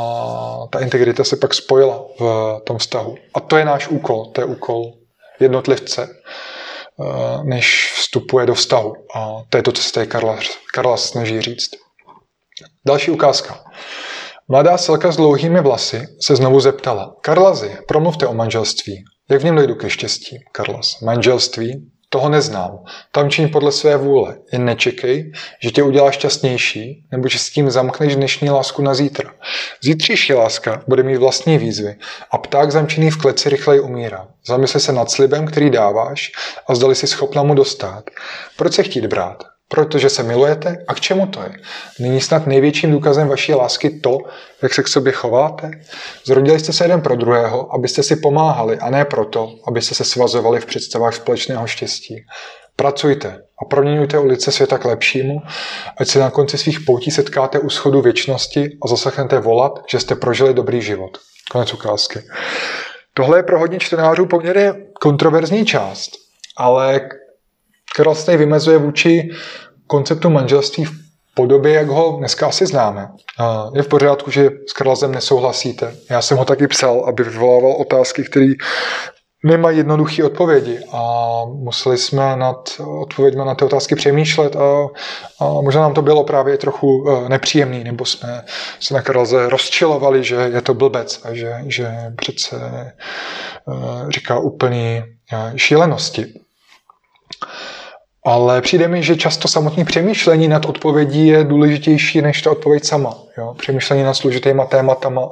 ta 0.71 0.81
integrita 0.81 1.25
se 1.25 1.37
pak 1.37 1.55
spojila 1.55 2.05
v 2.21 2.61
tom 2.67 2.79
vztahu. 2.79 3.15
A 3.35 3.41
to 3.41 3.57
je 3.57 3.65
náš 3.65 3.89
úkol, 3.89 4.27
to 4.27 4.41
je 4.41 4.45
úkol 4.45 4.93
jednotlivce 5.41 6.09
Eh, 7.01 7.45
než 7.45 7.93
vstupuje 7.95 8.47
do 8.47 8.55
vztahu. 8.55 8.93
A 9.15 9.43
to 9.49 9.57
je 9.57 9.63
to, 9.63 9.73
co 9.73 9.83
se 9.83 9.93
tady 9.93 10.07
Karla, 10.07 10.39
Karla 10.75 10.97
snaží 10.97 11.41
říct. 11.41 11.71
Další 12.87 13.11
ukázka. 13.11 13.65
Mladá 14.49 14.79
selka 14.79 15.13
s 15.13 15.17
dlouhými 15.17 15.61
vlasy 15.61 16.07
se 16.21 16.37
znovu 16.37 16.61
zeptala. 16.61 17.17
Karlazy, 17.21 17.77
promluvte 17.89 18.27
o 18.27 18.35
manželství. 18.35 19.05
Jak 19.31 19.41
v 19.41 19.45
něm 19.45 19.57
dojdu 19.57 19.75
ke 19.75 19.91
štěstí? 19.91 20.45
Karlas. 20.53 21.01
Manželství? 21.01 21.91
Toho 22.11 22.29
neznám. 22.29 22.79
Tam 23.13 23.31
čiň 23.31 23.49
podle 23.49 23.73
své 23.73 23.97
vůle. 23.97 24.37
Jen 24.53 24.65
nečekej, 24.65 25.33
že 25.63 25.71
tě 25.71 25.83
udělá 25.83 26.11
šťastnější, 26.11 27.05
nebo 27.13 27.29
že 27.29 27.39
s 27.39 27.51
tím 27.51 27.71
zamkneš 27.71 28.17
dnešní 28.17 28.51
lásku 28.51 28.83
na 28.83 28.95
zítra. 28.95 29.35
Zítřejší 29.83 30.35
láska 30.35 30.83
bude 30.87 31.03
mít 31.03 31.17
vlastní 31.17 31.59
výzvy 31.59 31.97
a 32.31 32.39
pták 32.39 32.73
zamčený 32.73 33.11
v 33.11 33.19
kleci 33.19 33.49
rychleji 33.49 33.81
umírá. 33.81 34.29
Zamysli 34.47 34.81
se 34.81 34.93
nad 34.93 35.11
slibem, 35.11 35.47
který 35.47 35.71
dáváš 35.71 36.33
a 36.69 36.75
zdali 36.75 36.95
si 36.95 37.07
schopna 37.07 37.43
mu 37.43 37.55
dostat. 37.55 38.05
Proč 38.57 38.75
se 38.75 38.83
chtít 38.83 39.07
brát? 39.07 39.58
Protože 39.69 40.11
se 40.11 40.23
milujete? 40.23 40.85
A 40.89 40.95
k 40.95 41.01
čemu 41.01 41.27
to 41.27 41.43
je? 41.43 41.51
Není 42.01 42.21
snad 42.21 42.47
největším 42.47 42.91
důkazem 42.91 43.29
vaší 43.29 43.55
lásky 43.55 43.91
to, 43.91 44.19
jak 44.63 44.75
se 44.75 44.83
k 44.83 44.89
sobě 44.89 45.13
chováte? 45.13 45.71
Zrodili 46.25 46.61
jste 46.61 46.73
se 46.73 46.85
jeden 46.85 47.01
pro 47.01 47.17
druhého, 47.17 47.75
abyste 47.75 48.03
si 48.03 48.17
pomáhali, 48.17 48.79
a 48.79 48.91
ne 48.91 49.05
proto, 49.05 49.55
abyste 49.67 49.95
se 49.95 50.05
svazovali 50.05 50.61
v 50.61 50.67
představách 50.67 51.15
společného 51.15 51.67
štěstí. 51.67 52.25
Pracujte 52.77 53.43
a 53.63 53.65
proměňujte 53.65 54.19
ulice 54.19 54.53
světa 54.53 54.79
k 54.79 54.85
lepšímu, 54.85 55.43
ať 56.01 56.09
se 56.09 56.19
na 56.19 56.31
konci 56.31 56.59
svých 56.59 56.81
poutí 56.81 57.11
setkáte 57.11 57.59
u 57.59 57.71
schodu 57.71 58.03
věčnosti 58.03 58.79
a 58.83 58.89
zaslechnete 58.89 59.39
volat, 59.39 59.73
že 59.91 60.01
jste 60.01 60.15
prožili 60.15 60.55
dobrý 60.55 60.83
život. 60.83 61.19
Konec 61.51 61.75
ukázky. 61.75 62.21
Tohle 63.15 63.39
je 63.39 63.43
pro 63.43 63.59
hodně 63.59 63.79
čtenářů 63.79 64.27
poměrně 64.27 64.75
kontroverzní 65.01 65.67
část, 65.67 66.11
ale 66.57 67.01
která 67.99 68.15
se 68.15 68.37
vymezuje 68.37 68.79
vůči 68.79 69.31
konceptu 69.87 70.31
manželství 70.31 70.85
v 70.85 70.93
podobě, 71.35 71.73
jak 71.73 71.89
ho 71.89 72.17
dneska 72.19 72.47
asi 72.47 72.67
známe. 72.67 73.09
Je 73.75 73.83
v 73.83 73.89
pořádku, 73.89 74.31
že 74.31 74.51
s 74.69 74.73
Karlazem 74.73 75.13
nesouhlasíte. 75.13 75.95
Já 76.11 76.23
jsem 76.23 76.39
ho 76.39 76.45
taky 76.45 76.67
psal, 76.67 77.05
aby 77.09 77.25
vyvolával 77.25 77.73
otázky, 77.73 78.23
které 78.25 78.53
nemají 79.45 79.79
jednoduché 79.79 80.25
odpovědi 80.25 80.79
a 80.93 81.03
museli 81.45 81.99
jsme 81.99 82.37
nad 82.37 82.81
odpověďmi 83.01 83.45
na 83.45 83.55
ty 83.55 83.65
otázky 83.65 83.95
přemýšlet 83.95 84.57
a, 84.57 84.87
a 85.41 85.49
možná 85.49 85.81
nám 85.81 85.95
to 85.95 86.03
bylo 86.03 86.25
právě 86.25 86.59
trochu 86.59 87.05
e, 87.09 87.29
nepříjemný, 87.29 87.85
nebo 87.85 88.05
jsme 88.05 88.43
se 88.81 88.95
na 88.95 89.03
Karlaze 89.03 89.49
rozčilovali, 89.49 90.25
že 90.25 90.35
je 90.35 90.63
to 90.63 90.75
blbec 90.75 91.21
a 91.25 91.35
že, 91.35 91.55
že 91.67 91.91
přece 92.17 92.57
e, 92.57 92.93
říká 94.09 94.39
úplný 94.39 94.97
e, 94.97 95.05
šílenosti. 95.57 96.27
Ale 98.25 98.63
přijde 98.63 98.89
mi, 98.89 99.03
že 99.03 99.17
často 99.17 99.49
samotné 99.49 99.85
přemýšlení 99.85 100.49
nad 100.49 100.67
odpovědí 100.67 101.27
je 101.27 101.45
důležitější 101.45 102.23
než 102.23 102.43
ta 102.43 102.51
odpověď 102.51 102.85
sama. 102.85 103.19
Jo? 103.39 103.55
Přemýšlení 103.59 104.03
nad 104.03 104.15
složitýma 104.15 104.65
tématama, 104.65 105.29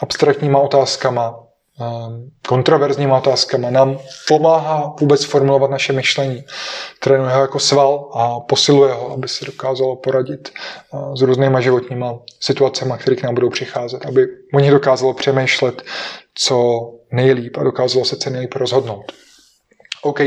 abstraktníma 0.00 0.58
otázkama, 0.58 1.38
ehm, 1.80 2.30
kontroverzníma 2.48 3.18
otázkama 3.18 3.70
nám 3.70 3.98
pomáhá 4.28 4.94
vůbec 5.00 5.24
formulovat 5.24 5.70
naše 5.70 5.92
myšlení. 5.92 6.44
Trénuje 7.00 7.34
ho 7.34 7.40
jako 7.40 7.58
sval 7.58 8.10
a 8.14 8.40
posiluje 8.40 8.92
ho, 8.92 9.12
aby 9.12 9.28
se 9.28 9.44
dokázalo 9.44 9.96
poradit 9.96 10.48
eh, 10.48 11.16
s 11.16 11.22
různýma 11.22 11.60
životníma 11.60 12.18
situacemi, 12.40 12.94
které 12.98 13.16
k 13.16 13.22
nám 13.22 13.34
budou 13.34 13.50
přicházet, 13.50 14.06
aby 14.06 14.26
o 14.54 14.60
nich 14.60 14.70
dokázalo 14.70 15.14
přemýšlet 15.14 15.82
co 16.34 16.82
nejlíp 17.12 17.56
a 17.56 17.62
dokázalo 17.62 18.04
se 18.04 18.16
co 18.16 18.30
nejlíp 18.30 18.54
rozhodnout. 18.54 19.12
OK, 20.04 20.20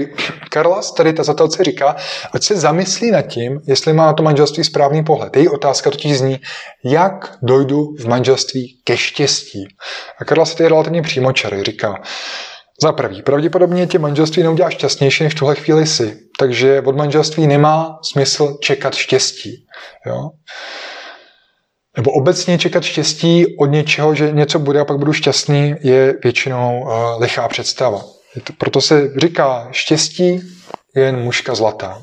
Karlas, 0.50 0.92
tady 0.92 1.14
ta 1.14 1.24
zatelce 1.24 1.64
říká, 1.64 1.96
ať 2.34 2.44
se 2.44 2.56
zamyslí 2.56 3.12
nad 3.12 3.22
tím, 3.22 3.60
jestli 3.68 3.94
má 3.94 4.06
na 4.06 4.14
to 4.14 4.24
manželství 4.24 4.64
správný 4.64 5.04
pohled. 5.04 5.36
Její 5.36 5.50
otázka 5.50 5.92
totiž 5.92 6.18
zní, 6.18 6.40
jak 6.84 7.38
dojdu 7.42 7.96
v 8.00 8.06
manželství 8.06 8.82
ke 8.84 8.98
štěstí. 8.98 9.68
A 10.20 10.26
Karla 10.26 10.46
se 10.46 10.58
tady 10.58 10.70
relativně 10.70 11.02
přímočarý, 11.02 11.64
říká, 11.64 12.02
za 12.82 12.92
prvý, 12.92 13.22
pravděpodobně 13.22 13.88
tě 13.88 14.00
manželství 14.00 14.44
neudělá 14.44 14.70
šťastnější, 14.70 15.24
než 15.24 15.34
v 15.34 15.40
tuhle 15.40 15.56
chvíli 15.56 15.88
si. 15.88 16.20
Takže 16.40 16.82
od 16.86 16.96
manželství 16.96 17.48
nemá 17.48 18.00
smysl 18.04 18.58
čekat 18.62 18.96
štěstí. 18.96 19.66
Jo? 20.06 20.30
Nebo 21.98 22.12
obecně 22.12 22.58
čekat 22.58 22.84
štěstí 22.84 23.58
od 23.58 23.66
něčeho, 23.66 24.16
že 24.16 24.32
něco 24.32 24.60
bude 24.60 24.80
a 24.80 24.86
pak 24.86 24.98
budu 24.98 25.14
šťastný, 25.14 25.76
je 25.80 26.14
většinou 26.24 26.82
uh, 26.82 27.22
lichá 27.22 27.48
představa. 27.48 28.15
Proto 28.58 28.82
se 28.82 29.12
říká, 29.18 29.68
štěstí 29.72 30.42
je 30.96 31.04
jen 31.04 31.20
mužka 31.20 31.56
zlatá. 31.56 32.02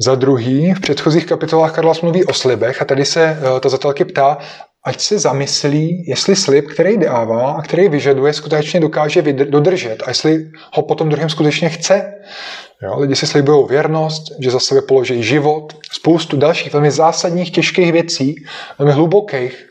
Za 0.00 0.14
druhý, 0.14 0.74
v 0.74 0.80
předchozích 0.80 1.26
kapitolách 1.26 1.74
Karla 1.74 1.94
mluví 2.02 2.24
o 2.24 2.32
slibech 2.32 2.82
a 2.82 2.84
tady 2.84 3.04
se 3.04 3.38
uh, 3.40 3.60
ta 3.60 3.68
zatelky 3.68 4.04
ptá, 4.04 4.38
ať 4.84 5.00
se 5.00 5.18
zamyslí, 5.18 6.04
jestli 6.08 6.36
slib, 6.36 6.66
který 6.66 6.98
dává 6.98 7.52
a 7.52 7.62
který 7.62 7.88
vyžaduje, 7.88 8.32
skutečně 8.32 8.80
dokáže 8.80 9.22
dodržet 9.32 10.02
a 10.06 10.10
jestli 10.10 10.50
ho 10.72 10.82
potom 10.82 11.08
druhým 11.08 11.28
skutečně 11.28 11.68
chce. 11.68 12.12
Jo, 12.82 13.00
lidi 13.00 13.16
si 13.16 13.26
slibují 13.26 13.66
věrnost, 13.68 14.22
že 14.40 14.50
za 14.50 14.60
sebe 14.60 14.82
položí 14.82 15.22
život, 15.22 15.72
spoustu 15.92 16.36
dalších 16.36 16.72
velmi 16.72 16.90
zásadních, 16.90 17.52
těžkých 17.52 17.92
věcí, 17.92 18.34
velmi 18.78 18.92
hlubokých. 18.92 19.66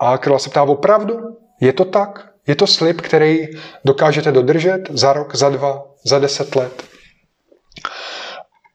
A 0.00 0.18
Karla 0.18 0.38
se 0.38 0.50
ptá 0.50 0.62
opravdu, 0.62 1.16
je 1.60 1.72
to 1.72 1.84
tak? 1.84 2.33
Je 2.46 2.54
to 2.54 2.66
slib, 2.66 3.00
který 3.00 3.46
dokážete 3.84 4.32
dodržet 4.32 4.80
za 4.90 5.12
rok, 5.12 5.36
za 5.36 5.48
dva, 5.48 5.84
za 6.04 6.18
deset 6.18 6.56
let? 6.56 6.82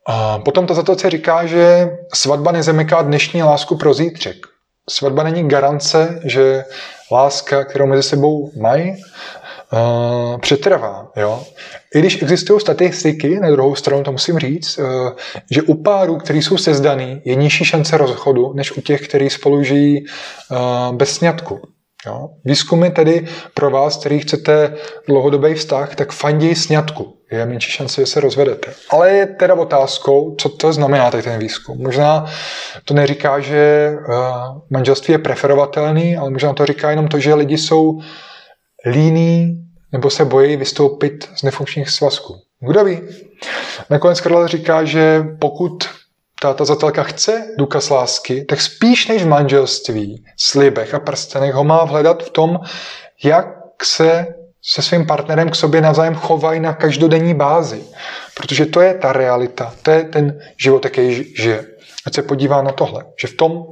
A 0.07 0.39
potom 0.39 0.67
ta 0.67 0.73
zatoce 0.73 1.09
říká, 1.09 1.45
že 1.45 1.89
svatba 2.13 2.51
nezamyká 2.51 3.01
dnešní 3.01 3.43
lásku 3.43 3.77
pro 3.77 3.93
zítřek 3.93 4.37
svatba 4.89 5.23
není 5.23 5.47
garance, 5.47 6.21
že 6.23 6.63
láska, 7.11 7.63
kterou 7.63 7.87
mezi 7.87 8.03
sebou 8.03 8.51
mají, 8.61 8.89
uh, 8.91 10.39
přetrvá. 10.39 11.11
Jo? 11.15 11.43
I 11.95 11.99
když 11.99 12.21
existují 12.21 12.59
statistiky, 12.59 13.39
na 13.39 13.51
druhou 13.51 13.75
stranu 13.75 14.03
to 14.03 14.11
musím 14.11 14.39
říct, 14.39 14.77
uh, 14.77 15.11
že 15.51 15.61
u 15.61 15.83
párů, 15.83 16.17
kteří 16.17 16.41
jsou 16.41 16.57
sezdaný, 16.57 17.21
je 17.25 17.35
nižší 17.35 17.65
šance 17.65 17.97
rozchodu, 17.97 18.53
než 18.53 18.71
u 18.71 18.81
těch, 18.81 19.07
kteří 19.07 19.29
spolu 19.29 19.63
žijí 19.63 20.05
uh, 20.05 20.95
bez 20.95 21.15
sňatku. 21.15 21.61
Jo? 22.05 22.29
Výzkumy 22.45 22.89
tedy 22.91 23.27
pro 23.53 23.69
vás, 23.69 23.97
který 23.97 24.19
chcete 24.19 24.75
dlouhodobý 25.07 25.53
vztah, 25.53 25.95
tak 25.95 26.11
fanděj 26.11 26.55
sňatku. 26.55 27.15
Je 27.31 27.45
menší 27.45 27.71
šance, 27.71 28.01
že 28.01 28.05
se 28.05 28.19
rozvedete. 28.19 28.73
Ale 28.89 29.11
je 29.11 29.25
teda 29.25 29.53
otázkou, 29.53 30.35
co 30.35 30.49
to 30.49 30.73
znamená 30.73 31.11
tady 31.11 31.23
ten 31.23 31.39
výzkum. 31.39 31.83
Možná 31.83 32.25
to 32.85 32.93
neříká, 32.93 33.39
že 33.39 33.91
uh, 34.07 34.15
manželství 34.69 35.11
je 35.11 35.17
preferovatelný, 35.17 36.17
ale 36.17 36.29
možná 36.29 36.53
to 36.53 36.65
říká 36.65 36.89
jenom 36.89 37.07
to, 37.07 37.19
že 37.19 37.33
lidi 37.33 37.57
jsou 37.57 37.99
líní 38.85 39.55
nebo 39.91 40.09
se 40.09 40.25
bojí 40.25 40.55
vystoupit 40.55 41.29
z 41.35 41.43
nefunkčních 41.43 41.89
svazků. 41.89 42.35
Kdo 42.59 42.83
ví? 42.83 43.01
Nakonec 43.89 44.21
Karla 44.21 44.47
říká, 44.47 44.83
že 44.83 45.23
pokud 45.39 45.83
ta 46.41 46.53
tazatelka 46.53 47.03
chce 47.03 47.47
důkaz 47.57 47.89
lásky, 47.89 48.45
tak 48.45 48.61
spíš 48.61 49.07
než 49.07 49.23
v 49.23 49.27
manželství, 49.27 50.25
slibech 50.39 50.93
a 50.93 50.99
prstenech 50.99 51.53
ho 51.53 51.63
má 51.63 51.85
vhledat 51.85 52.23
v 52.23 52.29
tom, 52.29 52.59
jak 53.23 53.45
se 53.83 54.27
se 54.61 54.81
svým 54.81 55.07
partnerem 55.07 55.49
k 55.49 55.55
sobě 55.55 55.81
navzájem 55.81 56.15
chovají 56.15 56.59
na 56.59 56.73
každodenní 56.73 57.33
bázi. 57.33 57.83
Protože 58.35 58.65
to 58.65 58.81
je 58.81 58.93
ta 58.93 59.13
realita, 59.13 59.73
to 59.81 59.91
je 59.91 60.03
ten 60.03 60.39
život, 60.57 60.85
jaký 60.85 61.35
žije. 61.35 61.65
Ať 62.05 62.13
se 62.13 62.23
podívá 62.23 62.61
na 62.61 62.71
tohle, 62.71 63.05
že 63.21 63.27
v 63.27 63.33
tom, 63.33 63.65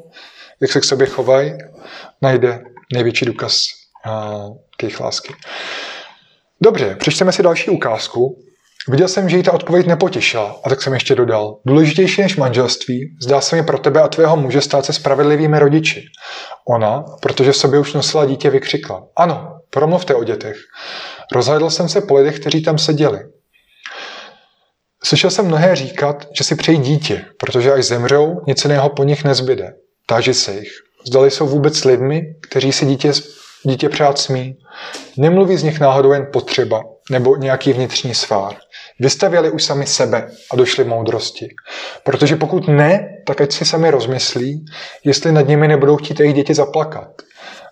jak 0.62 0.72
se 0.72 0.80
k 0.82 0.84
sobě 0.84 1.08
chovají, 1.08 1.54
najde 2.22 2.64
největší 2.94 3.26
důkaz 3.26 3.58
k 4.78 4.84
jejich 4.84 5.00
lásky. 5.00 5.34
Dobře, 6.62 6.96
přečteme 6.96 7.32
si 7.32 7.44
další 7.44 7.70
ukázku. 7.70 8.44
Viděl 8.90 9.08
jsem, 9.08 9.30
že 9.30 9.38
jí 9.38 9.44
ta 9.44 9.54
odpověď 9.54 9.88
nepotěšila, 9.88 10.60
a 10.64 10.70
tak 10.70 10.82
jsem 10.82 10.94
ještě 10.94 11.16
dodal. 11.16 11.60
Důležitější 11.66 12.22
než 12.22 12.36
manželství, 12.36 13.18
zdá 13.24 13.42
se 13.42 13.56
mi 13.56 13.64
pro 13.64 13.78
tebe 13.78 14.02
a 14.02 14.08
tvého 14.08 14.38
muže 14.38 14.62
stát 14.62 14.86
se 14.86 14.94
spravedlivými 14.94 15.60
rodiči. 15.60 16.04
Ona, 16.68 17.06
protože 17.22 17.52
v 17.52 17.58
sobě 17.58 17.80
už 17.80 17.94
nosila 17.94 18.26
dítě, 18.26 18.50
vykřikla. 18.50 19.08
Ano, 19.18 19.60
promluvte 19.70 20.16
o 20.16 20.24
dětech. 20.24 20.58
Rozhledl 21.32 21.70
jsem 21.70 21.90
se 21.90 22.02
po 22.02 22.16
lidech, 22.16 22.40
kteří 22.40 22.62
tam 22.64 22.78
seděli. 22.78 23.20
Slyšel 25.04 25.30
jsem 25.30 25.46
mnohé 25.46 25.76
říkat, 25.76 26.28
že 26.38 26.44
si 26.44 26.56
přejí 26.56 26.78
dítě, 26.78 27.26
protože 27.40 27.74
až 27.74 27.86
zemřou, 27.86 28.42
nic 28.48 28.64
jiného 28.64 28.90
po 28.90 29.04
nich 29.04 29.24
nezbyde. 29.24 29.74
Táži 30.06 30.34
se 30.34 30.54
jich. 30.54 30.70
Zdali 31.08 31.32
jsou 31.32 31.48
vůbec 31.48 31.84
lidmi, 31.84 32.22
kteří 32.50 32.72
si 32.72 32.86
dítě, 32.86 33.12
dítě 33.64 33.90
přát 33.90 34.18
smí. 34.18 34.58
Nemluví 35.18 35.58
z 35.58 35.64
nich 35.64 35.80
náhodou 35.80 36.12
jen 36.12 36.28
potřeba 36.34 36.84
nebo 37.10 37.36
nějaký 37.36 37.74
vnitřní 37.74 38.16
svár. 38.16 38.56
Vystavěli 39.00 39.52
už 39.52 39.64
sami 39.64 39.88
sebe 39.88 40.30
a 40.52 40.56
došli 40.56 40.84
moudrosti. 40.84 41.50
Protože 42.04 42.36
pokud 42.36 42.68
ne, 42.68 43.10
tak 43.26 43.42
ať 43.42 43.52
si 43.52 43.66
sami 43.66 43.92
rozmyslí, 43.92 44.66
jestli 45.04 45.32
nad 45.32 45.48
nimi 45.48 45.68
nebudou 45.68 45.98
chtít 45.98 46.20
jejich 46.20 46.36
děti 46.36 46.54
zaplakat, 46.54 47.08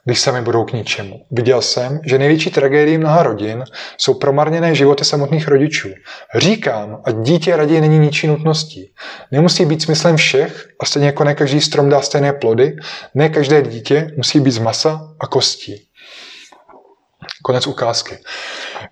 když 0.06 0.20
sami 0.20 0.42
budou 0.42 0.64
k 0.64 0.74
ničemu. 0.74 1.26
Viděl 1.32 1.62
jsem, 1.62 2.00
že 2.06 2.18
největší 2.18 2.50
tragédií 2.50 2.98
mnoha 2.98 3.24
rodin 3.24 3.64
jsou 3.98 4.14
promarněné 4.14 4.76
životy 4.76 5.06
samotných 5.06 5.48
rodičů. 5.48 5.90
Říkám, 6.36 7.02
a 7.06 7.12
dítě 7.12 7.56
raději 7.56 7.82
není 7.82 8.00
ničí 8.00 8.28
nutností. 8.28 8.94
Nemusí 9.32 9.66
být 9.66 9.82
smyslem 9.82 10.18
všech 10.18 10.68
a 10.80 10.86
stejně 10.86 11.08
jako 11.08 11.24
ne 11.24 11.36
každý 11.36 11.62
strom 11.62 11.90
dá 11.90 12.02
stejné 12.02 12.34
plody, 12.34 12.76
ne 13.16 13.30
každé 13.30 13.62
dítě 13.62 14.12
musí 14.18 14.40
být 14.40 14.52
z 14.52 14.58
masa 14.58 15.02
a 15.20 15.28
kostí. 15.28 15.88
Konec 17.44 17.68
ukázky. 17.68 18.18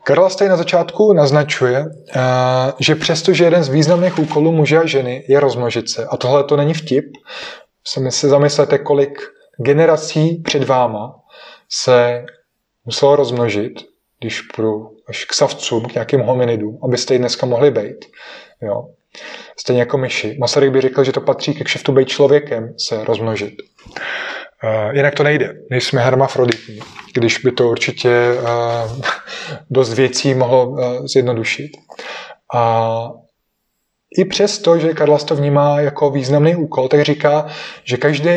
Karla 0.03 0.29
Stej 0.29 0.49
na 0.49 0.57
začátku 0.57 1.13
naznačuje, 1.13 1.85
eh, 1.85 2.21
že 2.79 2.95
přestože 2.95 3.43
jeden 3.43 3.63
z 3.63 3.69
významných 3.69 4.19
úkolů 4.19 4.51
muže 4.51 4.77
a 4.77 4.85
ženy 4.85 5.25
je 5.27 5.39
rozmnožit 5.39 5.89
se, 5.89 6.05
a 6.05 6.17
tohle 6.17 6.43
to 6.43 6.57
není 6.57 6.73
vtip, 6.73 7.05
se 7.87 8.11
si 8.11 8.27
zamyslete, 8.27 8.77
kolik 8.77 9.19
generací 9.57 10.35
před 10.35 10.63
váma 10.63 11.15
se 11.69 12.25
muselo 12.85 13.15
rozmnožit, 13.15 13.73
když 14.19 14.41
půjdu 14.41 14.89
až 15.07 15.25
k 15.25 15.33
savcům, 15.33 15.85
k 15.85 15.93
nějakým 15.93 16.19
hominidům, 16.19 16.79
abyste 16.83 17.13
ji 17.13 17.19
dneska 17.19 17.45
mohli 17.45 17.71
být. 17.71 18.05
Jo. 18.61 18.89
Stejně 19.59 19.81
jako 19.81 19.97
myši. 19.97 20.37
Masaryk 20.39 20.71
by 20.71 20.81
řekl, 20.81 21.03
že 21.03 21.11
to 21.11 21.21
patří 21.21 21.53
ke 21.53 21.63
kšeftu 21.63 21.91
být 21.91 22.07
člověkem 22.07 22.73
se 22.77 23.03
rozmnožit. 23.03 23.53
Uh, 24.63 24.95
jinak 24.95 25.15
to 25.15 25.23
nejde. 25.23 25.53
Nejsme 25.69 26.01
hermafroditní, 26.01 26.79
když 27.13 27.37
by 27.37 27.51
to 27.51 27.69
určitě 27.69 28.09
uh, 28.33 29.01
dost 29.69 29.93
věcí 29.93 30.33
mohlo 30.33 30.69
uh, 30.69 30.79
zjednodušit. 31.05 31.71
A 32.55 33.09
i 34.17 34.25
přesto, 34.25 34.77
že 34.79 34.93
Karlas 34.93 35.23
to 35.23 35.35
vnímá 35.35 35.79
jako 35.79 36.09
významný 36.09 36.55
úkol, 36.55 36.87
tak 36.87 37.01
říká, 37.01 37.45
že 37.83 37.97
každý 37.97 38.29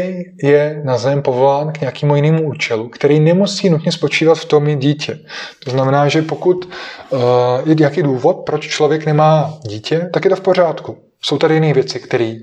je 0.42 0.82
na 0.84 0.98
zem 0.98 1.22
povolán 1.22 1.72
k 1.72 1.80
nějakému 1.80 2.16
jinému 2.16 2.48
účelu, 2.48 2.88
který 2.88 3.20
nemusí 3.20 3.70
nutně 3.70 3.92
spočívat 3.92 4.38
v 4.38 4.44
tom 4.44 4.64
mít 4.64 4.78
dítě. 4.78 5.18
To 5.64 5.70
znamená, 5.70 6.08
že 6.08 6.22
pokud 6.22 6.68
je 7.66 7.74
nějaký 7.74 8.02
důvod, 8.02 8.36
proč 8.46 8.68
člověk 8.68 9.06
nemá 9.06 9.58
dítě, 9.68 10.10
tak 10.12 10.24
je 10.24 10.30
to 10.30 10.36
v 10.36 10.40
pořádku. 10.40 10.98
Jsou 11.22 11.38
tady 11.38 11.54
jiné 11.54 11.72
věci, 11.72 12.00
které 12.00 12.34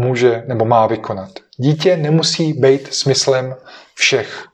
může 0.00 0.42
nebo 0.46 0.64
má 0.64 0.86
vykonat. 0.86 1.30
Dítě 1.56 1.96
nemusí 1.96 2.52
být 2.52 2.94
smyslem 2.94 3.54
všech. 3.94 4.44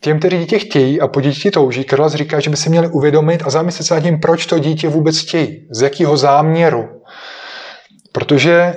Těm, 0.00 0.18
kteří 0.18 0.38
dítě 0.38 0.58
chtějí 0.58 1.00
a 1.00 1.08
po 1.08 1.20
děti 1.20 1.50
touží, 1.50 1.84
Karlas 1.84 2.14
říká, 2.14 2.40
že 2.40 2.50
by 2.50 2.56
si 2.56 2.70
měli 2.70 2.88
uvědomit 2.88 3.42
a 3.44 3.50
zamyslet 3.50 3.84
se 3.84 3.94
nad 3.94 4.00
tím, 4.00 4.20
proč 4.20 4.46
to 4.46 4.58
dítě 4.58 4.88
vůbec 4.88 5.18
chtějí, 5.18 5.68
z 5.70 5.82
jakého 5.82 6.16
záměru. 6.16 6.88
Protože 8.12 8.74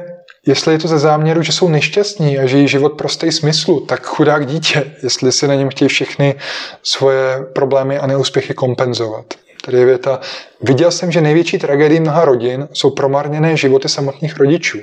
jestli 0.48 0.74
je 0.74 0.80
to 0.80 0.88
ze 0.88 1.00
záměru, 1.00 1.42
že 1.42 1.52
jsou 1.52 1.70
nešťastní 1.70 2.40
a 2.40 2.46
že 2.46 2.58
její 2.58 2.68
život 2.68 2.90
prostý 2.90 3.32
smyslu, 3.32 3.80
tak 3.80 4.06
chudák 4.06 4.46
dítě, 4.46 4.96
jestli 5.04 5.32
si 5.32 5.48
na 5.48 5.56
něm 5.56 5.70
chtějí 5.70 5.90
všechny 5.90 6.36
svoje 6.84 7.46
problémy 7.56 7.98
a 7.98 8.08
neúspěchy 8.08 8.54
kompenzovat. 8.54 9.26
Tady 9.66 9.78
je 9.78 9.86
věta. 9.86 10.20
Viděl 10.62 10.92
jsem, 10.92 11.12
že 11.12 11.22
největší 11.22 11.58
tragédií 11.58 12.00
mnoha 12.00 12.26
rodin 12.26 12.68
jsou 12.74 12.90
promarněné 12.90 13.58
životy 13.58 13.90
samotných 13.90 14.38
rodičů. 14.38 14.78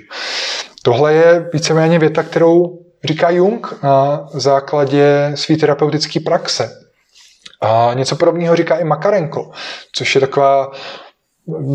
Tohle 0.82 1.14
je 1.14 1.50
víceméně 1.52 1.98
věta, 1.98 2.22
kterou 2.22 2.78
říká 3.04 3.30
Jung 3.30 3.82
na 3.82 4.28
základě 4.32 5.32
své 5.34 5.56
terapeutické 5.56 6.20
praxe. 6.20 6.78
A 7.60 7.90
něco 7.94 8.16
podobného 8.16 8.56
říká 8.56 8.76
i 8.76 8.84
Makarenko, 8.84 9.50
což 9.92 10.14
je 10.14 10.20
taková 10.20 10.72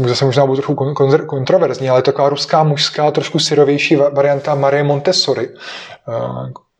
zase 0.05 0.25
možná 0.25 0.45
bude 0.45 0.61
trochu 0.61 0.93
kontroverzní, 1.27 1.89
ale 1.89 2.01
taková 2.01 2.29
ruská 2.29 2.63
mužská, 2.63 3.11
trošku 3.11 3.39
syrovější 3.39 3.95
varianta 3.95 4.55
Marie 4.55 4.83
Montessori, 4.83 5.49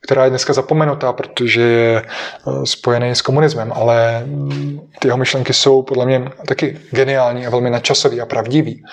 která 0.08 0.24
je 0.24 0.30
dneska 0.30 0.54
zapomenutá, 0.54 1.14
protože 1.14 1.62
je 1.62 2.02
eh, 2.02 2.52
spojený 2.64 3.10
s 3.10 3.22
komunismem, 3.22 3.72
ale 3.76 4.24
mm, 4.26 4.80
ty 5.00 5.08
jeho 5.08 5.18
myšlenky 5.18 5.54
jsou 5.54 5.82
podle 5.82 6.06
mě 6.06 6.30
taky 6.48 6.80
geniální 6.92 7.48
a 7.48 7.50
velmi 7.50 7.70
nadčasový 7.70 8.22
a 8.22 8.26
pravdivý. 8.26 8.84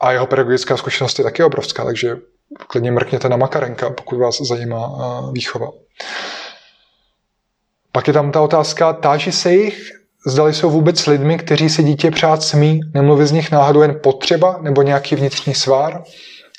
A 0.00 0.12
jeho 0.12 0.26
pedagogická 0.26 0.76
zkušenost 0.76 1.18
je 1.18 1.24
taky 1.24 1.42
obrovská, 1.42 1.84
takže 1.84 2.16
klidně 2.66 2.92
mrkněte 2.92 3.28
na 3.28 3.36
Makarenka, 3.36 3.90
pokud 3.90 4.18
vás 4.18 4.40
zajímá 4.40 4.90
eh, 4.90 5.32
výchova. 5.32 5.70
Pak 7.92 8.06
je 8.06 8.12
tam 8.12 8.32
ta 8.32 8.40
otázka, 8.40 8.92
táží 8.92 9.32
se 9.32 9.52
jich, 9.52 9.90
zdali 10.26 10.54
jsou 10.54 10.70
vůbec 10.70 11.06
lidmi, 11.06 11.38
kteří 11.38 11.70
si 11.70 11.82
dítě 11.82 12.10
přát 12.10 12.42
smí, 12.42 12.80
nemluví 12.94 13.26
z 13.26 13.32
nich 13.32 13.50
náhodou 13.50 13.82
jen 13.82 14.00
potřeba 14.02 14.58
nebo 14.62 14.82
nějaký 14.82 15.16
vnitřní 15.16 15.54
svár. 15.54 16.02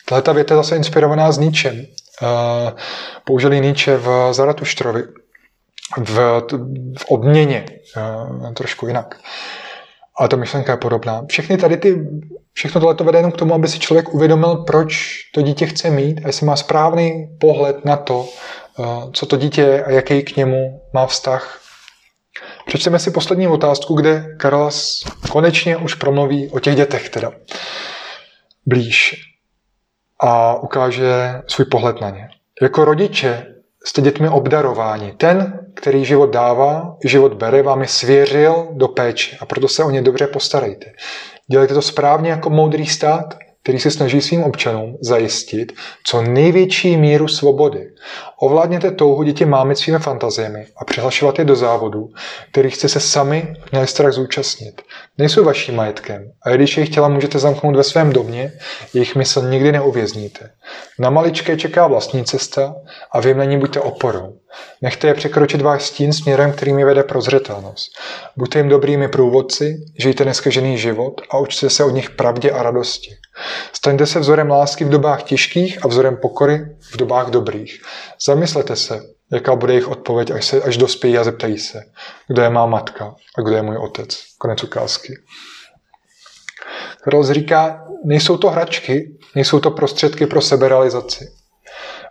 Tahle 0.05 0.21
ta 0.21 0.31
věta 0.33 0.53
je 0.53 0.57
zase 0.57 0.75
inspirovaná 0.75 1.31
s 1.31 1.37
Níčem. 1.37 1.85
Eh, 2.21 2.71
použili 3.23 3.59
Níče 3.59 3.97
v 3.97 4.33
Zaratuštrovi 4.33 5.03
v, 5.97 6.41
v 6.97 7.05
obměně, 7.07 7.65
uh, 7.97 8.53
trošku 8.53 8.87
jinak. 8.87 9.19
Ale 10.17 10.29
ta 10.29 10.35
myšlenka 10.35 10.71
je 10.71 10.77
podobná. 10.77 11.21
Všechny 11.29 11.57
tady 11.57 11.77
ty, 11.77 12.07
všechno 12.53 12.81
tohle 12.81 12.95
to 12.95 13.03
vede 13.03 13.19
jenom 13.19 13.31
k 13.31 13.37
tomu, 13.37 13.53
aby 13.53 13.67
si 13.67 13.79
člověk 13.79 14.13
uvědomil, 14.13 14.55
proč 14.55 15.17
to 15.33 15.41
dítě 15.41 15.65
chce 15.65 15.89
mít 15.89 16.21
a 16.23 16.27
jestli 16.27 16.45
má 16.45 16.55
správný 16.55 17.37
pohled 17.39 17.85
na 17.85 17.97
to, 17.97 18.29
uh, 18.77 19.11
co 19.11 19.25
to 19.25 19.37
dítě 19.37 19.61
je 19.61 19.83
a 19.83 19.91
jaký 19.91 20.23
k 20.23 20.37
němu 20.37 20.81
má 20.93 21.07
vztah. 21.07 21.61
Přečteme 22.65 22.99
si 22.99 23.11
poslední 23.11 23.47
otázku, 23.47 23.93
kde 23.93 24.35
Karlas 24.37 25.03
konečně 25.31 25.77
už 25.77 25.93
promluví 25.93 26.49
o 26.49 26.59
těch 26.59 26.75
dětech 26.75 27.09
teda 27.09 27.31
blíž 28.65 29.28
a 30.19 30.55
ukáže 30.55 31.41
svůj 31.47 31.65
pohled 31.65 32.01
na 32.01 32.09
ně. 32.09 32.29
Jako 32.61 32.85
rodiče 32.85 33.45
jste 33.85 34.01
dětmi 34.01 34.29
obdarováni. 34.29 35.13
Ten, 35.17 35.59
který 35.75 36.05
život 36.05 36.29
dává, 36.29 36.97
život 37.05 37.33
bere, 37.33 37.63
vám 37.63 37.81
je 37.81 37.87
svěřil 37.87 38.67
do 38.71 38.87
péče 38.87 39.37
a 39.41 39.45
proto 39.45 39.67
se 39.67 39.83
o 39.83 39.89
ně 39.89 40.01
dobře 40.01 40.27
postarejte. 40.27 40.85
Dělejte 41.51 41.73
to 41.73 41.81
správně 41.81 42.31
jako 42.31 42.49
moudrý 42.49 42.85
stát, 42.85 43.37
který 43.63 43.79
se 43.79 43.91
snaží 43.91 44.21
svým 44.21 44.43
občanům 44.43 44.97
zajistit 45.01 45.73
co 46.07 46.21
největší 46.21 46.97
míru 46.97 47.27
svobody. 47.27 47.89
Ovládněte 48.39 48.91
touhu 48.91 49.23
děti 49.23 49.45
mámit 49.45 49.77
svými 49.77 49.99
fantaziemi 49.99 50.65
a 50.77 50.85
přihlašovat 50.85 51.39
je 51.39 51.45
do 51.45 51.55
závodu, 51.55 52.09
kterých 52.51 52.75
jste 52.75 52.89
se 52.89 52.99
sami 52.99 53.55
měli 53.71 53.87
strach 53.87 54.13
zúčastnit. 54.13 54.81
Nejsou 55.17 55.43
vaším 55.43 55.75
majetkem 55.75 56.31
a 56.45 56.49
když 56.49 56.77
jejich 56.77 56.89
těla 56.89 57.07
můžete 57.07 57.39
zamknout 57.39 57.75
ve 57.75 57.83
svém 57.83 58.13
domě, 58.13 58.51
jejich 58.93 59.15
mysl 59.15 59.49
nikdy 59.49 59.71
neuvězníte. 59.71 60.51
Na 60.99 61.09
maličké 61.09 61.57
čeká 61.57 61.87
vlastní 61.87 62.25
cesta 62.25 62.75
a 63.11 63.19
vy 63.19 63.33
na 63.33 63.43
ní 63.43 63.57
buďte 63.57 63.79
oporou. 63.79 64.39
Nechte 64.81 65.07
je 65.07 65.13
překročit 65.13 65.61
váš 65.61 65.83
stín 65.83 66.13
směrem, 66.13 66.51
kterým 66.53 66.79
je 66.79 66.85
vede 66.85 67.03
prozřetelnost. 67.03 67.91
Buďte 68.37 68.59
jim 68.59 68.69
dobrými 68.69 69.07
průvodci, 69.07 69.77
žijte 69.99 70.25
neskažený 70.25 70.77
život 70.77 71.21
a 71.29 71.37
učte 71.37 71.69
se 71.69 71.83
od 71.83 71.89
nich 71.89 72.09
pravdě 72.09 72.51
a 72.51 72.63
radosti. 72.63 73.15
Staňte 73.73 74.05
se 74.05 74.19
vzorem 74.19 74.49
lásky 74.49 74.85
v 74.85 74.89
dobách 74.89 75.23
těžkých 75.23 75.85
a 75.85 75.87
vzorem 75.87 76.17
pokory 76.17 76.75
v 76.93 76.97
dobách 76.97 77.29
dobrých. 77.29 77.81
Zamyslete 78.25 78.75
se, 78.75 79.01
jaká 79.31 79.55
bude 79.55 79.73
jejich 79.73 79.87
odpověď, 79.87 80.31
až, 80.31 80.45
se, 80.45 80.61
až 80.61 80.77
dospějí 80.77 81.17
a 81.17 81.23
zeptají 81.23 81.57
se, 81.57 81.83
kdo 82.27 82.41
je 82.41 82.49
má 82.49 82.65
matka 82.65 83.15
a 83.37 83.41
kdo 83.41 83.55
je 83.55 83.61
můj 83.61 83.77
otec. 83.77 84.23
Konec 84.37 84.63
ukázky. 84.63 85.13
Karol 87.03 87.23
říká, 87.23 87.87
nejsou 88.05 88.37
to 88.37 88.49
hračky, 88.49 89.17
nejsou 89.35 89.59
to 89.59 89.71
prostředky 89.71 90.25
pro 90.25 90.41
seberealizaci. 90.41 91.27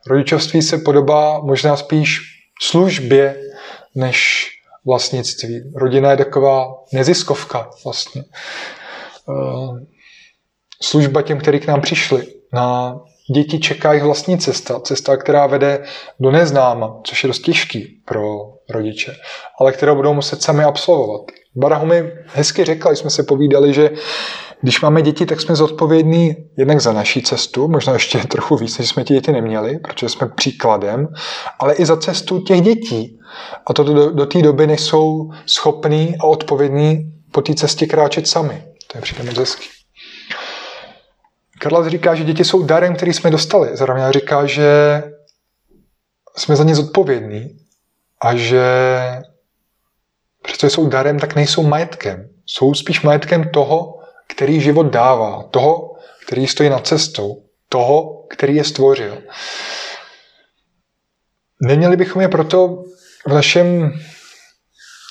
Rodičovství 0.06 0.62
se 0.62 0.78
podobá 0.78 1.40
možná 1.40 1.76
spíš 1.76 2.20
službě 2.62 3.42
než 3.94 4.48
vlastnictví. 4.86 5.72
Rodina 5.74 6.10
je 6.10 6.16
taková 6.16 6.74
neziskovka 6.92 7.70
vlastně. 7.84 8.24
Služba 10.82 11.22
těm, 11.22 11.38
kteří 11.38 11.60
k 11.60 11.66
nám 11.66 11.80
přišli. 11.80 12.26
Na 12.52 12.98
děti 13.34 13.58
čeká 13.58 13.92
jejich 13.92 14.04
vlastní 14.04 14.38
cesta, 14.38 14.80
cesta, 14.80 15.16
která 15.16 15.46
vede 15.46 15.84
do 16.20 16.30
neznáma, 16.30 17.00
což 17.04 17.24
je 17.24 17.26
dost 17.26 17.38
těžký 17.38 18.02
pro 18.04 18.22
rodiče, 18.70 19.16
ale 19.60 19.72
kterou 19.72 19.94
budou 19.94 20.14
muset 20.14 20.42
sami 20.42 20.64
absolvovat. 20.64 21.22
Barahu 21.56 21.86
mi 21.86 22.12
hezky 22.26 22.64
řekla, 22.64 22.92
jsme 22.92 23.10
se 23.10 23.22
povídali, 23.22 23.74
že 23.74 23.90
když 24.60 24.80
máme 24.80 25.02
děti, 25.02 25.26
tak 25.26 25.40
jsme 25.40 25.56
zodpovědní 25.56 26.36
jednak 26.58 26.80
za 26.80 26.92
naší 26.92 27.22
cestu, 27.22 27.68
možná 27.68 27.92
ještě 27.92 28.18
trochu 28.28 28.56
víc, 28.56 28.78
než 28.78 28.88
jsme 28.88 29.04
ty 29.04 29.14
děti 29.14 29.32
neměli, 29.32 29.78
protože 29.78 30.08
jsme 30.08 30.28
příkladem, 30.28 31.08
ale 31.58 31.74
i 31.74 31.86
za 31.86 31.96
cestu 31.96 32.40
těch 32.40 32.60
dětí. 32.60 33.18
A 33.66 33.72
to 33.72 33.84
do, 33.84 34.10
do 34.10 34.26
té 34.26 34.42
doby 34.42 34.66
nejsou 34.66 35.30
schopní 35.46 36.16
a 36.20 36.24
odpovědní 36.24 37.12
po 37.32 37.42
té 37.42 37.54
cestě 37.54 37.86
kráčet 37.86 38.26
sami. 38.26 38.64
To 38.92 38.98
je 38.98 39.02
přijde 39.02 39.24
moc 39.24 39.38
hezký. 39.38 39.77
Karla 41.58 41.88
říká, 41.88 42.14
že 42.14 42.24
děti 42.24 42.44
jsou 42.44 42.62
darem, 42.62 42.96
který 42.96 43.12
jsme 43.12 43.30
dostali. 43.30 43.76
Zároveň 43.76 44.12
říká, 44.12 44.46
že 44.46 45.02
jsme 46.36 46.56
za 46.56 46.64
ně 46.64 46.74
zodpovědní 46.74 47.58
a 48.20 48.36
že 48.36 48.62
přestože 50.42 50.70
jsou 50.70 50.88
darem, 50.88 51.18
tak 51.18 51.34
nejsou 51.34 51.62
majetkem. 51.62 52.28
Jsou 52.46 52.74
spíš 52.74 53.02
majetkem 53.02 53.50
toho, 53.50 53.98
který 54.26 54.60
život 54.60 54.86
dává, 54.86 55.42
toho, 55.42 55.96
který 56.26 56.46
stojí 56.46 56.70
nad 56.70 56.86
cestou, 56.86 57.42
toho, 57.68 58.26
který 58.30 58.56
je 58.56 58.64
stvořil. 58.64 59.22
Neměli 61.62 61.96
bychom 61.96 62.22
je 62.22 62.28
proto 62.28 62.84
v 63.26 63.32
našem 63.32 63.92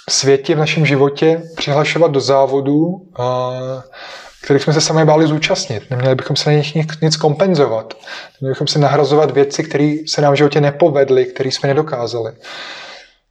světě, 0.10 0.56
v 0.56 0.60
našem 0.60 0.86
životě 0.86 1.44
přihlašovat 1.58 2.12
do 2.12 2.20
závodů, 2.20 3.12
kterých 4.48 4.64
jsme 4.64 4.74
se 4.74 4.82
sami 4.82 5.06
báli 5.06 5.28
zúčastnit. 5.28 5.84
Neměli 5.90 6.16
bychom 6.16 6.36
se 6.36 6.50
na 6.50 6.56
nich 6.56 6.76
nic 7.02 7.18
kompenzovat. 7.18 7.94
Neměli 8.42 8.52
bychom 8.52 8.68
se 8.68 8.80
nahrazovat 8.80 9.32
věci, 9.32 9.64
které 9.64 9.96
se 10.08 10.22
nám 10.22 10.34
v 10.34 10.38
životě 10.38 10.62
nepovedly, 10.62 11.26
které 11.26 11.52
jsme 11.52 11.68
nedokázali. 11.68 12.32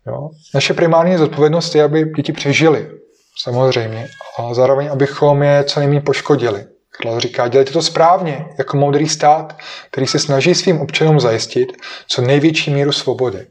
Jo? 0.07 0.31
Naše 0.55 0.75
primární 0.75 1.17
zodpovědnost 1.17 1.75
je, 1.75 1.83
aby 1.83 2.05
děti 2.17 2.33
přežili, 2.33 2.91
samozřejmě, 3.43 4.09
a 4.39 4.55
zároveň, 4.55 4.89
abychom 4.93 5.43
je 5.43 5.65
co 5.65 5.81
nejméně 5.81 6.01
poškodili. 6.01 6.65
Karla 6.91 7.21
říká, 7.21 7.49
dělejte 7.49 7.73
to 7.73 7.83
správně, 7.83 8.47
jako 8.59 8.77
moudrý 8.77 9.09
stát, 9.09 9.59
který 9.91 10.07
se 10.07 10.19
snaží 10.19 10.55
svým 10.55 10.81
občanům 10.81 11.21
zajistit 11.21 11.73
co 12.09 12.23
největší 12.23 12.71
míru 12.71 12.93
svobody. 12.93 13.47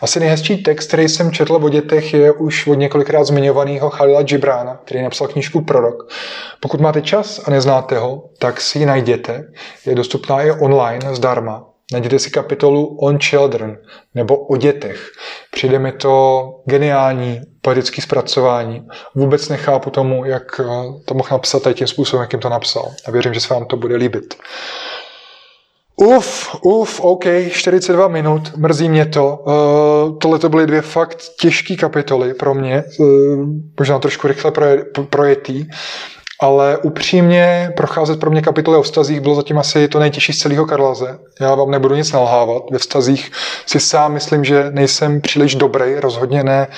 Asi 0.00 0.20
nejhezčí 0.20 0.56
text, 0.56 0.86
který 0.86 1.08
jsem 1.08 1.32
četl 1.32 1.54
o 1.54 1.68
dětech, 1.68 2.14
je 2.14 2.32
už 2.32 2.66
od 2.66 2.74
několikrát 2.74 3.24
zmiňovaného 3.24 3.90
Khalila 3.90 4.22
Gibrána, 4.22 4.80
který 4.84 5.02
napsal 5.02 5.28
knížku 5.28 5.64
Prorok. 5.64 6.12
Pokud 6.60 6.80
máte 6.80 7.02
čas 7.02 7.40
a 7.44 7.50
neznáte 7.50 7.98
ho, 7.98 8.24
tak 8.38 8.60
si 8.60 8.78
ji 8.78 8.86
najděte. 8.86 9.44
Je 9.86 9.94
dostupná 9.94 10.42
i 10.42 10.50
online 10.50 11.14
zdarma. 11.14 11.66
Najděte 11.92 12.18
si 12.18 12.30
kapitolu 12.30 12.98
On 13.00 13.18
Children, 13.18 13.78
nebo 14.14 14.36
o 14.36 14.56
dětech. 14.56 15.10
Přijde 15.50 15.78
mi 15.78 15.92
to 15.92 16.44
geniální 16.66 17.40
poetické 17.62 18.02
zpracování. 18.02 18.86
Vůbec 19.14 19.48
nechápu 19.48 19.90
tomu, 19.90 20.24
jak 20.24 20.60
to 21.04 21.14
mohl 21.14 21.28
napsat 21.30 21.62
tím 21.74 21.86
způsobem, 21.86 22.22
jakým 22.22 22.40
to 22.40 22.48
napsal. 22.48 22.92
A 23.06 23.10
věřím, 23.10 23.34
že 23.34 23.40
se 23.40 23.54
vám 23.54 23.64
to 23.64 23.76
bude 23.76 23.96
líbit. 23.96 24.34
Uf, 26.02 26.56
uf, 26.62 27.00
OK, 27.00 27.24
42 27.50 28.08
minut, 28.08 28.56
mrzí 28.56 28.88
mě 28.88 29.06
to. 29.06 29.44
Uh, 29.46 30.18
tohle 30.18 30.38
to 30.38 30.48
byly 30.48 30.66
dvě 30.66 30.82
fakt 30.82 31.18
těžké 31.40 31.76
kapitoly 31.76 32.34
pro 32.34 32.54
mě, 32.54 32.84
uh, 32.98 33.06
možná 33.78 33.98
trošku 33.98 34.28
rychle 34.28 34.50
proje, 34.50 34.84
projetý, 35.10 35.66
ale 36.40 36.78
upřímně 36.78 37.72
procházet 37.76 38.20
pro 38.20 38.30
mě 38.30 38.42
kapitoly 38.42 38.76
o 38.76 38.82
vztazích 38.82 39.20
bylo 39.20 39.34
zatím 39.34 39.58
asi 39.58 39.88
to 39.88 39.98
nejtěžší 39.98 40.32
z 40.32 40.38
celého 40.38 40.66
Karlaze. 40.66 41.18
Já 41.40 41.54
vám 41.54 41.70
nebudu 41.70 41.94
nic 41.94 42.12
nalhávat. 42.12 42.62
Ve 42.72 42.78
vztazích 42.78 43.30
si 43.66 43.80
sám 43.80 44.12
myslím, 44.12 44.44
že 44.44 44.70
nejsem 44.70 45.20
příliš 45.20 45.54
dobrý, 45.54 45.94
rozhodně 45.94 46.44
ne 46.44 46.68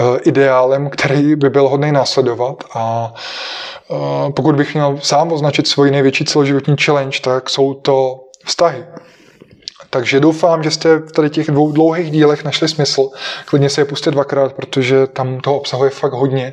uh, 0.00 0.16
ideálem, 0.22 0.90
který 0.90 1.36
by 1.36 1.50
byl 1.50 1.68
hodný 1.68 1.92
následovat. 1.92 2.64
A 2.74 3.14
uh, 3.88 4.30
pokud 4.30 4.56
bych 4.56 4.74
měl 4.74 4.98
sám 5.02 5.32
označit 5.32 5.68
svoji 5.68 5.90
největší 5.90 6.24
celoživotní 6.24 6.76
challenge, 6.84 7.18
tak 7.20 7.50
jsou 7.50 7.74
to 7.74 8.25
vztahy. 8.46 8.84
Takže 9.90 10.20
doufám, 10.20 10.62
že 10.62 10.70
jste 10.70 10.96
v 10.96 11.12
tady 11.12 11.30
těch 11.30 11.46
dvou 11.46 11.72
dlouhých 11.72 12.10
dílech 12.10 12.44
našli 12.44 12.68
smysl. 12.68 13.08
Klidně 13.44 13.70
si 13.70 13.80
je 13.80 13.84
puste 13.84 14.10
dvakrát, 14.10 14.52
protože 14.52 15.06
tam 15.06 15.40
toho 15.40 15.56
obsahuje 15.56 15.90
fakt 15.90 16.12
hodně. 16.12 16.52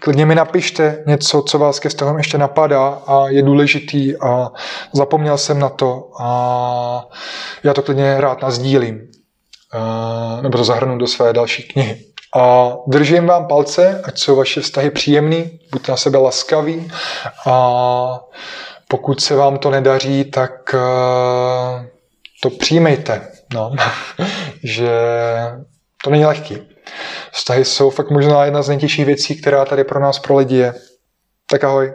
Klidně 0.00 0.26
mi 0.26 0.34
napište 0.34 1.04
něco, 1.06 1.42
co 1.42 1.58
vás 1.58 1.78
ke 1.78 1.88
vztahům 1.88 2.18
ještě 2.18 2.38
napadá 2.38 2.88
a 3.06 3.28
je 3.28 3.42
důležitý 3.42 4.16
a 4.16 4.48
zapomněl 4.92 5.38
jsem 5.38 5.58
na 5.58 5.68
to 5.68 6.10
a 6.20 7.08
já 7.62 7.74
to 7.74 7.82
klidně 7.82 8.20
rád 8.20 8.42
nazdílím. 8.42 9.00
Nebo 10.40 10.58
to 10.58 10.64
zahrnu 10.64 10.98
do 10.98 11.06
své 11.06 11.32
další 11.32 11.62
knihy. 11.62 12.04
A 12.36 12.76
držím 12.86 13.26
vám 13.26 13.46
palce, 13.46 14.02
ať 14.04 14.18
jsou 14.18 14.36
vaše 14.36 14.60
vztahy 14.60 14.90
příjemný, 14.90 15.60
buďte 15.72 15.92
na 15.92 15.96
sebe 15.96 16.18
laskaví 16.18 16.92
a 17.46 18.20
pokud 18.88 19.20
se 19.20 19.34
vám 19.36 19.58
to 19.58 19.70
nedaří, 19.70 20.24
tak 20.24 20.74
uh, 20.74 21.86
to 22.42 22.50
přijmejte, 22.50 23.28
no, 23.54 23.72
že 24.64 24.90
to 26.04 26.10
není 26.10 26.24
lehký. 26.24 26.58
Vztahy 27.32 27.64
jsou 27.64 27.90
fakt 27.90 28.10
možná 28.10 28.44
jedna 28.44 28.62
z 28.62 28.68
nejtěžších 28.68 29.06
věcí, 29.06 29.40
která 29.40 29.64
tady 29.64 29.84
pro 29.84 30.00
nás 30.00 30.18
pro 30.18 30.36
lidi 30.36 30.56
je. 30.56 30.74
Tak 31.50 31.64
ahoj. 31.64 31.92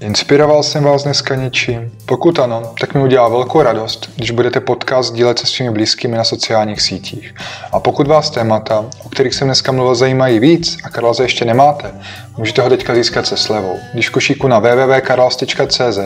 Inspiroval 0.00 0.62
jsem 0.62 0.84
vás 0.84 1.02
dneska 1.02 1.34
něčím? 1.34 1.92
Pokud 2.06 2.38
ano, 2.38 2.62
tak 2.80 2.94
mi 2.94 3.02
udělá 3.02 3.28
velkou 3.28 3.62
radost, 3.62 4.10
když 4.16 4.30
budete 4.30 4.60
podcast 4.60 5.14
dílet 5.14 5.38
se 5.38 5.46
svými 5.46 5.70
blízkými 5.70 6.16
na 6.16 6.24
sociálních 6.24 6.82
sítích. 6.82 7.34
A 7.72 7.80
pokud 7.80 8.06
vás 8.06 8.30
témata, 8.30 8.84
o 9.04 9.08
kterých 9.08 9.34
jsem 9.34 9.48
dneska 9.48 9.72
mluvil, 9.72 9.94
zajímají 9.94 10.38
víc 10.38 10.78
a 10.84 10.88
Karlaze 10.88 11.22
ještě 11.22 11.44
nemáte, 11.44 11.94
můžete 12.36 12.62
ho 12.62 12.68
teďka 12.68 12.94
získat 12.94 13.26
se 13.26 13.36
slevou. 13.36 13.76
Když 13.92 14.08
košíku 14.08 14.48
na 14.48 14.58
www.karlas.cz 14.58 15.98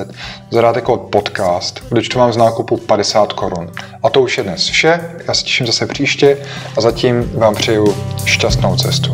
zadáte 0.50 0.80
kód 0.80 1.00
podcast, 1.00 1.82
to 2.12 2.18
vám 2.18 2.32
z 2.32 2.36
nákupu 2.36 2.76
50 2.76 3.32
korun. 3.32 3.70
A 4.02 4.10
to 4.10 4.22
už 4.22 4.38
je 4.38 4.44
dnes 4.44 4.68
vše, 4.68 5.00
já 5.28 5.34
se 5.34 5.42
těším 5.42 5.66
zase 5.66 5.86
příště 5.86 6.38
a 6.76 6.80
zatím 6.80 7.30
vám 7.34 7.54
přeju 7.54 7.96
šťastnou 8.24 8.76
cestu. 8.76 9.12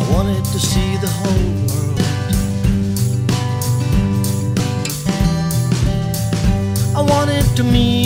I 0.00 0.14
wanted 0.14 0.44
to 0.52 1.37
to 7.58 7.64
me. 7.64 7.97